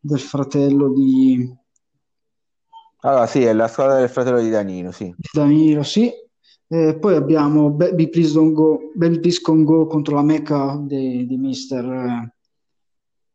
del 0.00 0.18
fratello 0.20 0.92
di, 0.92 1.54
Allora, 3.02 3.26
sì, 3.26 3.42
è 3.44 3.52
la 3.52 3.68
squadra 3.68 3.98
del 3.98 4.08
fratello 4.08 4.40
di 4.40 4.50
Danilo, 4.50 4.90
sì. 4.90 5.14
Danilo, 5.32 5.84
sì. 5.84 6.10
Eh, 6.70 6.98
poi 6.98 7.14
abbiamo 7.14 7.70
Baby 7.70 8.10
Please 8.10 8.34
Don't 8.34 8.52
Go, 8.52 8.90
Baby 8.94 9.20
Please 9.20 9.40
Con 9.40 9.64
Go 9.64 9.86
contro 9.86 10.16
la 10.16 10.22
Mecca 10.22 10.76
di, 10.78 11.26
di 11.26 11.36
Mister, 11.38 12.30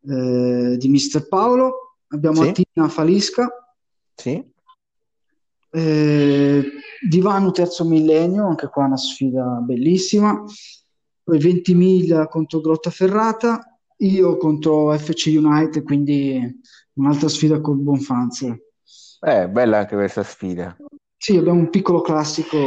eh, 0.07 0.77
di 0.77 0.87
Mister 0.87 1.27
Paolo. 1.27 1.97
Abbiamo 2.09 2.43
Sì? 2.43 2.49
Atina 2.49 2.87
Falisca. 2.89 3.49
Sì? 4.15 4.51
Eh, 5.71 6.63
Divano 7.05 7.51
terzo 7.51 7.85
millennio, 7.85 8.47
anche 8.47 8.69
qua 8.69 8.85
una 8.85 8.97
sfida 8.97 9.43
bellissima. 9.61 10.41
Poi 11.23 11.37
20.000 11.37 12.27
contro 12.27 12.61
Grottaferrata, 12.61 13.79
io 13.97 14.37
contro 14.37 14.95
FC 14.97 15.33
United, 15.35 15.83
quindi 15.83 16.61
un'altra 16.93 17.27
sfida 17.27 17.59
col 17.59 17.77
Bonfanza. 17.77 18.55
Eh, 19.21 19.49
bella 19.49 19.79
anche 19.79 19.95
questa 19.95 20.23
sfida. 20.23 20.77
Sì, 21.17 21.35
abbiamo 21.37 21.59
un 21.59 21.69
piccolo 21.69 22.01
classico 22.01 22.57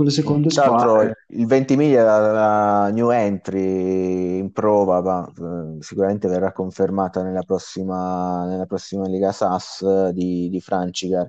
con 0.00 0.08
le 0.08 0.14
seconde 0.14 0.48
Tra 0.48 0.64
squadre. 0.64 1.24
il 1.28 1.46
20 1.46 1.76
miglia 1.76 2.02
dalla 2.02 2.88
new 2.88 3.10
entry 3.10 4.38
in 4.38 4.50
prova, 4.50 5.02
ma 5.02 5.28
eh, 5.28 5.82
sicuramente 5.82 6.26
verrà 6.26 6.52
confermata 6.52 7.22
nella 7.22 7.42
prossima, 7.42 8.46
nella 8.46 8.64
prossima 8.64 9.06
Liga 9.06 9.30
SAS 9.30 9.82
eh, 9.82 10.12
di, 10.14 10.48
di 10.48 10.62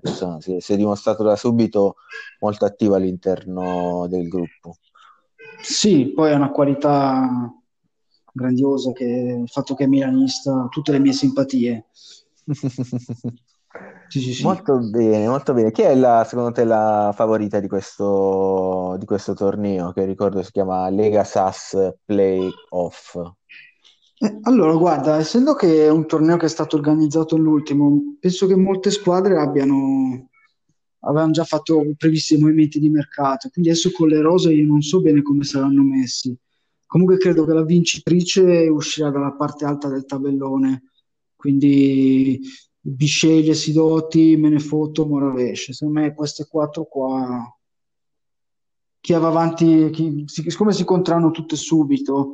insomma, 0.04 0.40
si, 0.40 0.56
si 0.60 0.74
è 0.74 0.78
dimostrato 0.78 1.22
da 1.24 1.36
subito 1.36 1.96
molto 2.40 2.64
attivo 2.64 2.96
all'interno 2.96 4.08
del 4.08 4.30
gruppo. 4.30 4.78
Sì, 5.62 6.14
poi 6.16 6.32
ha 6.32 6.38
una 6.38 6.52
qualità 6.52 7.54
grandiosa 8.32 8.94
che 8.94 9.04
il 9.44 9.50
fatto 9.50 9.76
che 9.76 9.84
è 9.84 9.88
milanista, 9.88 10.68
tutte 10.70 10.94
le 10.94 11.00
mie 11.00 11.12
simpatie. 11.12 11.88
Sì, 14.08 14.20
sì, 14.20 14.34
sì. 14.34 14.44
Molto 14.44 14.78
bene, 14.78 15.28
molto 15.28 15.54
bene. 15.54 15.72
Chi 15.72 15.84
è 15.84 15.96
la, 15.96 16.26
secondo 16.28 16.52
te 16.52 16.66
la 16.66 17.14
favorita 17.16 17.62
di 17.62 17.70
questo, 17.70 18.98
di 19.00 19.06
questo 19.06 19.34
torneo, 19.34 19.94
che 19.94 20.04
ricordo 20.04 20.44
si 20.44 20.52
chiama 20.52 20.90
Lega 20.90 21.24
SAS 21.24 21.96
Playoff? 22.04 23.16
Eh, 24.18 24.40
allora, 24.44 24.76
guarda, 24.76 25.18
essendo 25.18 25.54
che 25.54 25.86
è 25.86 25.90
un 25.90 26.06
torneo 26.06 26.36
che 26.36 26.48
è 26.48 26.50
stato 26.50 26.76
organizzato 26.76 27.36
all'ultimo, 27.36 28.18
penso 28.20 28.48
che 28.48 28.56
molte 28.56 28.92
squadre 28.92 29.40
abbiano, 29.40 30.30
avevano 31.00 31.32
già 31.32 31.46
fatto 31.46 31.82
previsti 31.98 32.36
i 32.36 32.40
movimenti 32.42 32.80
di 32.80 32.90
mercato, 32.90 33.50
quindi 33.50 33.72
adesso 33.72 33.92
con 33.92 34.10
le 34.10 34.20
rose 34.20 34.54
io 34.54 34.68
non 34.68 34.82
so 34.82 35.02
bene 35.02 35.22
come 35.22 35.46
saranno 35.46 35.84
messi. 35.84 36.38
Comunque 36.86 37.18
credo 37.18 37.46
che 37.46 37.54
la 37.54 37.64
vincitrice 37.64 38.68
uscirà 38.68 39.10
dalla 39.10 39.32
parte 39.32 39.64
alta 39.64 39.88
del 39.88 40.06
tabellone, 40.06 40.84
quindi 41.38 42.42
Bisceglie, 42.82 43.54
Sidoti, 43.54 44.36
Menefotto, 44.38 45.06
Moravesce. 45.06 45.74
Secondo 45.74 46.00
me 46.00 46.14
queste 46.14 46.48
quattro 46.48 46.86
qua, 46.86 47.56
chi 49.00 49.14
va 49.14 49.28
avanti, 49.28 49.90
chi- 49.92 50.24
si- 50.26 50.50
siccome 50.50 50.74
si 50.74 50.82
incontreranno 50.82 51.32
tutte 51.32 51.56
subito, 51.56 52.34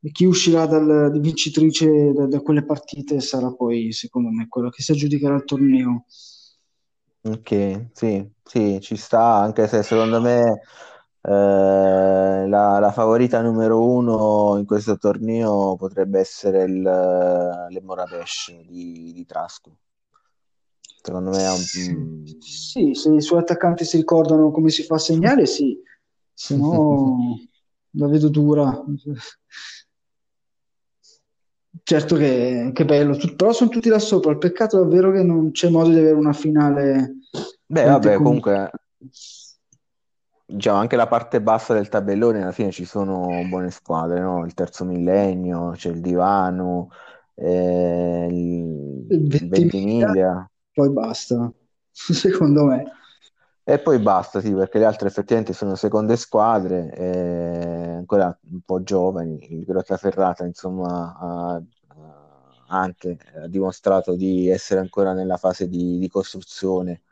e 0.00 0.10
chi 0.10 0.24
uscirà 0.26 0.66
dal, 0.66 1.18
vincitrice 1.20 2.12
da, 2.12 2.26
da 2.26 2.40
quelle 2.40 2.64
partite 2.64 3.20
sarà 3.20 3.52
poi, 3.52 3.92
secondo 3.92 4.30
me, 4.30 4.46
quello 4.48 4.68
che 4.70 4.82
si 4.82 4.92
aggiudicherà 4.92 5.34
il 5.36 5.44
torneo. 5.44 6.04
Ok, 7.20 7.88
sì, 7.92 8.30
sì, 8.42 8.78
ci 8.80 8.96
sta, 8.96 9.34
anche 9.34 9.66
se 9.66 9.82
secondo 9.82 10.20
me 10.20 10.60
la, 11.20 12.78
la 12.78 12.92
favorita 12.92 13.42
numero 13.42 13.82
uno 13.84 14.56
in 14.58 14.64
questo 14.64 14.96
torneo 14.96 15.76
potrebbe 15.76 16.20
essere 16.20 16.64
il, 16.64 16.80
le 16.80 17.80
Moravesh 17.82 18.54
di, 18.66 19.12
di 19.12 19.26
Trascu. 19.26 19.74
Secondo 21.00 21.30
me 21.30 21.38
è 21.38 21.50
un... 21.50 22.24
Sì, 22.38 22.94
se 22.94 23.14
i 23.14 23.20
suoi 23.20 23.40
attaccanti 23.40 23.84
si 23.84 23.96
ricordano 23.96 24.50
come 24.50 24.70
si 24.70 24.82
fa 24.82 24.96
a 24.96 24.98
segnare, 24.98 25.46
sì, 25.46 25.80
se 26.32 26.56
no 26.56 27.38
la 27.92 28.08
vedo 28.08 28.28
dura. 28.28 28.84
Certo 31.82 32.16
che, 32.16 32.70
che 32.74 32.84
bello, 32.84 33.16
tut- 33.16 33.36
però 33.36 33.52
sono 33.52 33.70
tutti 33.70 33.88
là 33.88 33.98
sopra. 33.98 34.32
Il 34.32 34.38
peccato 34.38 34.78
davvero 34.78 35.10
che 35.10 35.22
non 35.22 35.52
c'è 35.52 35.70
modo 35.70 35.88
di 35.88 35.98
avere 35.98 36.14
una 36.14 36.32
finale 36.34 37.18
Beh, 37.64 37.84
vabbè, 37.84 38.14
con- 38.14 38.24
comunque, 38.24 38.70
diciamo, 40.48 40.78
anche 40.78 40.96
la 40.96 41.06
parte 41.06 41.40
bassa 41.42 41.74
del 41.74 41.88
tabellone 41.88 42.42
alla 42.42 42.52
fine 42.52 42.70
ci 42.72 42.84
sono 42.84 43.44
buone 43.44 43.70
squadre, 43.70 44.20
no? 44.20 44.44
Il 44.46 44.54
terzo 44.54 44.84
millennio, 44.84 45.72
c'è 45.72 45.90
il 45.90 46.00
Divano, 46.00 46.90
eh, 47.34 48.26
il, 48.30 49.06
il 49.08 49.26
il 49.36 49.48
20.000, 49.48 49.48
Ventimiglia. 49.48 50.50
poi 50.72 50.90
basta, 50.90 51.52
secondo 51.92 52.64
me. 52.64 52.84
E 53.64 53.78
poi 53.80 53.98
basta, 54.00 54.40
sì, 54.40 54.54
perché 54.54 54.78
le 54.78 54.86
altre 54.86 55.08
effettivamente 55.08 55.52
sono 55.52 55.74
seconde 55.74 56.16
squadre, 56.16 56.90
eh, 56.94 57.90
ancora 57.98 58.36
un 58.50 58.60
po' 58.62 58.82
giovani. 58.82 59.52
Il 59.52 59.64
Grottaferrata, 59.64 60.44
insomma, 60.46 61.14
ha, 61.18 61.54
ha 61.56 62.78
anche 62.80 63.18
ha 63.34 63.46
dimostrato 63.46 64.14
di 64.16 64.48
essere 64.48 64.80
ancora 64.80 65.12
nella 65.12 65.36
fase 65.36 65.68
di, 65.68 65.98
di 65.98 66.08
costruzione. 66.08 67.02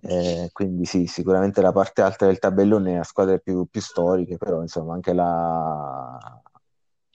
Eh, 0.00 0.50
quindi 0.52 0.84
sì, 0.84 1.06
sicuramente 1.06 1.60
la 1.60 1.72
parte 1.72 2.02
alta 2.02 2.26
del 2.26 2.38
tabellone 2.38 2.98
ha 2.98 3.02
squadre 3.04 3.40
più, 3.40 3.66
più 3.68 3.80
storiche, 3.80 4.36
però 4.36 4.62
insomma 4.62 4.94
anche 4.94 5.12
la, 5.12 6.40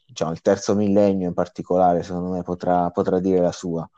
diciamo, 0.05 0.31
il 0.31 0.41
terzo 0.41 0.75
millennio 0.75 1.27
in 1.27 1.33
particolare, 1.33 2.03
secondo 2.03 2.31
me, 2.31 2.43
potrà, 2.43 2.89
potrà 2.89 3.19
dire 3.19 3.39
la 3.39 3.51
sua. 3.51 3.89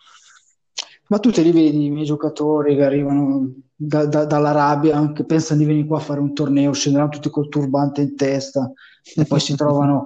Ma 1.08 1.20
tu 1.20 1.32
te 1.32 1.42
li 1.42 1.52
vedi 1.52 1.86
i 1.86 1.90
miei 1.92 2.06
giocatori 2.06 2.76
che 2.76 2.84
arrivano 2.84 3.54
da- 3.76 4.06
da- 4.06 4.26
dall'Arabia, 4.26 5.12
che 5.12 5.24
pensano 5.26 5.60
di 5.60 5.66
venire 5.66 5.88
qua 5.88 5.98
a 5.98 6.02
fare 6.02 6.20
un 6.20 6.34
torneo, 6.34 6.72
scenderanno 6.74 7.12
tutti 7.12 7.30
col 7.30 7.50
turbante 7.50 8.02
in 8.02 8.16
testa 8.16 8.72
e 9.16 9.26
poi 9.26 9.40
si 9.40 9.56
trovano 9.56 10.06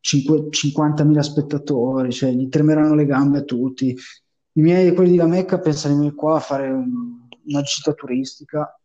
cinque- 0.00 0.46
50.000 0.50 1.22
spettatori, 1.22 2.12
cioè 2.12 2.30
gli 2.30 2.48
tremeranno 2.48 2.94
le 2.94 3.06
gambe 3.06 3.38
a 3.38 3.42
tutti. 3.42 3.88
I 4.52 4.60
miei, 4.60 4.94
quelli 4.94 5.10
di 5.12 5.16
La 5.16 5.26
Mecca, 5.26 5.58
pensano 5.58 5.94
di 5.94 6.00
venire 6.00 6.16
qua 6.16 6.36
a 6.36 6.40
fare 6.40 6.70
un- 6.70 7.25
una 7.46 7.62
gita 7.62 7.92
turistica. 7.92 8.78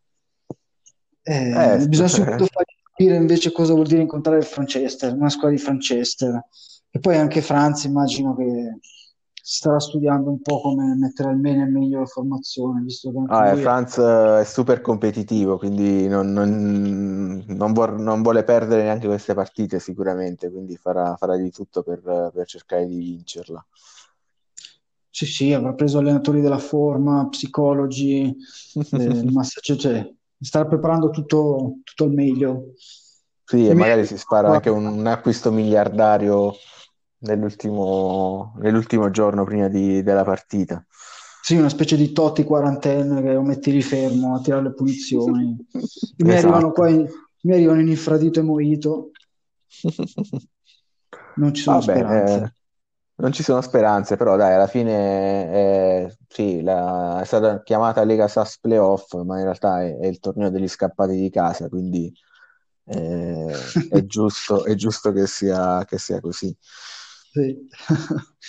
Eh, 1.24 1.52
Eh, 1.84 1.88
bisogna 1.88 2.08
subito 2.08 2.46
fargli 2.46 2.76
capire 2.84 3.16
invece 3.16 3.52
cosa 3.52 3.74
vuol 3.74 3.88
dire 3.88 4.02
incontrare 4.02 4.40
il 4.40 4.46
Franchester, 4.46 5.14
una 5.14 5.30
squadra 5.30 5.56
di 5.56 5.62
Franchester. 5.62 6.46
E 6.90 7.00
poi 7.00 7.16
anche 7.18 7.42
Franz, 7.42 7.86
immagino 7.86 8.36
che 8.36 8.80
starà 9.44 9.80
studiando 9.80 10.30
un 10.30 10.42
po' 10.42 10.62
come 10.62 10.96
mettere 10.96 11.30
al 11.30 11.38
bene 11.38 11.64
e 11.64 11.66
meglio 11.66 12.00
la 12.00 12.06
formazione, 12.06 12.82
visto 12.82 13.12
che 13.12 13.18
Ah, 13.28 13.48
e 13.50 13.54
lui. 13.54 13.62
Franz 13.62 13.98
eh, 13.98 14.42
è 14.42 14.44
super 14.46 14.82
competitivo, 14.82 15.58
quindi 15.58 16.08
non, 16.08 16.32
non- 16.32 17.44
non 17.48 17.74
vuol- 17.74 18.00
non 18.00 18.22
vuole 18.22 18.44
perdere 18.44 18.84
neanche 18.84 19.08
queste 19.08 19.34
partite 19.34 19.80
sicuramente, 19.80 20.50
quindi 20.52 20.76
farà, 20.76 21.16
farà 21.16 21.38
di 21.38 21.50
tutto 21.50 21.82
per, 21.82 22.02
per 22.34 22.46
cercare 22.46 22.86
di 22.86 22.98
vincerla. 22.98 23.66
Sì, 25.14 25.26
sì, 25.26 25.52
avrà 25.54 25.74
preso 25.74 25.98
allenatori 26.00 26.42
della 26.42 26.58
forma, 26.58 27.28
psicologi, 27.30 28.22
eh, 28.96 29.04
il 29.04 29.32
massaggio, 29.32 29.76
cioè, 29.76 30.10
starà 30.40 30.66
preparando 30.68 31.10
tutto, 31.10 31.80
tutto 31.84 32.04
al 32.06 32.12
meglio. 32.14 32.74
Sì, 33.44 33.68
e 33.68 33.74
magari 33.76 34.06
si 34.06 34.18
spara 34.18 34.50
qua- 34.50 34.54
anche 34.54 34.70
un, 34.70 34.86
un 34.86 35.06
acquisto 35.08 35.52
miliardario 35.52 36.54
nell'ultimo, 37.20 38.54
nell'ultimo 38.60 39.10
giorno 39.12 39.44
prima 39.44 39.68
di- 39.68 40.02
della 40.04 40.24
partita. 40.24 40.84
Sì, 41.44 41.56
una 41.56 41.70
specie 41.70 41.98
di 41.98 42.12
Totti 42.14 42.44
quarantenne 42.44 43.22
che 43.22 43.34
lo 43.34 43.42
metti 43.42 43.72
lì 43.72 43.82
fermo 43.82 44.36
a 44.36 44.42
tirare 44.42 44.64
le 44.64 44.74
punizioni. 44.74 45.60
I 46.18 46.24
miei 46.24 46.38
arrivano 46.40 46.72
Esatto. 46.72 46.72
qua, 46.72 46.90
in, 46.90 47.00
i 47.02 47.08
miei 47.42 47.58
arrivano 47.60 47.82
in 47.82 47.88
infradito 47.90 48.40
e 48.40 48.44
moito, 48.44 49.12
non 51.34 51.54
ci 51.54 51.62
sono 51.64 51.82
Vabbè, 51.82 51.82
speranze. 51.82 52.42
eh, 52.46 52.54
non 53.22 53.32
ci 53.32 53.44
sono 53.44 53.62
speranze, 53.62 54.18
però 54.18 54.36
dai, 54.36 54.54
alla 54.56 54.68
fine 54.68 55.52
eh, 56.06 56.18
sì, 56.28 56.62
la- 56.62 57.22
è 57.22 57.26
stata 57.26 57.62
chiamata 57.64 58.04
Lega 58.04 58.28
Sass 58.28 58.58
Playoff, 58.60 59.14
ma 59.24 59.38
in 59.38 59.44
realtà 59.44 59.84
è, 59.84 59.98
è 59.98 60.08
il 60.08 60.20
torneo 60.20 60.50
degli 60.50 60.68
scappati 60.68 61.16
di 61.16 61.30
casa, 61.30 61.70
quindi 61.70 62.12
eh, 62.86 63.54
è 63.90 64.06
giusto, 64.06 64.66
è 64.66 64.76
giusto 64.76 65.12
che 65.12 65.28
sia, 65.28 65.86
che 65.86 65.98
sia 65.98 66.20
così. 66.20 66.56
Sì. 67.32 67.68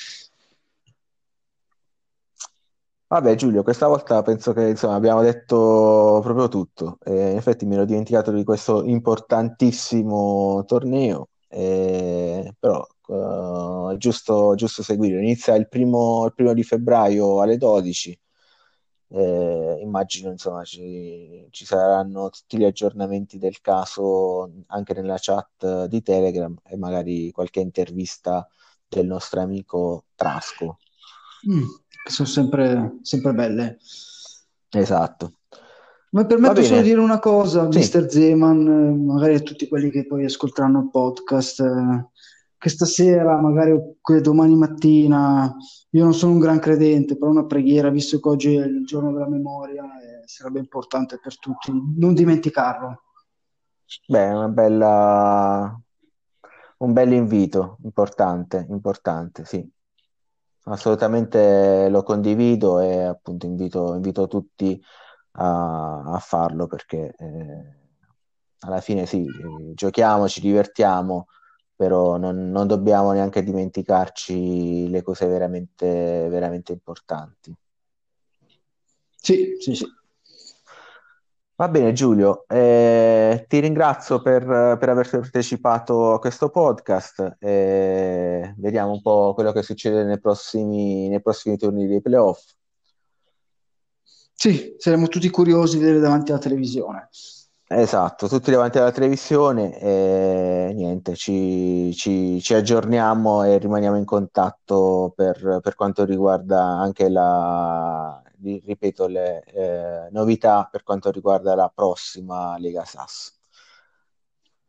Vabbè, 3.06 3.34
Giulio, 3.34 3.62
questa 3.62 3.86
volta 3.88 4.22
penso 4.22 4.54
che 4.54 4.68
insomma, 4.68 4.94
abbiamo 4.94 5.20
detto 5.20 6.20
proprio 6.22 6.48
tutto. 6.48 6.96
Eh, 7.04 7.32
in 7.32 7.36
effetti 7.36 7.66
mi 7.66 7.74
ero 7.74 7.84
dimenticato 7.84 8.30
di 8.32 8.42
questo 8.42 8.82
importantissimo 8.84 10.64
torneo, 10.66 11.28
eh, 11.48 12.54
però 12.58 12.82
è 13.92 13.96
giusto, 13.96 14.54
giusto 14.54 14.82
seguire. 14.82 15.18
Inizia 15.18 15.54
il 15.54 15.68
primo, 15.68 16.26
il 16.26 16.34
primo 16.34 16.52
di 16.54 16.62
febbraio 16.62 17.40
alle 17.40 17.56
12. 17.56 18.18
Eh, 19.14 19.78
immagino 19.82 20.30
insomma 20.30 20.64
ci, 20.64 21.46
ci 21.50 21.66
saranno 21.66 22.30
tutti 22.30 22.56
gli 22.56 22.64
aggiornamenti 22.64 23.36
del 23.36 23.60
caso 23.60 24.50
anche 24.68 24.94
nella 24.94 25.18
chat 25.20 25.84
di 25.84 26.00
Telegram 26.00 26.56
e 26.64 26.78
magari 26.78 27.30
qualche 27.30 27.60
intervista 27.60 28.48
del 28.88 29.06
nostro 29.06 29.40
amico 29.40 30.06
Trasco. 30.14 30.78
Mm, 31.50 31.64
che 32.04 32.10
sono 32.10 32.28
sempre, 32.28 32.98
sempre 33.02 33.34
belle. 33.34 33.78
Esatto. 34.70 35.34
Mi 36.12 36.26
permetto 36.26 36.62
solo 36.62 36.80
di 36.82 36.88
dire 36.88 37.00
una 37.00 37.18
cosa, 37.18 37.70
Sì. 37.70 37.78
mister 37.78 38.10
Zeman, 38.10 38.66
eh, 38.66 38.94
magari 38.94 39.34
a 39.34 39.40
tutti 39.40 39.66
quelli 39.66 39.90
che 39.90 40.06
poi 40.06 40.24
ascolteranno 40.24 40.80
il 40.80 40.90
podcast, 40.90 41.60
eh, 41.60 42.08
che 42.62 42.68
stasera, 42.68 43.40
magari 43.40 43.76
domani 44.20 44.54
mattina, 44.54 45.52
io 45.90 46.04
non 46.04 46.14
sono 46.14 46.34
un 46.34 46.38
gran 46.38 46.60
credente, 46.60 47.18
però 47.18 47.32
una 47.32 47.44
preghiera, 47.44 47.90
visto 47.90 48.20
che 48.20 48.28
oggi 48.28 48.54
è 48.54 48.64
il 48.64 48.84
giorno 48.86 49.10
della 49.10 49.28
memoria, 49.28 49.82
eh, 49.82 50.22
sarebbe 50.26 50.60
importante 50.60 51.18
per 51.20 51.36
tutti 51.40 51.72
non 51.72 52.14
dimenticarlo. 52.14 53.02
Beh, 54.06 54.28
una 54.28 54.46
bella, 54.46 55.80
un 56.76 56.92
bel 56.92 57.12
invito, 57.12 57.78
importante, 57.82 58.64
importante, 58.68 59.44
sì. 59.44 59.68
Assolutamente 60.66 61.88
lo 61.88 62.04
condivido 62.04 62.78
e 62.78 63.02
appunto 63.02 63.46
invito, 63.46 63.94
invito 63.94 64.28
tutti 64.28 64.80
a, 65.32 66.12
a 66.12 66.18
farlo 66.20 66.68
perché 66.68 67.12
eh, 67.18 67.76
alla 68.60 68.80
fine 68.80 69.04
sì, 69.04 69.24
eh, 69.24 69.74
giochiamo, 69.74 70.28
ci 70.28 70.40
divertiamo, 70.40 71.26
però 71.82 72.16
non, 72.16 72.52
non 72.52 72.68
dobbiamo 72.68 73.10
neanche 73.10 73.42
dimenticarci 73.42 74.88
le 74.88 75.02
cose 75.02 75.26
veramente, 75.26 76.28
veramente 76.30 76.70
importanti. 76.70 77.52
Sì, 79.16 79.56
sì, 79.58 79.74
sì. 79.74 79.84
Va 81.56 81.68
bene 81.68 81.92
Giulio, 81.92 82.44
eh, 82.46 83.46
ti 83.48 83.58
ringrazio 83.58 84.22
per, 84.22 84.44
per 84.78 84.88
aver 84.88 85.10
partecipato 85.10 86.12
a 86.12 86.20
questo 86.20 86.50
podcast 86.50 87.38
e 87.40 88.54
vediamo 88.58 88.92
un 88.92 89.02
po' 89.02 89.34
quello 89.34 89.50
che 89.50 89.62
succede 89.62 90.04
nei 90.04 90.20
prossimi, 90.20 91.08
nei 91.08 91.20
prossimi 91.20 91.56
turni 91.56 91.88
dei 91.88 92.00
playoff. 92.00 92.44
Sì, 94.32 94.76
saremo 94.78 95.08
tutti 95.08 95.28
curiosi 95.30 95.78
di 95.78 95.82
vedere 95.82 95.98
davanti 96.00 96.30
alla 96.30 96.40
televisione. 96.40 97.08
Esatto, 97.74 98.28
tutti 98.28 98.50
davanti 98.50 98.76
alla 98.76 98.92
televisione 98.92 99.78
e 99.78 100.72
niente, 100.74 101.16
ci, 101.16 101.90
ci- 101.94 102.38
ci 102.42 102.52
aggiorniamo 102.52 103.44
e 103.44 103.56
rimaniamo 103.56 103.96
in 103.96 104.04
contatto 104.04 105.10
per, 105.16 105.60
per 105.62 105.74
quanto 105.74 106.04
riguarda 106.04 106.62
anche 106.62 107.08
la, 107.08 108.22
ri- 108.42 108.62
ripeto, 108.66 109.06
le 109.06 109.42
eh, 109.44 110.08
novità 110.10 110.68
per 110.70 110.82
quanto 110.82 111.10
riguarda 111.10 111.54
la 111.54 111.72
prossima 111.74 112.58
Lega 112.58 112.84
SAS. 112.84 113.38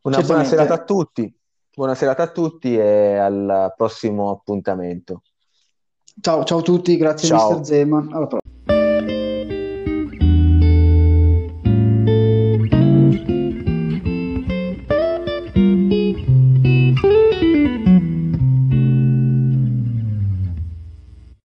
Una 0.02 0.22
buona 0.22 0.44
serata 0.44 0.74
a 0.74 0.82
tutti, 0.82 1.30
buona 1.74 1.94
serata 1.94 2.22
a 2.22 2.28
tutti 2.28 2.74
e 2.74 3.16
al 3.16 3.74
prossimo 3.76 4.30
appuntamento. 4.30 5.22
Ciao, 6.20 6.42
ciao 6.44 6.58
a 6.58 6.62
tutti, 6.62 6.96
grazie 6.96 7.30
mister 7.30 7.56
Ciao. 7.56 7.64
Zeman, 7.64 8.12
alla 8.12 8.26
prossima. 8.26 8.73